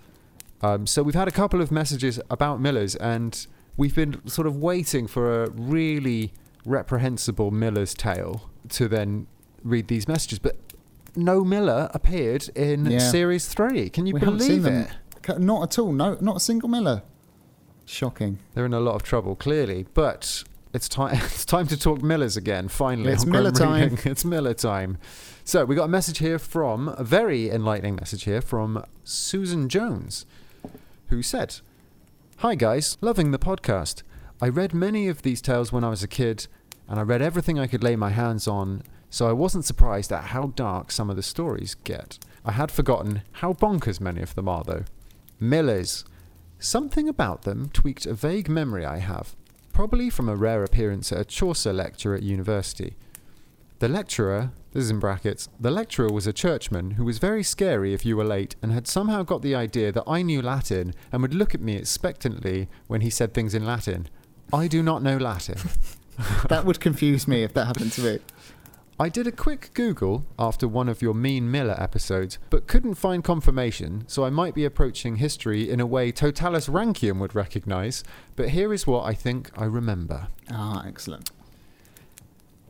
Um, 0.62 0.88
so 0.88 1.04
we've 1.04 1.16
had 1.16 1.28
a 1.28 1.32
couple 1.32 1.62
of 1.62 1.72
messages 1.72 2.20
about 2.30 2.60
Millers, 2.62 2.96
and 2.96 3.46
we've 3.78 3.96
been 3.96 4.26
sort 4.28 4.48
of 4.48 4.56
waiting 4.58 5.06
for 5.08 5.44
a 5.44 5.50
really 5.52 6.34
reprehensible 6.66 7.52
Miller's 7.52 7.94
tale 7.94 8.50
to 8.70 8.88
then 8.88 9.28
read 9.64 9.88
these 9.90 10.08
messages. 10.08 10.40
But 10.40 10.58
no 11.16 11.44
Miller 11.44 11.90
appeared 11.94 12.50
in 12.56 12.86
Yeah. 12.86 13.00
series 13.00 13.48
three. 13.48 13.90
Can 13.90 14.06
you 14.06 14.14
we 14.14 14.20
believe 14.22 14.64
them. 14.64 14.74
it? 14.84 14.90
C- 15.26 15.34
Not 15.40 15.64
at 15.64 15.80
all. 15.80 15.92
No, 15.92 16.18
not 16.22 16.38
a 16.38 16.40
single 16.40 16.70
Miller. 16.70 17.04
Shocking. 17.90 18.38
They're 18.54 18.68
in 18.68 18.74
a 18.74 18.80
lot 18.80 18.94
of 18.96 19.04
trouble, 19.04 19.36
clearly. 19.36 19.88
But 19.96 20.44
it's 20.74 20.88
time. 20.88 21.16
It's 21.24 21.44
time 21.44 21.66
to 21.68 21.78
talk 21.78 22.04
Millers 22.04 22.38
again. 22.38 22.68
Finally, 22.68 23.12
It's 23.12 23.26
Miller 23.26 23.52
time. 23.52 23.98
It's 24.06 24.24
Miller 24.24 24.54
time. 24.54 25.00
So 25.44 25.66
we 25.66 25.76
got 25.76 25.86
a 25.86 25.88
message 25.90 26.20
here 26.20 26.38
from 26.38 26.90
a 26.90 27.04
very 27.04 27.50
enlightening 27.50 27.96
message 27.96 28.26
here 28.26 28.42
from 28.42 28.84
Susan 29.04 29.68
Jones, 29.70 30.28
who 31.08 31.24
said, 31.24 31.62
"Hi 32.38 32.54
guys, 32.54 32.96
loving 33.02 33.32
the 33.32 33.40
podcast. 33.40 34.04
I 34.40 34.50
read 34.50 34.72
many 34.74 35.08
of 35.08 35.24
these 35.24 35.42
tales 35.42 35.72
when 35.74 35.84
I 35.84 35.90
was 35.90 36.04
a 36.04 36.08
kid, 36.08 36.46
and 36.88 37.00
I 37.00 37.04
read 37.04 37.24
everything 37.24 37.58
I 37.58 37.66
could 37.68 37.84
lay 37.84 37.96
my 37.96 38.12
hands 38.12 38.48
on." 38.48 38.84
So 39.10 39.28
I 39.28 39.34
wasn't 39.34 39.66
surprised 39.66 40.12
at 40.12 40.26
how 40.26 40.54
dark 40.56 40.92
some 40.92 41.10
of 41.10 41.16
the 41.16 41.24
stories 41.24 41.76
get. 41.84 42.20
I 42.46 42.52
had 42.52 42.70
forgotten 42.70 43.24
how 43.42 43.54
bonkers 43.54 44.00
many 44.00 44.22
of 44.22 44.36
them 44.36 44.48
are, 44.48 44.64
though. 44.64 44.84
Millers. 45.40 46.06
Something 46.62 47.08
about 47.08 47.44
them 47.44 47.70
tweaked 47.72 48.06
a 48.06 48.14
vague 48.14 48.50
memory 48.50 48.86
I 48.86 48.98
have, 48.98 49.34
probably 49.72 50.10
from 50.10 50.28
a 50.28 50.36
rare 50.36 50.62
appearance 50.62 51.10
at 51.14 51.22
a 51.22 51.26
Chaucer 51.26 51.72
lecture 51.72 52.14
at 52.14 52.22
university. 52.22 52.98
The 53.80 53.88
lecturer, 53.88 54.52
this 54.74 54.84
is 54.84 54.90
in 54.90 55.00
brackets, 55.00 55.48
the 55.58 55.72
lecturer 55.72 56.10
was 56.10 56.28
a 56.28 56.34
churchman 56.34 56.92
who 56.92 57.06
was 57.06 57.18
very 57.18 57.44
scary 57.44 57.94
if 57.94 58.06
you 58.06 58.18
were 58.18 58.26
late 58.26 58.58
and 58.62 58.74
had 58.74 58.88
somehow 58.88 59.24
got 59.24 59.42
the 59.42 59.56
idea 59.56 59.94
that 59.94 60.04
I 60.06 60.22
knew 60.22 60.42
Latin 60.42 60.94
and 61.14 61.22
would 61.22 61.34
look 61.34 61.56
at 61.56 61.62
me 61.62 61.78
expectantly 61.78 62.68
when 62.88 63.00
he 63.00 63.10
said 63.10 63.34
things 63.34 63.56
in 63.56 63.66
Latin. 63.66 64.10
I 64.52 64.68
do 64.68 64.84
not 64.84 65.02
know 65.02 65.16
Latin. 65.16 65.58
That 66.50 66.66
would 66.66 66.82
confuse 66.82 67.30
me 67.30 67.44
if 67.44 67.54
that 67.54 67.64
happened 67.64 67.94
to 67.94 68.02
me. 68.02 68.20
I 69.02 69.08
did 69.08 69.28
a 69.28 69.32
quick 69.32 69.70
Google 69.74 70.26
after 70.38 70.68
one 70.68 70.90
of 70.90 71.02
your 71.02 71.14
Mean 71.14 71.50
Miller 71.50 71.82
episodes, 71.82 72.38
but 72.50 72.68
couldn't 72.68 72.96
find 72.96 73.24
confirmation, 73.24 74.04
so 74.08 74.26
I 74.26 74.30
might 74.30 74.54
be 74.54 74.66
approaching 74.66 75.16
history 75.16 75.70
in 75.70 75.80
a 75.80 75.86
way 75.86 76.12
Totalis 76.12 76.68
Rankium 76.68 77.18
would 77.20 77.34
recognise, 77.34 78.04
but 78.36 78.50
here 78.50 78.74
is 78.74 78.86
what 78.86 79.06
I 79.06 79.14
think 79.14 79.52
I 79.58 79.64
remember. 79.64 80.28
Ah, 80.52 80.84
excellent. 80.86 81.32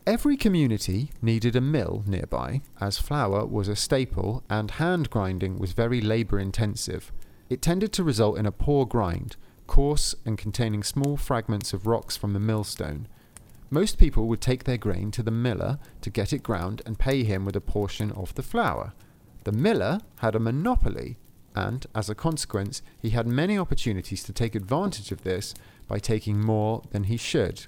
Every 0.05 0.37
community 0.37 1.09
needed 1.19 1.55
a 1.55 1.61
mill 1.61 2.03
nearby, 2.05 2.61
as 2.79 2.99
flour 2.99 3.47
was 3.47 3.67
a 3.67 3.75
staple 3.75 4.43
and 4.51 4.69
hand 4.69 5.09
grinding 5.09 5.57
was 5.57 5.71
very 5.71 5.99
labour 5.99 6.37
intensive. 6.37 7.11
It 7.49 7.63
tended 7.63 7.91
to 7.93 8.03
result 8.03 8.37
in 8.37 8.45
a 8.45 8.51
poor 8.51 8.85
grind, 8.85 9.35
coarse 9.65 10.13
and 10.27 10.37
containing 10.37 10.83
small 10.83 11.17
fragments 11.17 11.73
of 11.73 11.87
rocks 11.87 12.15
from 12.15 12.33
the 12.33 12.39
millstone. 12.39 13.07
Most 13.69 13.97
people 13.97 14.27
would 14.27 14.41
take 14.41 14.63
their 14.63 14.77
grain 14.77 15.11
to 15.11 15.23
the 15.23 15.31
miller 15.31 15.77
to 16.01 16.09
get 16.09 16.33
it 16.33 16.43
ground 16.43 16.81
and 16.85 16.97
pay 16.97 17.23
him 17.23 17.45
with 17.45 17.55
a 17.55 17.61
portion 17.61 18.11
of 18.11 18.33
the 18.35 18.43
flour. 18.43 18.93
The 19.43 19.51
miller 19.51 19.99
had 20.17 20.35
a 20.35 20.39
monopoly, 20.39 21.17
and 21.55 21.85
as 21.93 22.09
a 22.09 22.15
consequence, 22.15 22.81
he 22.99 23.11
had 23.11 23.27
many 23.27 23.57
opportunities 23.57 24.23
to 24.23 24.33
take 24.33 24.55
advantage 24.55 25.11
of 25.11 25.23
this 25.23 25.53
by 25.87 25.99
taking 25.99 26.39
more 26.39 26.81
than 26.91 27.05
he 27.05 27.17
should. 27.17 27.67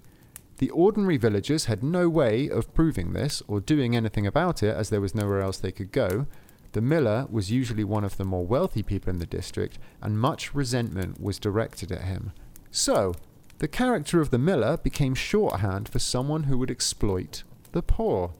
The 0.57 0.69
ordinary 0.71 1.17
villagers 1.17 1.65
had 1.65 1.83
no 1.83 2.07
way 2.07 2.47
of 2.47 2.73
proving 2.73 3.13
this 3.13 3.41
or 3.47 3.59
doing 3.59 3.95
anything 3.95 4.27
about 4.27 4.61
it 4.61 4.75
as 4.75 4.89
there 4.89 5.01
was 5.01 5.15
nowhere 5.15 5.41
else 5.41 5.57
they 5.57 5.71
could 5.71 5.91
go. 5.91 6.27
The 6.73 6.81
miller 6.81 7.27
was 7.29 7.51
usually 7.51 7.83
one 7.83 8.03
of 8.03 8.17
the 8.17 8.25
more 8.25 8.45
wealthy 8.45 8.83
people 8.83 9.09
in 9.09 9.19
the 9.19 9.25
district, 9.25 9.77
and 10.01 10.19
much 10.19 10.53
resentment 10.53 11.19
was 11.19 11.39
directed 11.39 11.91
at 11.91 12.03
him. 12.03 12.31
So, 12.69 13.13
the 13.61 13.67
character 13.67 14.19
of 14.19 14.31
the 14.31 14.39
miller 14.39 14.75
became 14.77 15.13
shorthand 15.13 15.87
for 15.87 15.99
someone 15.99 16.43
who 16.43 16.57
would 16.57 16.71
exploit 16.71 17.43
the 17.73 17.83
poor. 17.83 18.31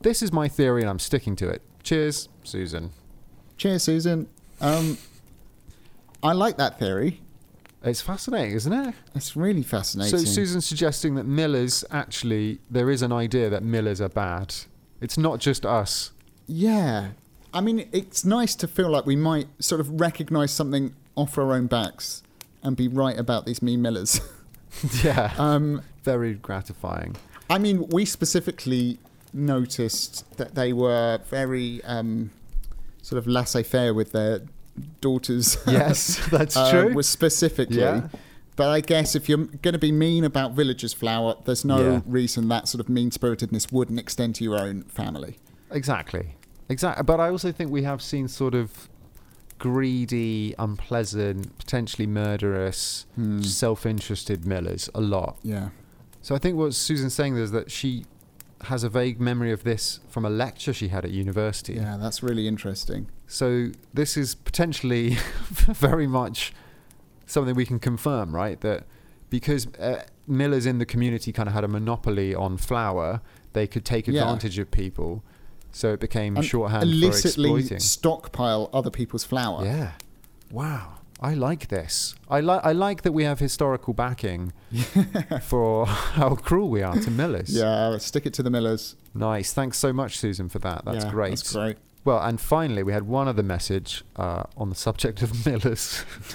This 0.00 0.22
is 0.22 0.32
my 0.32 0.48
theory, 0.48 0.80
and 0.80 0.90
I'm 0.90 0.98
sticking 0.98 1.36
to 1.36 1.48
it. 1.48 1.62
Cheers, 1.84 2.28
Susan. 2.42 2.90
Cheers, 3.56 3.84
Susan. 3.84 4.28
Um, 4.60 4.98
I 6.20 6.32
like 6.32 6.56
that 6.56 6.80
theory. 6.80 7.20
It's 7.84 8.00
fascinating, 8.00 8.56
isn't 8.56 8.72
it? 8.72 8.94
It's 9.14 9.36
really 9.36 9.62
fascinating. 9.62 10.18
So 10.18 10.24
Susan's 10.24 10.66
suggesting 10.66 11.14
that 11.14 11.26
millers 11.26 11.84
actually 11.92 12.58
there 12.68 12.90
is 12.90 13.02
an 13.02 13.12
idea 13.12 13.50
that 13.50 13.62
millers 13.62 14.00
are 14.00 14.08
bad. 14.08 14.52
It's 15.00 15.16
not 15.16 15.38
just 15.38 15.64
us. 15.64 16.10
Yeah. 16.48 17.10
I 17.54 17.60
mean, 17.60 17.88
it's 17.92 18.24
nice 18.24 18.56
to 18.56 18.66
feel 18.66 18.90
like 18.90 19.06
we 19.06 19.14
might 19.14 19.46
sort 19.60 19.80
of 19.80 20.00
recognize 20.00 20.50
something 20.50 20.96
off 21.14 21.38
our 21.38 21.52
own 21.52 21.68
backs 21.68 22.24
and 22.64 22.76
be 22.76 22.88
right 22.88 23.16
about 23.16 23.46
these 23.46 23.62
mean 23.62 23.80
millers. 23.80 24.20
yeah. 25.04 25.32
um, 25.38 25.82
Very 26.04 26.34
gratifying. 26.34 27.16
I 27.48 27.58
mean, 27.58 27.88
we 27.88 28.04
specifically 28.04 28.98
noticed 29.32 30.36
that 30.36 30.54
they 30.54 30.72
were 30.72 31.20
very 31.28 31.82
um, 31.84 32.30
sort 33.02 33.18
of 33.18 33.26
laissez 33.26 33.62
faire 33.62 33.92
with 33.94 34.12
their 34.12 34.42
daughters. 35.00 35.56
Yes, 35.66 36.20
that's 36.30 36.56
uh, 36.56 36.70
true. 36.70 36.94
Was 36.94 37.08
specifically. 37.08 37.78
Yeah. 37.78 38.08
But 38.56 38.68
I 38.68 38.80
guess 38.80 39.14
if 39.14 39.28
you're 39.28 39.38
going 39.62 39.72
to 39.72 39.78
be 39.78 39.90
mean 39.92 40.22
about 40.24 40.52
villagers' 40.52 40.92
flour, 40.92 41.36
there's 41.44 41.64
no 41.64 41.78
Yeah. 41.92 42.00
reason 42.04 42.48
that 42.48 42.68
sort 42.68 42.80
of 42.80 42.88
mean 42.88 43.10
spiritedness 43.10 43.72
wouldn't 43.72 43.98
extend 43.98 44.34
to 44.36 44.44
your 44.44 44.58
own 44.58 44.82
family. 44.84 45.38
Exactly. 45.70 46.34
Exactly. 46.68 47.02
But 47.04 47.20
I 47.20 47.30
also 47.30 47.52
think 47.52 47.70
we 47.70 47.84
have 47.84 48.02
seen 48.02 48.28
sort 48.28 48.54
of 48.54 48.88
greedy, 49.60 50.54
unpleasant, 50.58 51.56
potentially 51.58 52.06
murderous, 52.06 53.06
Hmm. 53.14 53.42
self-interested 53.42 54.44
millers 54.44 54.90
a 54.94 55.00
lot. 55.00 55.38
Yeah. 55.44 55.68
So 56.22 56.34
I 56.34 56.38
think 56.38 56.56
what 56.56 56.74
Susan's 56.74 57.14
saying 57.14 57.36
is 57.36 57.52
that 57.52 57.70
she 57.70 58.04
has 58.62 58.82
a 58.84 58.88
vague 58.88 59.20
memory 59.20 59.52
of 59.52 59.62
this 59.62 60.00
from 60.08 60.24
a 60.24 60.30
lecture 60.30 60.72
she 60.72 60.88
had 60.88 61.04
at 61.04 61.10
university. 61.12 61.74
Yeah, 61.74 61.96
that's 62.00 62.22
really 62.22 62.48
interesting. 62.48 63.06
So 63.26 63.70
this 63.94 64.16
is 64.16 64.34
potentially 64.34 65.16
very 65.88 66.06
much 66.06 66.52
something 67.26 67.54
we 67.54 67.64
can 67.66 67.78
confirm, 67.78 68.34
right? 68.34 68.60
That 68.60 68.84
because 69.30 69.66
uh, 69.78 70.02
millers 70.26 70.66
in 70.66 70.78
the 70.78 70.86
community 70.86 71.32
kind 71.32 71.48
of 71.48 71.54
had 71.54 71.64
a 71.64 71.68
monopoly 71.68 72.34
on 72.34 72.56
flour, 72.56 73.20
they 73.52 73.66
could 73.66 73.84
take 73.84 74.06
Yeah. 74.08 74.22
advantage 74.22 74.58
of 74.58 74.70
people. 74.70 75.22
So 75.72 75.92
it 75.92 76.00
became 76.00 76.36
And 76.36 76.44
shorthand 76.44 76.90
for 77.00 77.06
exploiting. 77.08 77.78
stockpile 77.80 78.68
other 78.72 78.90
people's 78.90 79.24
flour. 79.24 79.64
Yeah. 79.64 79.92
Wow. 80.50 80.94
I 81.22 81.34
like 81.34 81.68
this. 81.68 82.14
I 82.30 82.40
like 82.40 82.64
I 82.64 82.72
like 82.72 83.02
that 83.02 83.12
we 83.12 83.24
have 83.24 83.38
historical 83.40 83.92
backing 83.92 84.52
for 85.42 85.84
how 85.86 86.34
cruel 86.34 86.70
we 86.70 86.82
are 86.82 86.94
to 86.96 87.10
Millers. 87.10 87.54
Yeah, 87.54 87.98
stick 87.98 88.24
it 88.24 88.32
to 88.34 88.42
the 88.42 88.48
Millers. 88.50 88.96
Nice. 89.14 89.52
Thanks 89.52 89.76
so 89.78 89.92
much, 89.92 90.16
Susan, 90.18 90.48
for 90.48 90.58
that. 90.60 90.84
That's 90.86 91.04
Yeah, 91.04 91.10
great. 91.10 91.30
That's 91.30 91.52
great. 91.52 91.76
Well, 92.06 92.18
and 92.22 92.40
finally, 92.40 92.82
we 92.82 92.94
had 92.94 93.02
one 93.02 93.28
other 93.28 93.42
message 93.42 94.02
uh, 94.16 94.44
on 94.56 94.70
the 94.70 94.74
subject 94.74 95.20
of 95.20 95.44
Millers. 95.46 96.02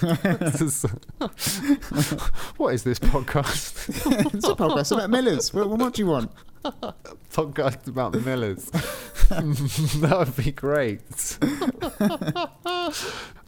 What 2.56 2.74
is 2.74 2.84
this 2.84 2.98
podcast? 2.98 3.88
it's 4.34 4.46
a 4.48 4.54
podcast 4.54 4.92
about 4.92 5.10
Millers. 5.10 5.52
What, 5.52 5.68
what 5.68 5.94
do 5.94 6.02
you 6.02 6.08
want? 6.08 6.30
Podcast 7.30 7.86
about 7.88 8.14
Millers. 8.14 8.66
that 9.30 10.16
would 10.18 10.36
be 10.36 10.52
great. 10.52 11.00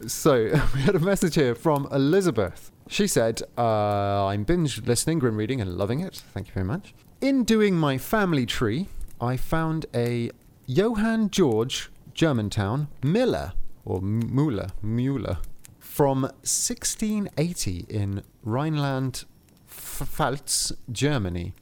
so 0.07 0.33
we 0.75 0.81
had 0.81 0.95
a 0.95 0.99
message 0.99 1.35
here 1.35 1.55
from 1.55 1.87
Elizabeth. 1.91 2.71
She 2.87 3.07
said, 3.07 3.41
uh, 3.57 4.25
I'm 4.27 4.43
binge 4.43 4.81
listening, 4.85 5.19
grim 5.19 5.37
reading, 5.37 5.61
and 5.61 5.77
loving 5.77 5.99
it. 5.99 6.15
Thank 6.33 6.47
you 6.47 6.53
very 6.53 6.65
much. 6.65 6.93
In 7.21 7.43
doing 7.43 7.75
my 7.75 7.97
family 7.97 8.45
tree, 8.45 8.87
I 9.21 9.37
found 9.37 9.85
a 9.93 10.31
Johann 10.65 11.29
George 11.29 11.89
Germantown 12.13 12.87
Miller, 13.03 13.53
or 13.85 14.01
Müller, 14.01 14.71
Müller, 14.83 15.37
from 15.79 16.23
1680 16.23 17.85
in 17.89 18.23
Rhineland 18.43 19.25
Pfalz, 19.69 20.71
Germany. 20.91 21.53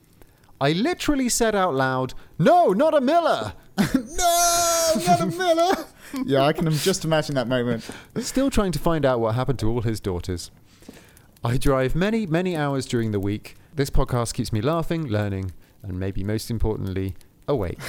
I 0.59 0.71
literally 0.71 1.29
said 1.29 1.55
out 1.55 1.75
loud, 1.75 2.13
No, 2.39 2.69
not 2.69 2.93
a 2.95 3.01
Miller! 3.01 3.53
no, 3.77 4.91
not 5.05 5.21
a 5.21 5.25
Miller. 5.27 5.85
yeah, 6.25 6.41
I 6.43 6.53
can 6.53 6.69
just 6.71 7.05
imagine 7.05 7.35
that 7.35 7.47
moment. 7.47 7.89
Still 8.17 8.49
trying 8.49 8.71
to 8.71 8.79
find 8.79 9.05
out 9.05 9.19
what 9.19 9.35
happened 9.35 9.59
to 9.59 9.69
all 9.69 9.81
his 9.81 9.99
daughters. 9.99 10.49
I 11.43 11.57
drive 11.57 11.95
many, 11.95 12.25
many 12.25 12.55
hours 12.55 12.85
during 12.85 13.11
the 13.11 13.19
week. 13.19 13.55
This 13.75 13.89
podcast 13.91 14.33
keeps 14.33 14.51
me 14.51 14.61
laughing, 14.61 15.07
learning, 15.07 15.51
and 15.83 15.99
maybe 15.99 16.23
most 16.23 16.49
importantly, 16.49 17.15
awake. 17.47 17.79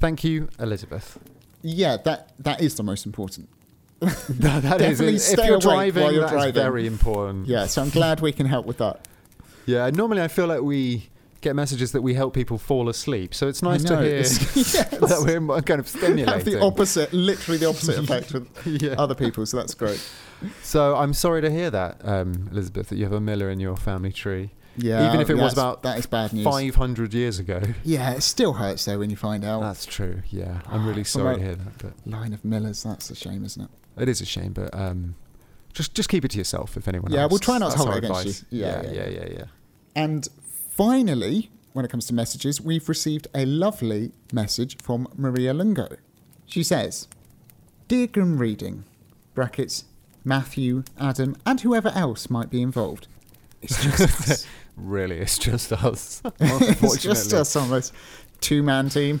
Thank 0.00 0.24
you, 0.24 0.48
Elizabeth. 0.58 1.18
Yeah, 1.62 1.96
that 1.98 2.32
that 2.38 2.60
is 2.60 2.74
the 2.74 2.82
most 2.82 3.06
important. 3.06 3.48
that, 4.00 4.62
that 4.62 4.80
is 4.80 5.00
if 5.00 5.38
you're 5.44 5.56
awake 5.56 5.94
while 5.94 6.12
you're 6.12 6.22
that's 6.22 6.32
driving. 6.32 6.54
very 6.54 6.86
important. 6.86 7.46
Yeah, 7.46 7.66
so 7.66 7.82
I'm 7.82 7.90
glad 7.90 8.20
we 8.20 8.32
can 8.32 8.46
help 8.46 8.66
with 8.66 8.78
that. 8.78 9.06
Yeah, 9.66 9.90
normally 9.90 10.22
I 10.22 10.28
feel 10.28 10.46
like 10.46 10.62
we 10.62 11.08
get 11.40 11.54
messages 11.54 11.92
that 11.92 12.02
we 12.02 12.14
help 12.14 12.34
people 12.34 12.58
fall 12.58 12.88
asleep. 12.88 13.34
So 13.34 13.48
it's 13.48 13.62
nice 13.62 13.84
to 13.84 13.98
hear 13.98 14.16
yes. 14.16 14.54
that 14.54 15.22
we're 15.24 15.62
kind 15.62 15.80
of 15.80 15.88
stimulating. 15.88 16.26
Have 16.34 16.44
the 16.44 16.60
opposite, 16.60 17.12
literally 17.12 17.58
the 17.58 17.68
opposite 17.68 17.98
effect 17.98 18.32
with 18.32 18.66
yeah. 18.82 18.94
other 18.98 19.14
people. 19.14 19.46
So 19.46 19.56
that's 19.56 19.74
great. 19.74 20.04
So 20.62 20.96
I'm 20.96 21.14
sorry 21.14 21.40
to 21.42 21.50
hear 21.50 21.70
that, 21.70 22.00
um, 22.04 22.48
Elizabeth, 22.52 22.88
that 22.88 22.96
you 22.96 23.04
have 23.04 23.12
a 23.12 23.20
Miller 23.20 23.50
in 23.50 23.60
your 23.60 23.76
family 23.76 24.12
tree. 24.12 24.50
Yeah, 24.76 25.08
Even 25.08 25.20
if 25.20 25.28
it 25.28 25.34
was 25.34 25.52
about 25.52 25.82
that 25.82 25.98
is 25.98 26.06
bad 26.06 26.32
news. 26.32 26.44
500 26.44 27.12
years 27.12 27.40
ago. 27.40 27.60
Yeah, 27.82 28.12
it 28.12 28.22
still 28.22 28.52
hurts 28.52 28.84
though 28.84 29.00
when 29.00 29.10
you 29.10 29.16
find 29.16 29.44
out. 29.44 29.60
That's 29.60 29.84
true. 29.84 30.22
Yeah, 30.30 30.60
I'm 30.68 30.86
really 30.86 31.02
sorry 31.02 31.36
to 31.36 31.42
hear 31.42 31.54
that, 31.56 31.78
but 31.78 31.92
Line 32.06 32.32
of 32.32 32.44
Millers. 32.44 32.84
That's 32.84 33.10
a 33.10 33.16
shame, 33.16 33.44
isn't 33.44 33.60
it? 33.60 33.70
it 34.00 34.08
is 34.08 34.20
a 34.20 34.26
shame. 34.26 34.52
But 34.52 34.72
um, 34.74 35.16
just 35.72 35.94
just 35.94 36.08
keep 36.08 36.24
it 36.24 36.30
to 36.32 36.38
yourself 36.38 36.76
if 36.76 36.88
anyone. 36.88 37.12
Yeah, 37.12 37.26
we'll 37.26 37.38
try 37.38 37.58
not 37.58 37.72
to 37.72 37.78
hold 37.78 37.90
it 37.90 37.98
against 37.98 38.20
advice. 38.20 38.44
you. 38.50 38.60
Yeah, 38.60 38.82
yeah, 38.82 38.90
yeah, 38.90 38.92
yeah, 38.92 39.08
yeah, 39.08 39.28
yeah. 39.30 39.44
And 39.96 40.28
finally, 40.78 41.50
when 41.72 41.84
it 41.84 41.90
comes 41.90 42.06
to 42.06 42.14
messages, 42.14 42.60
we've 42.60 42.88
received 42.88 43.26
a 43.34 43.44
lovely 43.44 44.12
message 44.32 44.78
from 44.80 45.08
Maria 45.16 45.52
Lungo. 45.52 45.96
She 46.46 46.62
says, 46.62 47.08
Dear 47.88 48.06
Grim 48.06 48.38
Reading, 48.38 48.84
brackets, 49.34 49.86
Matthew, 50.24 50.84
Adam, 50.96 51.36
and 51.44 51.60
whoever 51.60 51.88
else 51.96 52.30
might 52.30 52.48
be 52.48 52.62
involved. 52.62 53.08
It's 53.60 53.82
just 53.82 54.30
us. 54.30 54.46
Really, 54.76 55.18
it's 55.18 55.38
just 55.38 55.72
us. 55.72 56.22
it's 56.38 57.02
just 57.02 57.32
us 57.32 57.56
on 57.56 57.68
this 57.68 57.90
two 58.40 58.62
man 58.62 58.88
team. 58.88 59.20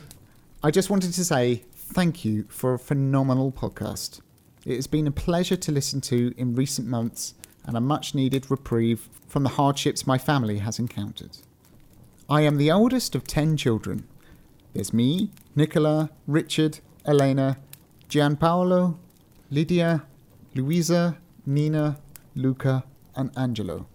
I 0.62 0.70
just 0.70 0.88
wanted 0.88 1.12
to 1.14 1.24
say 1.24 1.64
thank 1.74 2.24
you 2.24 2.44
for 2.48 2.74
a 2.74 2.78
phenomenal 2.78 3.50
podcast. 3.50 4.20
It 4.64 4.76
has 4.76 4.86
been 4.86 5.08
a 5.08 5.10
pleasure 5.10 5.56
to 5.56 5.72
listen 5.72 6.00
to 6.02 6.32
in 6.36 6.54
recent 6.54 6.86
months 6.86 7.34
and 7.64 7.76
a 7.76 7.80
much 7.80 8.14
needed 8.14 8.48
reprieve 8.52 9.08
from 9.26 9.42
the 9.42 9.48
hardships 9.48 10.06
my 10.06 10.16
family 10.16 10.58
has 10.58 10.78
encountered. 10.78 11.38
I 12.30 12.42
am 12.42 12.58
the 12.58 12.70
oldest 12.70 13.14
of 13.14 13.26
10 13.26 13.56
children. 13.56 14.06
There's 14.74 14.92
me, 14.92 15.30
Nicola, 15.56 16.10
Richard, 16.26 16.80
Elena, 17.06 17.56
Gianpaolo, 18.10 18.98
Lydia, 19.50 20.04
Louisa, 20.54 21.16
Nina, 21.46 21.98
Luca, 22.34 22.84
and 23.16 23.30
Angelo. 23.34 23.86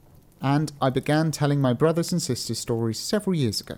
And 0.42 0.72
I 0.82 0.90
began 0.90 1.30
telling 1.30 1.62
my 1.62 1.74
brothers 1.74 2.12
and 2.12 2.20
sisters 2.20 2.58
stories 2.58 2.98
several 2.98 3.36
years 3.36 3.62
ago. 3.62 3.78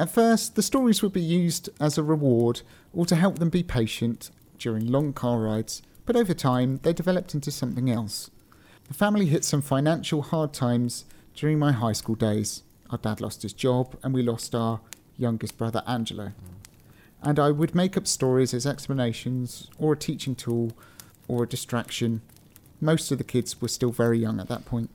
At 0.00 0.10
first, 0.10 0.56
the 0.56 0.62
stories 0.62 1.00
would 1.00 1.12
be 1.12 1.20
used 1.20 1.68
as 1.78 1.96
a 1.96 2.02
reward 2.02 2.62
or 2.92 3.06
to 3.06 3.14
help 3.14 3.38
them 3.38 3.50
be 3.50 3.62
patient 3.62 4.32
during 4.58 4.90
long 4.90 5.12
car 5.12 5.38
rides, 5.38 5.80
but 6.06 6.16
over 6.16 6.34
time 6.34 6.80
they 6.82 6.92
developed 6.92 7.34
into 7.34 7.52
something 7.52 7.88
else. 7.88 8.32
The 8.88 8.94
family 8.94 9.26
hit 9.26 9.44
some 9.44 9.62
financial 9.62 10.22
hard 10.22 10.52
times 10.52 11.04
during 11.36 11.60
my 11.60 11.70
high 11.70 11.92
school 11.92 12.16
days. 12.16 12.64
Our 12.92 12.98
dad 12.98 13.22
lost 13.22 13.42
his 13.42 13.54
job, 13.54 13.96
and 14.02 14.12
we 14.12 14.22
lost 14.22 14.54
our 14.54 14.80
youngest 15.16 15.56
brother, 15.56 15.82
Angelo. 15.86 16.32
And 17.22 17.38
I 17.38 17.50
would 17.50 17.74
make 17.74 17.96
up 17.96 18.06
stories 18.06 18.52
as 18.52 18.66
explanations, 18.66 19.70
or 19.78 19.94
a 19.94 19.96
teaching 19.96 20.34
tool, 20.34 20.72
or 21.26 21.44
a 21.44 21.48
distraction. 21.48 22.20
Most 22.82 23.10
of 23.10 23.16
the 23.16 23.24
kids 23.24 23.62
were 23.62 23.68
still 23.68 23.92
very 23.92 24.18
young 24.18 24.38
at 24.40 24.48
that 24.48 24.66
point. 24.66 24.90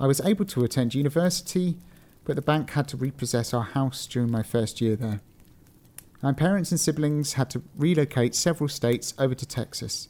I 0.00 0.08
was 0.08 0.20
able 0.22 0.44
to 0.46 0.64
attend 0.64 0.94
university, 0.94 1.76
but 2.24 2.34
the 2.34 2.42
bank 2.42 2.70
had 2.70 2.88
to 2.88 2.96
repossess 2.96 3.54
our 3.54 3.62
house 3.62 4.06
during 4.06 4.30
my 4.30 4.42
first 4.42 4.80
year 4.80 4.96
there. 4.96 5.20
My 6.20 6.32
parents 6.32 6.72
and 6.72 6.80
siblings 6.80 7.34
had 7.34 7.48
to 7.50 7.62
relocate 7.76 8.34
several 8.34 8.68
states 8.68 9.14
over 9.18 9.36
to 9.36 9.46
Texas, 9.46 10.08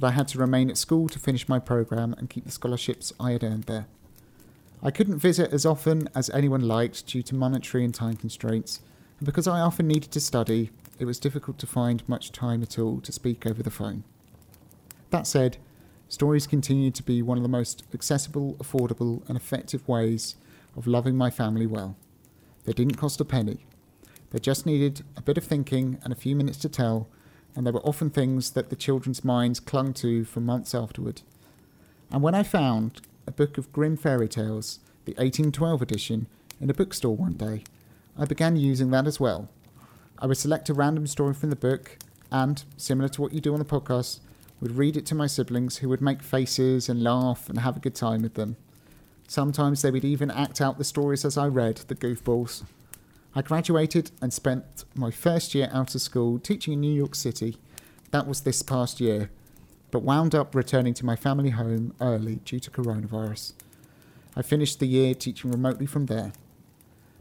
but 0.00 0.08
I 0.08 0.10
had 0.10 0.26
to 0.28 0.38
remain 0.38 0.68
at 0.68 0.78
school 0.78 1.08
to 1.10 1.18
finish 1.20 1.48
my 1.48 1.60
program 1.60 2.12
and 2.18 2.28
keep 2.28 2.44
the 2.44 2.50
scholarships 2.50 3.12
I 3.20 3.32
had 3.32 3.44
earned 3.44 3.64
there. 3.64 3.86
I 4.86 4.90
couldn't 4.90 5.18
visit 5.18 5.50
as 5.54 5.64
often 5.64 6.10
as 6.14 6.28
anyone 6.28 6.60
liked 6.60 7.06
due 7.06 7.22
to 7.22 7.34
monetary 7.34 7.86
and 7.86 7.94
time 7.94 8.16
constraints, 8.16 8.80
and 9.18 9.24
because 9.24 9.48
I 9.48 9.60
often 9.60 9.88
needed 9.88 10.10
to 10.10 10.20
study, 10.20 10.72
it 10.98 11.06
was 11.06 11.18
difficult 11.18 11.58
to 11.60 11.66
find 11.66 12.06
much 12.06 12.32
time 12.32 12.62
at 12.62 12.78
all 12.78 13.00
to 13.00 13.10
speak 13.10 13.46
over 13.46 13.62
the 13.62 13.70
phone. 13.70 14.04
That 15.08 15.26
said, 15.26 15.56
stories 16.10 16.46
continued 16.46 16.94
to 16.96 17.02
be 17.02 17.22
one 17.22 17.38
of 17.38 17.42
the 17.42 17.48
most 17.48 17.84
accessible, 17.94 18.56
affordable, 18.56 19.26
and 19.26 19.38
effective 19.38 19.88
ways 19.88 20.34
of 20.76 20.86
loving 20.86 21.16
my 21.16 21.30
family 21.30 21.66
well. 21.66 21.96
They 22.64 22.74
didn't 22.74 22.98
cost 22.98 23.22
a 23.22 23.24
penny. 23.24 23.64
They 24.32 24.38
just 24.38 24.66
needed 24.66 25.02
a 25.16 25.22
bit 25.22 25.38
of 25.38 25.44
thinking 25.44 25.96
and 26.04 26.12
a 26.12 26.16
few 26.16 26.36
minutes 26.36 26.58
to 26.58 26.68
tell, 26.68 27.08
and 27.56 27.66
they 27.66 27.70
were 27.70 27.86
often 27.86 28.10
things 28.10 28.50
that 28.50 28.68
the 28.68 28.76
children's 28.76 29.24
minds 29.24 29.60
clung 29.60 29.94
to 29.94 30.26
for 30.26 30.40
months 30.40 30.74
afterward. 30.74 31.22
And 32.10 32.20
when 32.20 32.34
I 32.34 32.42
found 32.42 33.00
a 33.26 33.32
book 33.32 33.58
of 33.58 33.72
Grimm 33.72 33.96
fairy 33.96 34.28
tales, 34.28 34.80
the 35.04 35.12
1812 35.12 35.82
edition, 35.82 36.26
in 36.60 36.70
a 36.70 36.74
bookstore 36.74 37.16
one 37.16 37.34
day, 37.34 37.64
I 38.18 38.24
began 38.24 38.56
using 38.56 38.90
that 38.90 39.06
as 39.06 39.18
well. 39.18 39.48
I 40.18 40.26
would 40.26 40.36
select 40.36 40.68
a 40.68 40.74
random 40.74 41.06
story 41.06 41.34
from 41.34 41.50
the 41.50 41.56
book 41.56 41.98
and, 42.30 42.62
similar 42.76 43.08
to 43.10 43.22
what 43.22 43.32
you 43.32 43.40
do 43.40 43.52
on 43.52 43.58
the 43.58 43.64
podcast, 43.64 44.20
would 44.60 44.76
read 44.76 44.96
it 44.96 45.04
to 45.06 45.14
my 45.14 45.26
siblings 45.26 45.78
who 45.78 45.88
would 45.88 46.00
make 46.00 46.22
faces 46.22 46.88
and 46.88 47.02
laugh 47.02 47.48
and 47.48 47.58
have 47.58 47.76
a 47.76 47.80
good 47.80 47.94
time 47.94 48.22
with 48.22 48.34
them. 48.34 48.56
Sometimes 49.26 49.82
they 49.82 49.90
would 49.90 50.04
even 50.04 50.30
act 50.30 50.60
out 50.60 50.78
the 50.78 50.84
stories 50.84 51.24
as 51.24 51.36
I 51.36 51.46
read, 51.48 51.76
the 51.88 51.94
goofballs. 51.94 52.62
I 53.34 53.42
graduated 53.42 54.12
and 54.22 54.32
spent 54.32 54.84
my 54.94 55.10
first 55.10 55.54
year 55.54 55.68
out 55.72 55.94
of 55.94 56.00
school 56.00 56.38
teaching 56.38 56.74
in 56.74 56.80
New 56.80 56.92
York 56.92 57.14
City. 57.14 57.56
That 58.12 58.28
was 58.28 58.42
this 58.42 58.62
past 58.62 59.00
year, 59.00 59.30
but 59.94 60.02
wound 60.02 60.34
up 60.34 60.56
returning 60.56 60.92
to 60.92 61.06
my 61.06 61.14
family 61.14 61.50
home 61.50 61.94
early 62.00 62.40
due 62.44 62.58
to 62.58 62.68
coronavirus. 62.68 63.52
I 64.34 64.42
finished 64.42 64.80
the 64.80 64.88
year 64.88 65.14
teaching 65.14 65.52
remotely 65.52 65.86
from 65.86 66.06
there. 66.06 66.32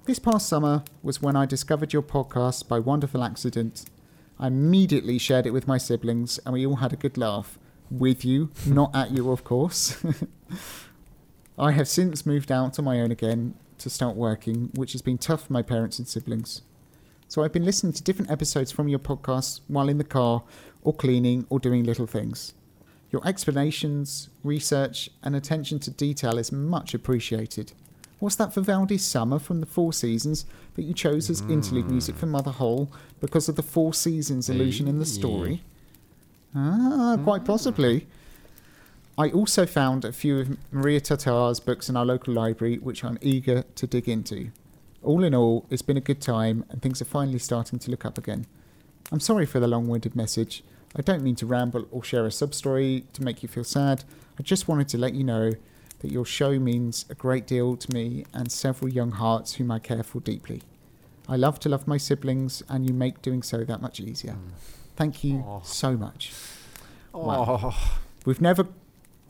This 0.06 0.18
past 0.18 0.50
summer 0.50 0.84
was 1.04 1.22
when 1.22 1.36
I 1.36 1.46
discovered 1.46 1.94
your 1.94 2.02
podcast 2.02 2.68
by 2.68 2.80
wonderful 2.80 3.24
accident. 3.24 3.86
I 4.40 4.48
immediately 4.48 5.20
shared 5.20 5.46
it 5.46 5.54
with 5.54 5.68
my 5.68 5.78
siblings, 5.78 6.40
and 6.48 6.54
we 6.54 6.66
all 6.66 6.78
had 6.78 6.92
a 6.94 6.96
good 6.96 7.16
laugh. 7.16 7.60
With 7.92 8.26
you, 8.26 8.50
not 8.66 8.96
at 8.96 9.12
you, 9.12 9.30
of 9.30 9.44
course. 9.44 10.04
I 11.60 11.74
have 11.74 11.88
since 11.88 12.26
moved 12.26 12.52
out 12.52 12.80
on 12.80 12.86
my 12.86 13.02
own 13.02 13.12
again 13.12 13.54
to 13.78 13.90
start 13.92 14.16
working, 14.16 14.72
which 14.74 14.94
has 14.94 15.04
been 15.04 15.20
tough 15.20 15.46
for 15.46 15.54
my 15.54 15.62
parents 15.62 16.00
and 16.00 16.08
siblings. 16.08 16.64
So 17.28 17.44
I've 17.44 17.54
been 17.54 17.66
listening 17.66 17.94
to 17.94 18.02
different 18.02 18.32
episodes 18.32 18.72
from 18.72 18.88
your 18.88 18.98
podcast 18.98 19.62
while 19.68 19.90
in 19.90 20.00
the 20.00 20.04
car, 20.04 20.42
or 20.82 20.92
cleaning, 20.92 21.46
or 21.52 21.60
doing 21.60 21.84
little 21.84 22.08
things. 22.08 22.56
Your 23.14 23.26
explanations, 23.28 24.30
research, 24.44 25.08
and 25.22 25.36
attention 25.36 25.78
to 25.82 25.92
detail 25.92 26.40
is 26.40 26.52
much 26.52 26.96
appreciated. 26.96 27.72
What's 28.18 28.36
that 28.38 28.52
Vivaldi 28.56 28.98
Summer 28.98 29.38
from 29.38 29.60
the 29.60 29.68
Four 29.68 29.94
Seasons 29.94 30.46
that 30.74 30.82
you 30.82 30.96
chose 30.96 31.30
as 31.30 31.42
interlude 31.42 31.92
music 31.92 32.16
for 32.16 32.26
Mother 32.26 32.50
Holle 32.50 32.92
because 33.22 33.48
of 33.48 33.56
the 33.56 33.62
Four 33.62 33.94
Seasons 33.94 34.50
allusion 34.50 34.88
in 34.88 34.98
the 34.98 35.06
story? 35.06 35.62
Ah, 36.56 37.20
quite 37.24 37.46
possibly. 37.46 38.08
I 39.16 39.30
also 39.30 39.68
found 39.68 40.06
a 40.06 40.12
few 40.12 40.40
of 40.40 40.58
Maria 40.74 41.00
Tatar's 41.00 41.60
books 41.60 41.90
in 41.90 41.96
our 41.96 42.06
local 42.06 42.34
library, 42.34 42.78
which 42.80 43.04
I'm 43.04 43.20
eager 43.22 43.64
to 43.76 43.86
dig 43.86 44.10
into. 44.10 44.50
All 45.04 45.24
in 45.24 45.36
all, 45.36 45.68
it's 45.70 45.84
been 45.84 45.98
a 45.98 46.02
good 46.02 46.20
time, 46.20 46.66
and 46.70 46.82
things 46.82 47.00
are 47.00 47.06
finally 47.06 47.38
starting 47.38 47.78
to 47.78 47.92
look 47.92 48.06
up 48.06 48.18
again. 48.18 48.48
I'm 49.12 49.20
sorry 49.20 49.46
for 49.46 49.60
the 49.60 49.68
long 49.68 49.88
winded 49.88 50.16
message. 50.16 50.64
I 50.96 51.02
don't 51.02 51.24
mean 51.24 51.36
to 51.38 51.46
ramble 51.46 51.88
or 51.92 52.04
share 52.04 52.26
a 52.26 52.32
sub 52.32 52.54
story 52.54 53.06
to 53.14 53.24
make 53.24 53.42
you 53.42 53.50
feel 53.50 53.64
sad. 53.64 54.04
I 54.40 54.44
just 54.44 54.68
wanted 54.68 54.88
to 54.90 54.98
let 54.98 55.14
you 55.14 55.24
know 55.24 55.52
that 56.00 56.12
your 56.12 56.26
show 56.26 56.60
means 56.60 57.06
a 57.10 57.16
great 57.16 57.48
deal 57.48 57.76
to 57.78 57.94
me 57.94 58.26
and 58.34 58.52
several 58.52 58.92
young 58.92 59.12
hearts 59.12 59.56
whom 59.56 59.72
I 59.72 59.80
care 59.80 60.04
for 60.04 60.20
deeply. 60.22 60.62
I 61.28 61.36
love 61.38 61.60
to 61.62 61.70
love 61.70 61.88
my 61.88 61.96
siblings, 61.98 62.62
and 62.68 62.86
you 62.88 62.94
make 62.94 63.22
doing 63.22 63.42
so 63.44 63.64
that 63.64 63.82
much 63.82 64.00
easier. 64.02 64.36
Thank 64.98 65.24
you 65.24 65.38
Aw. 65.48 65.62
so 65.62 65.96
much. 65.96 66.34
Wow. 67.14 67.60
Oh, 67.64 68.00
We've 68.26 68.42
never 68.42 68.68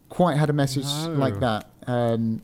quite 0.09 0.37
had 0.37 0.49
a 0.49 0.53
message 0.53 0.85
No. 0.85 1.09
like 1.13 1.39
that. 1.39 1.69
Um, 1.85 2.41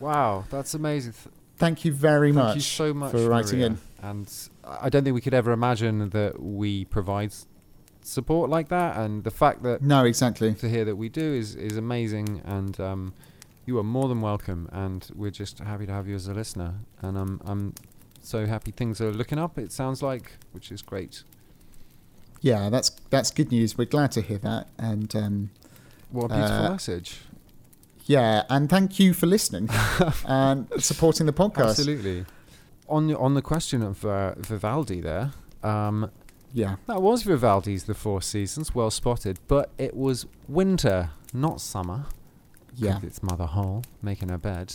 wow, 0.00 0.44
that's 0.50 0.74
amazing. 0.74 1.12
Th- 1.12 1.34
thank 1.56 1.84
you 1.84 1.92
very 1.92 2.32
Thank 2.32 2.44
much. 2.44 2.54
you 2.56 2.60
so 2.60 2.94
much 2.94 3.10
for 3.12 3.28
writing 3.28 3.58
Maria. 3.58 3.66
in. 3.66 3.78
And 4.02 4.32
I 4.64 4.88
don't 4.88 5.04
think 5.04 5.14
we 5.14 5.20
could 5.20 5.34
ever 5.34 5.50
imagine 5.52 6.10
that 6.10 6.40
we 6.42 6.84
provide 6.84 7.32
support 8.02 8.50
like 8.50 8.68
that, 8.68 8.96
and 8.96 9.24
the 9.24 9.30
fact 9.30 9.62
that 9.62 9.82
No, 9.82 10.04
exactly. 10.04 10.54
to 10.54 10.68
hear 10.68 10.84
that 10.84 10.96
we 10.96 11.08
do 11.08 11.22
is 11.34 11.54
is 11.54 11.76
amazing, 11.76 12.42
and 12.44 12.78
um, 12.80 13.14
you 13.66 13.78
are 13.78 13.84
more 13.84 14.08
than 14.08 14.20
welcome, 14.20 14.68
and 14.72 15.08
we're 15.14 15.30
just 15.30 15.58
happy 15.60 15.86
to 15.86 15.92
have 15.92 16.08
you 16.08 16.14
as 16.16 16.26
a 16.28 16.34
listener, 16.34 16.74
and 17.00 17.16
I'm 17.18 17.40
I'm 17.44 17.74
so 18.22 18.46
happy 18.46 18.70
things 18.70 19.00
are 19.00 19.12
looking 19.12 19.38
up. 19.38 19.58
It 19.58 19.72
sounds 19.72 20.02
like, 20.02 20.32
which 20.52 20.70
is 20.72 20.82
great. 20.82 21.24
Yeah, 22.40 22.70
that's 22.70 22.90
that's 23.10 23.30
good 23.30 23.50
news. 23.52 23.78
We're 23.78 23.84
glad 23.90 24.12
to 24.12 24.20
hear 24.20 24.38
that, 24.38 24.68
and 24.78 25.14
um, 25.16 25.50
What 26.10 26.26
a 26.26 26.34
beautiful 26.34 26.66
Uh, 26.66 26.70
message! 26.70 27.20
yeah, 28.06 28.42
and 28.48 28.68
thank 28.68 28.98
you 28.98 29.14
for 29.14 29.26
listening 29.26 29.68
and 30.26 30.66
supporting 30.78 31.26
the 31.26 31.32
podcast. 31.32 31.70
Absolutely. 31.78 32.24
On 32.88 33.06
the, 33.06 33.16
on 33.16 33.34
the 33.34 33.42
question 33.42 33.80
of 33.82 34.04
uh, 34.04 34.34
Vivaldi, 34.36 35.00
there, 35.00 35.30
um, 35.62 36.10
Yeah, 36.52 36.76
that 36.86 37.00
was 37.00 37.22
Vivaldi's 37.22 37.84
The 37.84 37.94
Four 37.94 38.20
Seasons, 38.22 38.74
well 38.74 38.90
spotted, 38.90 39.38
but 39.48 39.70
it 39.78 39.96
was 39.96 40.26
winter, 40.48 41.10
not 41.32 41.60
summer. 41.60 42.06
yeah, 42.76 42.98
its 43.02 43.22
mother 43.22 43.46
Holle 43.46 43.82
making 44.02 44.28
her 44.28 44.38
bed. 44.38 44.74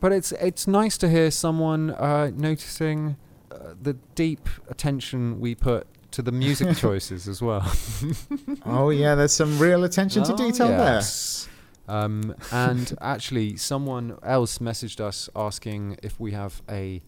But 0.00 0.12
it's 0.12 0.32
it's 0.32 0.66
nice 0.66 0.96
to 0.98 1.08
hear 1.08 1.30
someone 1.30 1.90
uh, 1.90 2.30
noticing 2.34 3.16
uh, 3.50 3.74
the 3.80 3.94
deep 4.14 4.48
attention 4.68 5.38
we 5.40 5.54
put 5.54 5.86
to 6.12 6.22
the 6.22 6.32
music 6.32 6.76
choices 6.84 7.26
as 7.28 7.42
well. 7.42 7.70
oh 8.66 8.90
yeah. 8.90 9.14
There's 9.14 9.32
some 9.32 9.58
real 9.58 9.84
attention 9.84 10.22
to 10.24 10.32
Oh, 10.32 10.36
detail 10.36 10.68
yes. 10.70 11.48
Um, 11.88 12.34
and 12.52 12.96
actually, 13.00 13.56
someone 13.56 14.16
else 14.22 14.58
messaged 14.58 15.00
us 15.00 15.28
asking 15.34 15.98
if 16.02 16.18
we 16.20 16.30
have 16.32 16.62
a 16.70 17.02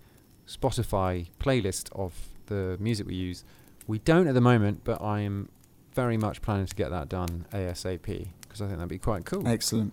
Spotify 0.49 1.29
playlist 1.41 1.91
of 1.93 2.13
the 2.47 2.77
music 2.81 3.07
we 3.07 3.15
use. 3.15 3.45
We 3.87 3.99
don't 3.99 4.27
at 4.29 4.35
the 4.35 4.41
moment, 4.41 4.81
but 4.85 5.01
I 5.03 5.21
am 5.21 5.49
very 5.95 6.17
much 6.17 6.43
planning 6.43 6.67
to 6.67 6.75
get 6.75 6.91
that 6.91 7.09
done 7.09 7.47
ASAP 7.53 8.29
because 8.43 8.61
I 8.63 8.67
think 8.67 8.79
that'd 8.79 8.89
be 8.89 8.99
quite 8.99 9.25
cool. 9.25 9.47
Excellent. 9.47 9.93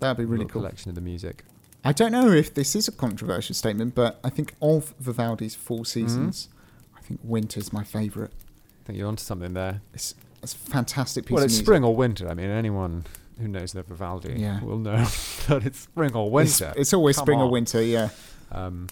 That'd 0.00 0.16
be 0.16 0.24
really 0.24 0.44
cool. 0.44 0.62
collection 0.62 0.88
of 0.90 0.94
the 0.94 1.00
music. 1.00 1.44
I 1.84 1.92
don't 1.92 2.12
know 2.12 2.30
if 2.30 2.54
this 2.54 2.74
is 2.74 2.88
a 2.88 2.92
controversial 2.92 3.54
statement, 3.54 3.94
but 3.94 4.18
I 4.24 4.30
think 4.30 4.54
of 4.62 4.94
Vivaldi's 4.98 5.54
four 5.54 5.78
Mm-hmm. 5.78 5.84
seasons, 5.84 6.48
I 6.96 7.00
think 7.00 7.20
winter's 7.22 7.72
my 7.72 7.84
favourite. 7.84 8.30
I 8.30 8.86
think 8.86 8.98
you're 8.98 9.08
onto 9.08 9.22
something 9.22 9.54
there. 9.54 9.80
It's, 9.94 10.14
it's 10.42 10.54
a 10.54 10.58
fantastic 10.58 11.26
piece 11.26 11.34
Well, 11.36 11.44
it's 11.44 11.56
spring 11.56 11.84
or 11.84 11.94
winter. 11.94 12.28
I 12.28 12.34
mean, 12.34 12.50
anyone 12.50 13.04
who 13.40 13.46
knows 13.48 13.72
their 13.72 13.82
Vivaldi 13.84 14.34
Yeah. 14.38 14.62
will 14.64 14.78
know 14.78 14.96
that 15.48 15.62
it's 15.64 15.80
spring 15.80 16.14
or 16.14 16.30
winter. 16.30 16.72
it's 16.76 16.92
always 16.94 17.16
Come 17.16 17.24
spring 17.26 17.40
or 17.40 17.50
winter, 17.50 17.82
yeah. 17.82 18.08
Um, 18.50 18.88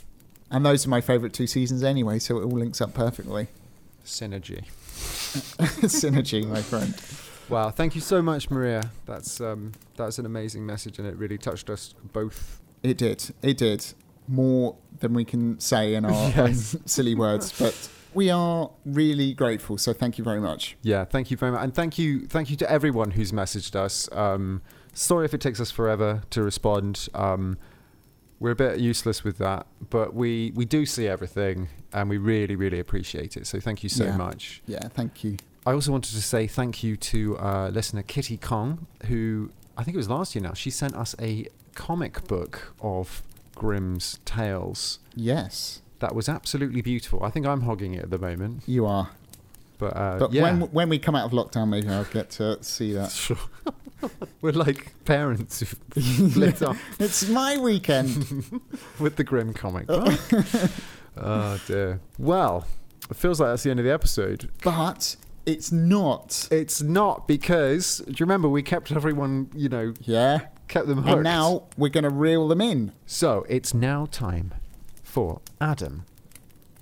And 0.50 0.64
those 0.64 0.86
are 0.86 0.90
my 0.90 1.00
favourite 1.00 1.32
two 1.32 1.46
seasons 1.46 1.82
anyway, 1.82 2.18
so 2.18 2.38
it 2.38 2.44
all 2.44 2.50
links 2.50 2.80
up 2.80 2.94
perfectly. 2.94 3.48
Synergy. 4.06 4.64
Synergy, 5.86 6.46
my 6.46 6.62
friend. 6.62 6.94
Wow, 7.48 7.70
thank 7.70 7.94
you 7.94 8.00
so 8.00 8.22
much, 8.22 8.50
Maria. 8.50 8.90
That's 9.04 9.40
um, 9.40 9.72
that's 9.96 10.18
an 10.18 10.26
amazing 10.26 10.64
message, 10.66 10.98
and 10.98 11.06
it 11.06 11.16
really 11.16 11.38
touched 11.38 11.70
us 11.70 11.94
both. 12.12 12.60
It 12.82 12.98
did. 12.98 13.32
It 13.42 13.56
did. 13.58 13.84
More 14.28 14.76
than 14.98 15.14
we 15.14 15.24
can 15.24 15.60
say 15.60 15.94
in 15.94 16.04
our 16.04 16.10
Yes. 16.36 16.74
own 16.74 16.86
silly 16.86 17.14
words, 17.14 17.52
but 17.58 17.88
we 18.14 18.30
are 18.30 18.70
really 18.84 19.32
grateful. 19.34 19.78
So 19.78 19.92
thank 19.92 20.18
you 20.18 20.24
very 20.24 20.40
much. 20.40 20.76
Yeah, 20.82 21.04
thank 21.04 21.30
you 21.30 21.36
very 21.36 21.52
much, 21.52 21.62
and 21.62 21.74
thank 21.74 21.98
you, 21.98 22.26
thank 22.26 22.50
you 22.50 22.56
to 22.56 22.70
everyone 22.70 23.12
who's 23.12 23.30
messaged 23.30 23.76
us. 23.76 24.08
Um, 24.12 24.62
sorry 24.94 25.24
if 25.26 25.34
it 25.34 25.40
takes 25.40 25.60
us 25.60 25.70
forever 25.70 26.22
to 26.30 26.42
respond. 26.42 27.08
Um, 27.14 27.58
we're 28.40 28.50
a 28.52 28.56
bit 28.56 28.78
useless 28.80 29.24
with 29.24 29.38
that, 29.38 29.66
but 29.90 30.14
we 30.14 30.52
we 30.54 30.64
do 30.64 30.84
see 30.86 31.06
everything, 31.08 31.68
and 31.92 32.08
we 32.10 32.18
really 32.18 32.56
really 32.56 32.78
appreciate 32.80 33.36
it. 33.36 33.46
So 33.46 33.60
thank 33.60 33.82
you 33.82 33.88
so 33.88 34.04
Yeah. 34.04 34.16
much. 34.16 34.62
Yeah, 34.66 34.88
thank 34.88 35.24
you. 35.24 35.36
I 35.66 35.72
also 35.72 35.90
wanted 35.90 36.14
to 36.14 36.22
say 36.22 36.46
thank 36.46 36.84
you 36.84 36.96
to 36.96 37.38
uh, 37.38 37.68
listener 37.70 38.02
Kitty 38.02 38.36
Kong, 38.36 38.86
who 39.06 39.50
I 39.76 39.82
think 39.84 39.94
it 39.94 39.98
was 39.98 40.08
last 40.08 40.34
year 40.34 40.42
now. 40.42 40.52
She 40.54 40.70
sent 40.70 40.94
us 40.94 41.14
a 41.20 41.46
comic 41.74 42.26
book 42.28 42.72
of 42.80 43.22
Grimm's 43.54 44.18
tales. 44.24 44.98
Yes, 45.14 45.80
That 45.98 46.14
was 46.14 46.28
absolutely 46.28 46.82
beautiful. 46.82 47.22
I 47.24 47.30
think 47.30 47.46
I'm 47.46 47.62
hogging 47.62 47.94
it 47.94 48.02
at 48.04 48.10
the 48.10 48.18
moment, 48.18 48.62
you 48.66 48.84
are. 48.86 49.10
But 49.78 49.96
uh, 49.96 50.18
But 50.18 50.32
yeah, 50.32 50.42
when 50.42 50.60
when 50.72 50.88
we 50.88 50.98
come 50.98 51.14
out 51.14 51.24
of 51.26 51.32
lockdown, 51.32 51.68
maybe 51.68 51.88
I'll 51.88 52.04
get 52.04 52.30
to 52.32 52.62
see 52.62 52.92
that. 52.92 53.10
sure. 53.24 53.36
we're 54.42 54.52
like 54.52 54.92
parents 55.04 55.56
split 55.96 56.62
up 56.62 56.76
It's 56.98 57.28
my 57.28 57.56
weekend. 57.56 58.60
with 59.00 59.16
the 59.16 59.24
grim 59.24 59.52
comic 59.54 59.86
oh 61.16 61.60
dear. 61.66 62.00
Well, 62.18 62.66
it 63.10 63.16
feels 63.16 63.40
like 63.40 63.50
that's 63.50 63.62
the 63.62 63.70
end 63.70 63.80
of 63.80 63.84
the 63.86 63.92
episode. 63.92 64.50
but 64.62 65.16
it's 65.44 65.70
not. 65.72 66.48
It's 66.50 66.82
not 66.82 67.28
because 67.28 67.98
do 67.98 68.10
you 68.10 68.16
remember 68.26 68.48
we 68.48 68.62
kept 68.62 68.90
everyone, 68.92 69.48
you 69.54 69.68
know, 69.68 69.94
Yeah. 70.02 70.40
kept 70.68 70.88
them 70.88 70.98
hooked. 70.98 71.08
And 71.14 71.22
now 71.22 71.64
we're 71.76 71.88
going 71.90 72.04
to 72.04 72.10
reel 72.10 72.48
them 72.48 72.60
in. 72.60 72.92
So 73.06 73.46
it's 73.48 73.72
now 73.72 74.06
time 74.10 74.52
for 75.04 75.40
Adam 75.60 76.04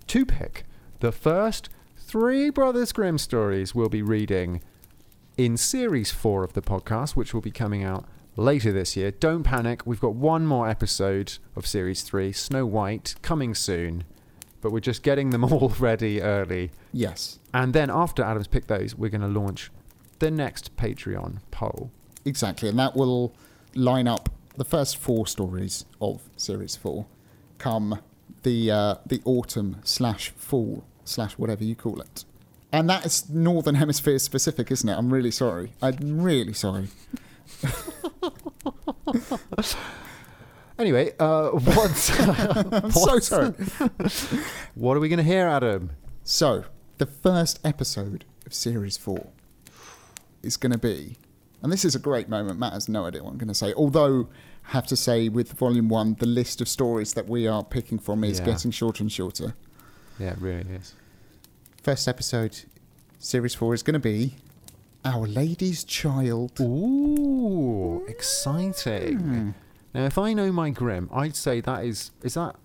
to 0.09 0.25
pick 0.25 0.65
the 1.01 1.13
first 1.13 1.69
three 2.15 2.49
Brothers 2.49 2.93
Grimm 2.93 3.19
stories 3.19 3.75
we'll 3.75 3.89
be 3.89 4.01
reading 4.01 4.63
in 5.37 5.57
series 5.57 6.13
four 6.13 6.45
of 6.45 6.53
the 6.53 6.63
podcast, 6.63 7.17
which 7.17 7.35
will 7.35 7.41
be 7.41 7.51
coming 7.51 7.83
out 7.83 8.05
later 8.37 8.71
this 8.71 8.97
year. 8.97 9.11
Don't 9.11 9.43
panic, 9.43 9.85
we've 9.85 9.99
got 9.99 10.15
one 10.15 10.47
more 10.47 10.69
episode 10.69 11.39
of 11.57 11.67
series 11.67 12.03
three, 12.03 12.31
Snow 12.31 12.67
White, 12.67 13.17
coming 13.23 13.53
soon, 13.53 14.05
but 14.61 14.71
we're 14.71 14.79
just 14.79 15.03
getting 15.03 15.31
them 15.31 15.43
all 15.53 15.71
ready 15.81 16.23
early. 16.23 16.71
Yes, 16.93 17.41
And 17.53 17.75
then 17.75 17.91
after 17.91 18.23
Adam's 18.23 18.47
picked 18.47 18.69
those, 18.69 18.95
we're 18.95 19.11
going 19.11 19.21
to 19.21 19.27
launch 19.27 19.73
the 20.21 20.31
next 20.31 20.77
Patreon 20.77 21.41
poll. 21.51 21.91
exactly. 22.25 22.69
And 22.69 22.79
that 22.79 22.95
will 22.95 23.35
line 23.75 24.07
up 24.07 24.29
the 24.57 24.65
first 24.65 24.99
four 24.99 25.27
stories 25.27 25.85
of 26.01 26.23
series 26.37 26.77
four 26.77 27.07
come 27.59 27.99
the 28.45 28.71
uh, 28.71 28.95
the 29.05 29.21
autumn 29.25 29.79
slash 29.83 30.31
fall 30.37 30.85
slash 31.05 31.33
whatever 31.35 31.65
you 31.65 31.75
call 31.75 32.01
it. 32.01 32.25
And 32.73 32.89
that 32.91 33.07
is 33.07 33.29
Northern 33.31 33.77
Hemisphere 33.77 34.19
specific, 34.19 34.71
isn't 34.71 34.89
it? 34.89 34.97
I'm 34.97 35.13
really 35.13 35.31
sorry. 35.31 35.73
I'm 35.81 36.21
really 36.23 36.53
sorry. 36.53 36.89
Anyway, 40.77 41.13
uh, 41.21 41.51
what's, 41.51 42.11
I'm 42.21 42.91
so 42.91 43.21
sorry. 43.21 43.51
what 44.75 44.97
are 44.97 45.01
we 45.01 45.09
going 45.09 45.19
to 45.19 45.23
hear, 45.23 45.47
Adam? 45.47 45.91
So, 46.25 46.65
the 46.99 47.07
first 47.07 47.61
episode 47.65 48.25
of 48.45 48.53
series 48.53 48.97
four 48.97 49.29
is 50.43 50.57
going 50.57 50.73
to 50.73 50.79
be, 50.79 51.17
and 51.63 51.73
this 51.73 51.85
is 51.85 51.95
a 51.95 52.01
great 52.01 52.29
moment. 52.29 52.59
Matt 52.59 52.73
has 52.73 52.89
no 52.89 53.07
idea 53.07 53.23
what 53.23 53.31
I'm 53.31 53.39
going 53.39 53.47
to 53.49 53.55
say. 53.55 53.73
Although, 53.75 54.29
I 54.69 54.73
have 54.73 54.87
to 54.89 54.97
say, 54.97 55.29
with 55.29 55.53
volume 55.53 55.89
one, 55.89 56.17
the 56.19 56.27
list 56.27 56.61
of 56.61 56.69
stories 56.69 57.15
that 57.15 57.29
we 57.29 57.47
are 57.47 57.63
picking 57.63 58.01
from 58.01 58.25
is 58.25 58.41
Yeah. 58.41 58.47
getting 58.47 58.73
shorter 58.73 59.05
and 59.05 59.13
shorter. 59.13 59.55
Yeah, 60.19 60.31
it 60.33 60.39
really 60.41 60.71
is. 60.75 60.95
First 61.83 62.09
episode, 62.09 62.61
series 63.19 63.55
four, 63.55 63.75
is 63.75 63.83
going 63.83 63.95
to 63.95 63.99
be 64.01 64.35
Our 65.05 65.27
Lady's 65.27 65.85
Child. 65.85 66.61
Ooh, 66.61 68.05
exciting. 68.07 69.19
Hmm. 69.19 69.51
Now, 69.93 70.07
if 70.07 70.19
I 70.19 70.33
know 70.33 70.51
my 70.53 70.71
Grimm, 70.71 71.09
I'd 71.13 71.37
say 71.37 71.61
that 71.61 71.85
is 71.85 72.11
is 72.23 72.35
that 72.35 72.57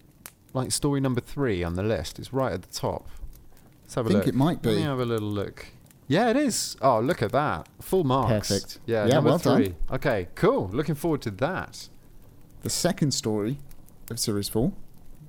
like 0.53 0.71
story 0.71 0.99
number 0.99 1.21
three 1.21 1.63
on 1.63 1.75
the 1.75 1.83
list. 1.83 2.17
It's 2.19 2.33
right 2.33 2.53
at 2.53 2.61
the 2.63 2.73
top. 2.73 3.07
Let's 3.83 3.95
have 3.95 4.05
a 4.05 4.09
Think 4.09 4.19
look. 4.25 4.27
it 4.27 4.35
might 4.35 4.61
be. 4.61 4.69
Let 4.69 4.75
me 4.77 4.81
have 4.83 4.99
a 4.99 5.05
little 5.05 5.29
look. 5.29 5.67
Yeah, 6.07 6.29
it 6.29 6.37
is. 6.37 6.75
Oh, 6.81 6.99
look 6.99 7.21
at 7.21 7.31
that. 7.33 7.67
Full 7.81 8.03
marks. 8.03 8.49
Perfect. 8.49 8.79
Yeah, 8.87 9.05
Yeah, 9.05 9.13
number 9.15 9.29
well 9.29 9.37
done. 9.37 9.57
three. 9.63 9.75
Okay, 9.91 10.27
cool. 10.33 10.67
Looking 10.73 10.95
forward 10.95 11.21
to 11.23 11.31
that. 11.31 11.87
The 12.61 12.69
second 12.69 13.11
story 13.13 13.59
of 14.09 14.19
series 14.19 14.49
four 14.49 14.71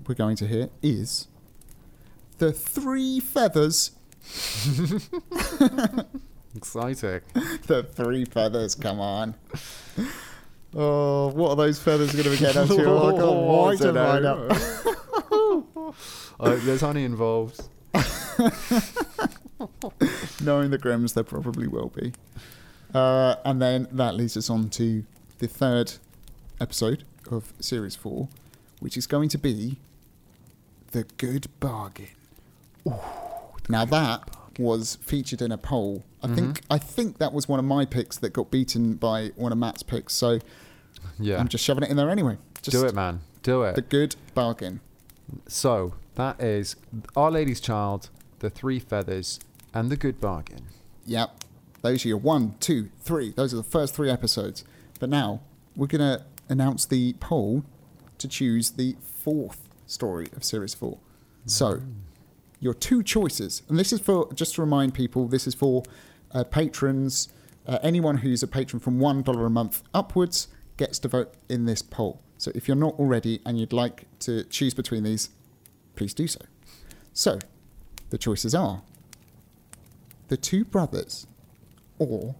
we're 0.06 0.14
going 0.14 0.36
to 0.36 0.46
hear 0.46 0.70
is 0.82 1.28
The 2.40 2.52
Three 2.52 3.20
Feathers. 3.20 3.90
Exciting. 6.56 7.20
the 7.66 7.82
three 7.92 8.24
feathers, 8.24 8.74
come 8.74 8.98
on. 8.98 9.34
Oh, 10.74 11.28
what 11.28 11.50
are 11.50 11.56
those 11.56 11.78
feathers 11.78 12.12
going 12.12 12.24
to 12.24 12.30
be 12.30 12.38
getting 12.38 12.62
up 12.62 12.68
to? 12.68 12.74
I 12.80 13.10
can't 13.12 13.20
Oh, 13.22 13.66
wait 13.68 13.78
to 13.80 13.90
I 13.90 13.92
find 13.92 14.22
don't 14.24 14.50
out. 14.50 14.58
Oh, 16.40 16.56
there's 16.64 16.80
honey 16.80 17.04
involved. 17.04 17.60
Knowing 20.42 20.70
the 20.70 20.78
Grimms, 20.80 21.12
there 21.12 21.24
probably 21.24 21.66
will 21.68 21.88
be. 21.94 22.12
Uh, 22.94 23.36
and 23.44 23.60
then 23.60 23.86
that 23.92 24.14
leads 24.14 24.36
us 24.36 24.48
on 24.48 24.70
to 24.70 25.04
the 25.40 25.46
third 25.46 25.92
episode 26.60 27.04
of 27.30 27.52
Series 27.60 27.96
4, 27.96 28.28
which 28.80 28.96
is 28.96 29.06
going 29.06 29.28
to 29.28 29.38
be 29.38 29.76
The 30.92 31.04
Good 31.18 31.46
Bargain. 31.60 32.08
Now, 33.68 33.84
that 33.84 34.30
was 34.58 34.96
featured 34.96 35.42
in 35.42 35.52
a 35.52 35.58
poll. 35.58 36.04
I 36.22 36.26
mm-hmm. 36.26 36.34
think 36.34 36.60
I 36.70 36.78
think 36.78 37.18
that 37.18 37.32
was 37.32 37.48
one 37.48 37.58
of 37.58 37.64
my 37.64 37.84
picks 37.84 38.18
that 38.18 38.32
got 38.32 38.50
beaten 38.50 38.94
by 38.94 39.28
one 39.36 39.52
of 39.52 39.58
Matt's 39.58 39.82
picks. 39.82 40.12
So 40.14 40.38
Yeah. 41.18 41.38
I'm 41.38 41.48
just 41.48 41.64
shoving 41.64 41.84
it 41.84 41.90
in 41.90 41.96
there 41.96 42.10
anyway. 42.10 42.36
Just 42.62 42.76
Do 42.76 42.84
it, 42.84 42.94
man. 42.94 43.20
Do 43.42 43.62
it. 43.62 43.74
The 43.74 43.82
Good 43.82 44.16
Bargain. 44.34 44.80
So 45.46 45.94
that 46.16 46.40
is 46.42 46.76
Our 47.16 47.30
Lady's 47.30 47.60
Child, 47.60 48.10
The 48.40 48.50
Three 48.50 48.78
Feathers, 48.78 49.40
and 49.72 49.90
The 49.90 49.96
Good 49.96 50.20
Bargain. 50.20 50.66
Yep. 51.06 51.44
Those 51.82 52.04
are 52.04 52.08
your 52.08 52.18
one, 52.18 52.56
two, 52.60 52.90
three. 53.00 53.32
Those 53.32 53.54
are 53.54 53.56
the 53.56 53.62
first 53.62 53.94
three 53.94 54.10
episodes. 54.10 54.64
But 54.98 55.08
now 55.08 55.40
we're 55.74 55.86
going 55.86 56.00
to 56.00 56.24
announce 56.50 56.84
the 56.84 57.14
poll 57.14 57.64
to 58.18 58.28
choose 58.28 58.72
the 58.72 58.96
fourth 59.00 59.68
story 59.86 60.28
of 60.36 60.44
Series 60.44 60.74
4. 60.74 60.98
So, 61.46 61.76
mm. 61.76 61.92
Your 62.60 62.74
two 62.74 63.02
choices, 63.02 63.62
and 63.68 63.78
this 63.78 63.92
is 63.92 64.00
for, 64.00 64.32
just 64.34 64.54
to 64.54 64.60
remind 64.60 64.94
people, 64.94 65.26
this 65.26 65.46
is 65.46 65.54
for 65.54 65.82
uh, 66.32 66.44
patrons. 66.44 67.28
Uh, 67.66 67.78
anyone 67.82 68.18
who's 68.18 68.42
a 68.42 68.46
patron 68.46 68.80
from 68.80 68.98
$1 68.98 69.46
a 69.46 69.50
month 69.50 69.82
upwards 69.92 70.48
gets 70.76 70.98
to 70.98 71.08
vote 71.08 71.34
in 71.48 71.64
this 71.64 71.82
poll. 71.82 72.22
So, 72.38 72.50
if 72.54 72.68
you're 72.68 72.76
not 72.76 72.94
already 72.94 73.40
and 73.44 73.58
you'd 73.58 73.72
like 73.72 74.06
to 74.20 74.44
choose 74.44 74.74
between 74.74 75.02
these, 75.02 75.30
please 75.94 76.14
do 76.14 76.26
so. 76.26 76.40
So, 77.12 77.38
the 78.10 78.18
choices 78.18 78.54
are 78.54 78.82
the 80.28 80.36
two 80.36 80.64
brothers 80.64 81.26
or 81.98 82.36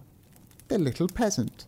the 0.69 0.79
little 0.79 1.07
peasant. 1.07 1.65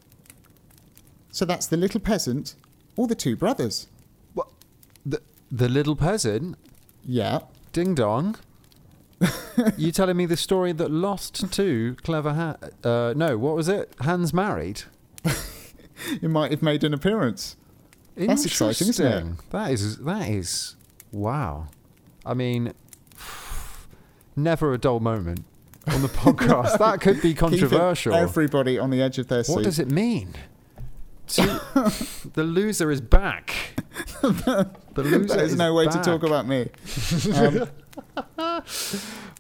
So 1.32 1.46
that's 1.46 1.68
the 1.68 1.78
little 1.78 2.00
peasant 2.00 2.56
or 2.96 3.08
the 3.08 3.16
two 3.16 3.36
brothers. 3.36 3.88
What? 4.34 4.50
The, 5.06 5.22
the 5.52 5.68
Little 5.68 5.96
Peasant? 5.96 6.58
Yeah. 7.04 7.40
Ding 7.74 7.96
dong. 7.96 8.36
you 9.78 9.92
telling 9.94 10.16
me 10.16 10.26
the 10.26 10.38
story 10.38 10.72
that 10.74 10.90
lost 10.92 11.52
to 11.54 11.96
Clever 12.04 12.34
Hans? 12.34 12.58
Uh, 12.86 13.14
no, 13.16 13.38
what 13.38 13.56
was 13.56 13.68
it? 13.68 13.94
Hans 14.02 14.34
married. 14.34 14.84
It 16.22 16.30
might 16.30 16.52
have 16.52 16.62
made 16.62 16.84
an 16.84 16.94
appearance. 16.94 17.56
That's 18.16 18.46
exciting, 18.46 18.90
isn't 18.90 19.06
it? 19.06 19.50
That 19.52 19.72
is 19.72 19.98
that 20.00 20.30
is 20.30 20.76
wow. 21.12 21.68
I 22.26 22.34
mean, 22.34 22.74
never 24.36 24.74
a 24.74 24.78
dull 24.78 25.00
moment 25.00 25.46
on 25.88 26.02
the 26.02 26.08
podcast. 26.10 26.78
that 26.78 27.00
could 27.02 27.22
be 27.22 27.34
controversial. 27.34 28.14
Everybody 28.14 28.78
on 28.78 28.90
the 28.90 29.02
edge 29.02 29.18
of 29.18 29.28
their 29.30 29.44
seat. 29.44 29.54
What 29.56 29.64
does 29.64 29.80
it 29.80 29.90
mean? 29.90 30.34
To- 31.26 31.62
the 32.34 32.44
loser 32.44 32.92
is 32.92 33.00
back. 33.00 33.73
the 34.94 35.04
loser 35.04 35.36
There's 35.36 35.56
no 35.56 35.74
way 35.74 35.86
to 35.86 36.00
talk 36.02 36.24
about 36.24 36.48
me. 36.48 36.70
Um, 37.34 37.68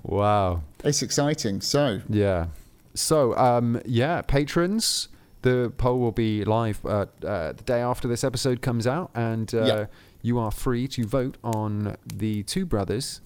Wow. 0.03 0.63
it's 0.84 1.01
exciting. 1.01 1.61
So, 1.61 2.01
Yeah. 2.09 2.47
So, 2.95 3.36
um, 3.38 3.81
yeah, 3.86 4.21
patrons, 4.21 5.07
the 5.41 5.71
poll 5.77 5.99
will 5.99 6.11
be 6.11 6.43
live 6.45 6.79
uh, 6.86 7.05
uh, 7.25 7.53
the 7.53 7.63
day 7.65 7.81
after 7.81 8.07
this 8.07 8.23
episode 8.23 8.61
comes 8.61 8.86
out, 8.86 9.09
and 9.15 9.53
uh, 9.55 9.65
Yeah. 9.65 9.86
you 10.21 10.38
are 10.38 10.51
free 10.51 10.88
to 10.89 11.05
vote 11.05 11.38
on 11.43 11.95
the 12.05 12.43
two 12.43 12.65
brothers 12.65 13.21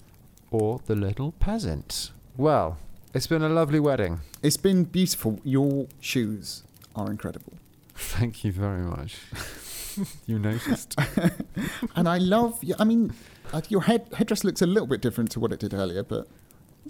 or 0.52 0.80
the 0.86 0.96
little 0.96 1.32
peasant. 1.34 2.12
Well, 2.38 2.78
it's 3.14 3.28
been 3.28 3.42
a 3.44 3.50
lovely 3.50 3.80
wedding. 3.80 4.20
it's 4.44 4.58
been 4.58 4.84
beautiful. 4.86 5.40
Your 5.44 5.88
shoes 6.00 6.64
are 6.96 7.10
incredible. 7.12 7.54
Thank 7.96 8.44
you 8.46 8.52
very 8.52 8.84
much. 8.84 9.18
you 10.26 10.40
noticed. 10.40 10.96
And 11.96 12.08
I 12.08 12.18
love, 12.20 12.60
I 12.80 12.84
mean, 12.84 13.14
uh, 13.54 13.62
your 13.70 13.82
head 13.82 14.08
headdress 14.14 14.44
looks 14.44 14.62
a 14.62 14.68
little 14.68 14.88
bit 14.88 15.02
different 15.02 15.32
to 15.32 15.40
what 15.40 15.52
it 15.52 15.60
did 15.60 15.74
earlier, 15.74 16.04
but 16.04 16.28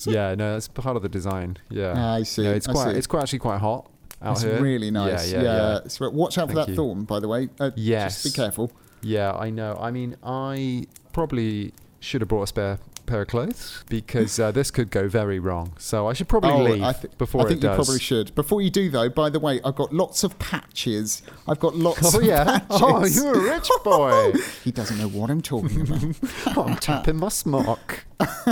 yeah, 0.05 0.35
no, 0.35 0.53
that's 0.53 0.67
part 0.67 0.95
of 0.95 1.01
the 1.01 1.09
design. 1.09 1.57
Yeah. 1.69 1.93
Ah, 1.95 2.13
I 2.15 2.23
see. 2.23 2.43
No, 2.43 2.53
it's 2.53 2.67
I 2.67 2.71
quite. 2.73 2.91
see. 2.91 2.97
It's 2.97 3.07
quite 3.07 3.23
actually 3.23 3.39
quite 3.39 3.59
hot 3.59 3.89
out 4.21 4.33
it's 4.33 4.41
here. 4.43 4.61
really 4.61 4.91
nice. 4.91 5.31
Yeah, 5.31 5.41
yeah, 5.41 5.53
yeah. 5.83 5.87
So 5.87 6.09
watch 6.09 6.37
out 6.37 6.49
for 6.49 6.55
Thank 6.55 6.67
that 6.67 6.71
you. 6.71 6.75
thorn, 6.75 7.03
by 7.05 7.19
the 7.19 7.27
way. 7.27 7.49
Uh, 7.59 7.71
Yes. 7.75 8.23
Just 8.23 8.35
be 8.35 8.41
careful. 8.41 8.71
Yeah, 9.01 9.31
I 9.33 9.49
know. 9.49 9.77
I 9.79 9.91
mean, 9.91 10.15
I 10.23 10.85
probably 11.13 11.73
should 11.99 12.21
have 12.21 12.27
brought 12.27 12.43
a 12.43 12.47
spare 12.47 12.79
pair 13.07 13.21
of 13.23 13.27
clothes 13.27 13.83
because 13.89 14.39
uh, 14.39 14.51
this 14.51 14.69
could 14.69 14.91
go 14.91 15.07
very 15.07 15.39
wrong. 15.39 15.73
So 15.79 16.07
I 16.07 16.13
should 16.13 16.27
probably 16.27 16.71
leave 16.73 16.83
Oh, 16.83 16.85
I, 16.85 16.93
thi- 16.93 17.07
before 17.17 17.41
I 17.41 17.47
think 17.49 17.63
you 17.63 17.69
does. 17.69 17.75
probably 17.77 17.99
should. 17.99 18.35
Before 18.35 18.61
you 18.61 18.69
do, 18.69 18.89
though, 18.89 19.09
by 19.09 19.29
the 19.29 19.39
way, 19.39 19.59
I've 19.65 19.75
got 19.75 19.93
lots 19.93 20.23
of 20.23 20.37
patches. 20.37 21.23
I've 21.47 21.59
got 21.59 21.75
lots 21.75 22.13
Oh 22.13 22.19
of 22.19 22.23
yeah. 22.25 22.59
patches. 22.59 22.67
Oh, 22.69 23.05
you're 23.05 23.33
a 23.49 23.53
rich 23.55 23.69
boy. 23.83 24.33
He 24.63 24.71
doesn't 24.71 24.97
know 24.99 25.07
what 25.09 25.29
I'm 25.31 25.41
talking 25.41 25.81
about. 25.81 26.03
oh, 26.57 26.63
I'm 26.65 26.75
tapping 26.77 27.15
my 27.17 27.29
smock. 27.29 28.05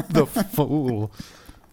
the 0.10 0.26
fool. 0.26 1.12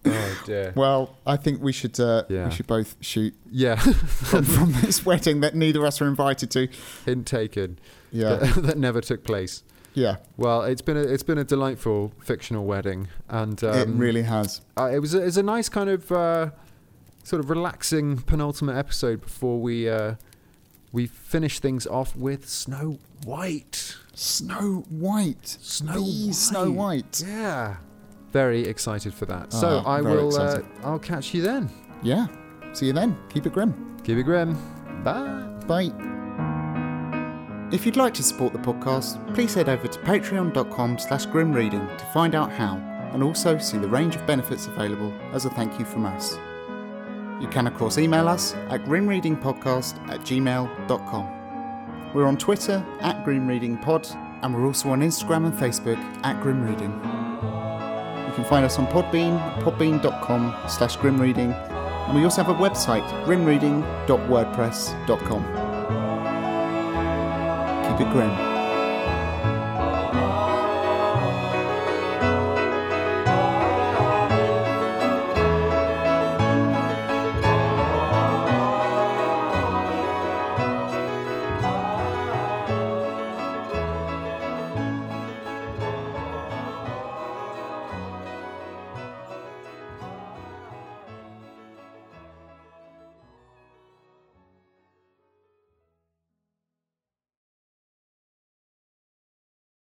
Oh 0.04 0.42
dear. 0.46 0.72
well, 0.74 1.16
I 1.24 1.36
think 1.36 1.62
we 1.62 1.70
should 1.72 1.98
uh, 2.00 2.24
Yeah. 2.28 2.46
we 2.46 2.50
should 2.50 2.66
both 2.66 2.96
shoot 3.00 3.34
Yeah. 3.52 3.76
from, 3.76 4.44
from 4.44 4.72
this 4.82 5.06
wedding 5.06 5.40
that 5.42 5.54
neither 5.54 5.78
of 5.78 5.84
us 5.86 6.00
are 6.02 6.08
invited 6.08 6.50
to. 6.50 6.68
Hint 7.06 7.26
taken. 7.26 7.78
Yeah, 8.10 8.34
That, 8.34 8.62
that 8.64 8.78
never 8.78 9.00
took 9.00 9.22
place. 9.22 9.62
Yeah, 9.94 10.16
Well, 10.36 10.62
it's 10.62 10.82
been 10.82 10.96
a 10.96 11.02
it's 11.02 11.22
been 11.22 11.38
a 11.38 11.44
delightful 11.44 12.12
fictional 12.22 12.64
wedding, 12.64 13.08
and 13.28 13.62
um, 13.64 13.74
it 13.78 13.88
really 13.88 14.22
has. 14.22 14.60
uh, 14.78 14.90
it 14.92 14.98
was 15.00 15.14
a, 15.14 15.22
it's 15.24 15.36
a 15.36 15.42
nice 15.42 15.68
kind 15.68 15.90
of 15.90 16.10
uh, 16.12 16.50
sort 17.24 17.40
of 17.40 17.50
relaxing 17.50 18.18
penultimate 18.18 18.76
episode 18.76 19.20
before 19.20 19.60
we 19.60 19.88
uh, 19.88 20.14
we 20.92 21.06
finish 21.06 21.58
things 21.60 21.86
off 21.86 22.16
with 22.16 22.48
Snow 22.48 22.98
White. 23.24 23.96
Snow 24.14 24.84
White, 24.90 25.46
Snow 25.60 25.94
the 25.94 26.00
White. 26.02 26.34
Snow 26.34 26.70
White. 26.70 27.22
Yeah, 27.26 27.76
very 28.30 28.62
excited 28.66 29.14
for 29.14 29.26
that. 29.26 29.52
So 29.52 29.82
Ah, 29.86 29.90
I 29.96 30.00
will. 30.00 30.34
Uh. 30.36 30.60
I'll 30.84 30.98
catch 30.98 31.32
you 31.34 31.42
then. 31.42 31.70
Yeah. 32.02 32.26
See 32.72 32.86
you 32.86 32.92
then. 32.94 33.16
Keep 33.28 33.46
it 33.46 33.52
grim. 33.52 33.98
Keep 34.04 34.18
it 34.18 34.22
grim. 34.24 34.54
Bye. 35.04 35.42
Bye. 35.66 36.21
If 37.72 37.84
you'd 37.86 37.96
like 37.96 38.12
to 38.14 38.22
support 38.22 38.52
the 38.52 38.58
podcast, 38.58 39.34
please 39.34 39.54
head 39.54 39.68
over 39.70 39.88
to 39.88 39.98
patreon.com 40.00 40.98
slash 40.98 41.24
grimreading 41.26 41.96
to 41.96 42.04
find 42.12 42.34
out 42.34 42.52
how, 42.52 42.76
and 43.12 43.22
also 43.22 43.56
see 43.56 43.78
the 43.78 43.88
range 43.88 44.14
of 44.14 44.26
benefits 44.26 44.66
available 44.66 45.10
as 45.32 45.46
a 45.46 45.50
thank 45.50 45.78
you 45.78 45.86
from 45.86 46.04
us. 46.04 46.36
You 47.40 47.48
can 47.48 47.66
of 47.66 47.72
course 47.74 47.96
email 47.96 48.28
us 48.28 48.52
at 48.68 48.84
grimreadingpodcast 48.84 50.10
at 50.10 50.20
gmail.com. 50.20 52.12
We're 52.14 52.26
on 52.26 52.36
Twitter 52.36 52.84
at 53.00 53.24
grimreadingpod, 53.24 54.14
and 54.42 54.54
we're 54.54 54.66
also 54.66 54.90
on 54.90 55.00
Instagram 55.00 55.46
and 55.46 55.54
Facebook 55.54 55.96
at 56.24 56.42
grimreading. 56.42 56.92
You 58.28 58.34
can 58.34 58.44
find 58.44 58.66
us 58.66 58.78
on 58.78 58.86
Podbean, 58.88 59.40
podbean.com 59.62 60.54
slash 60.68 60.98
grimreading, 60.98 61.54
and 62.06 62.14
we 62.14 62.24
also 62.24 62.42
have 62.42 62.54
a 62.54 62.58
website, 62.58 63.08
grimreading.wordpress.com. 63.24 65.61
Grim. 68.10 68.51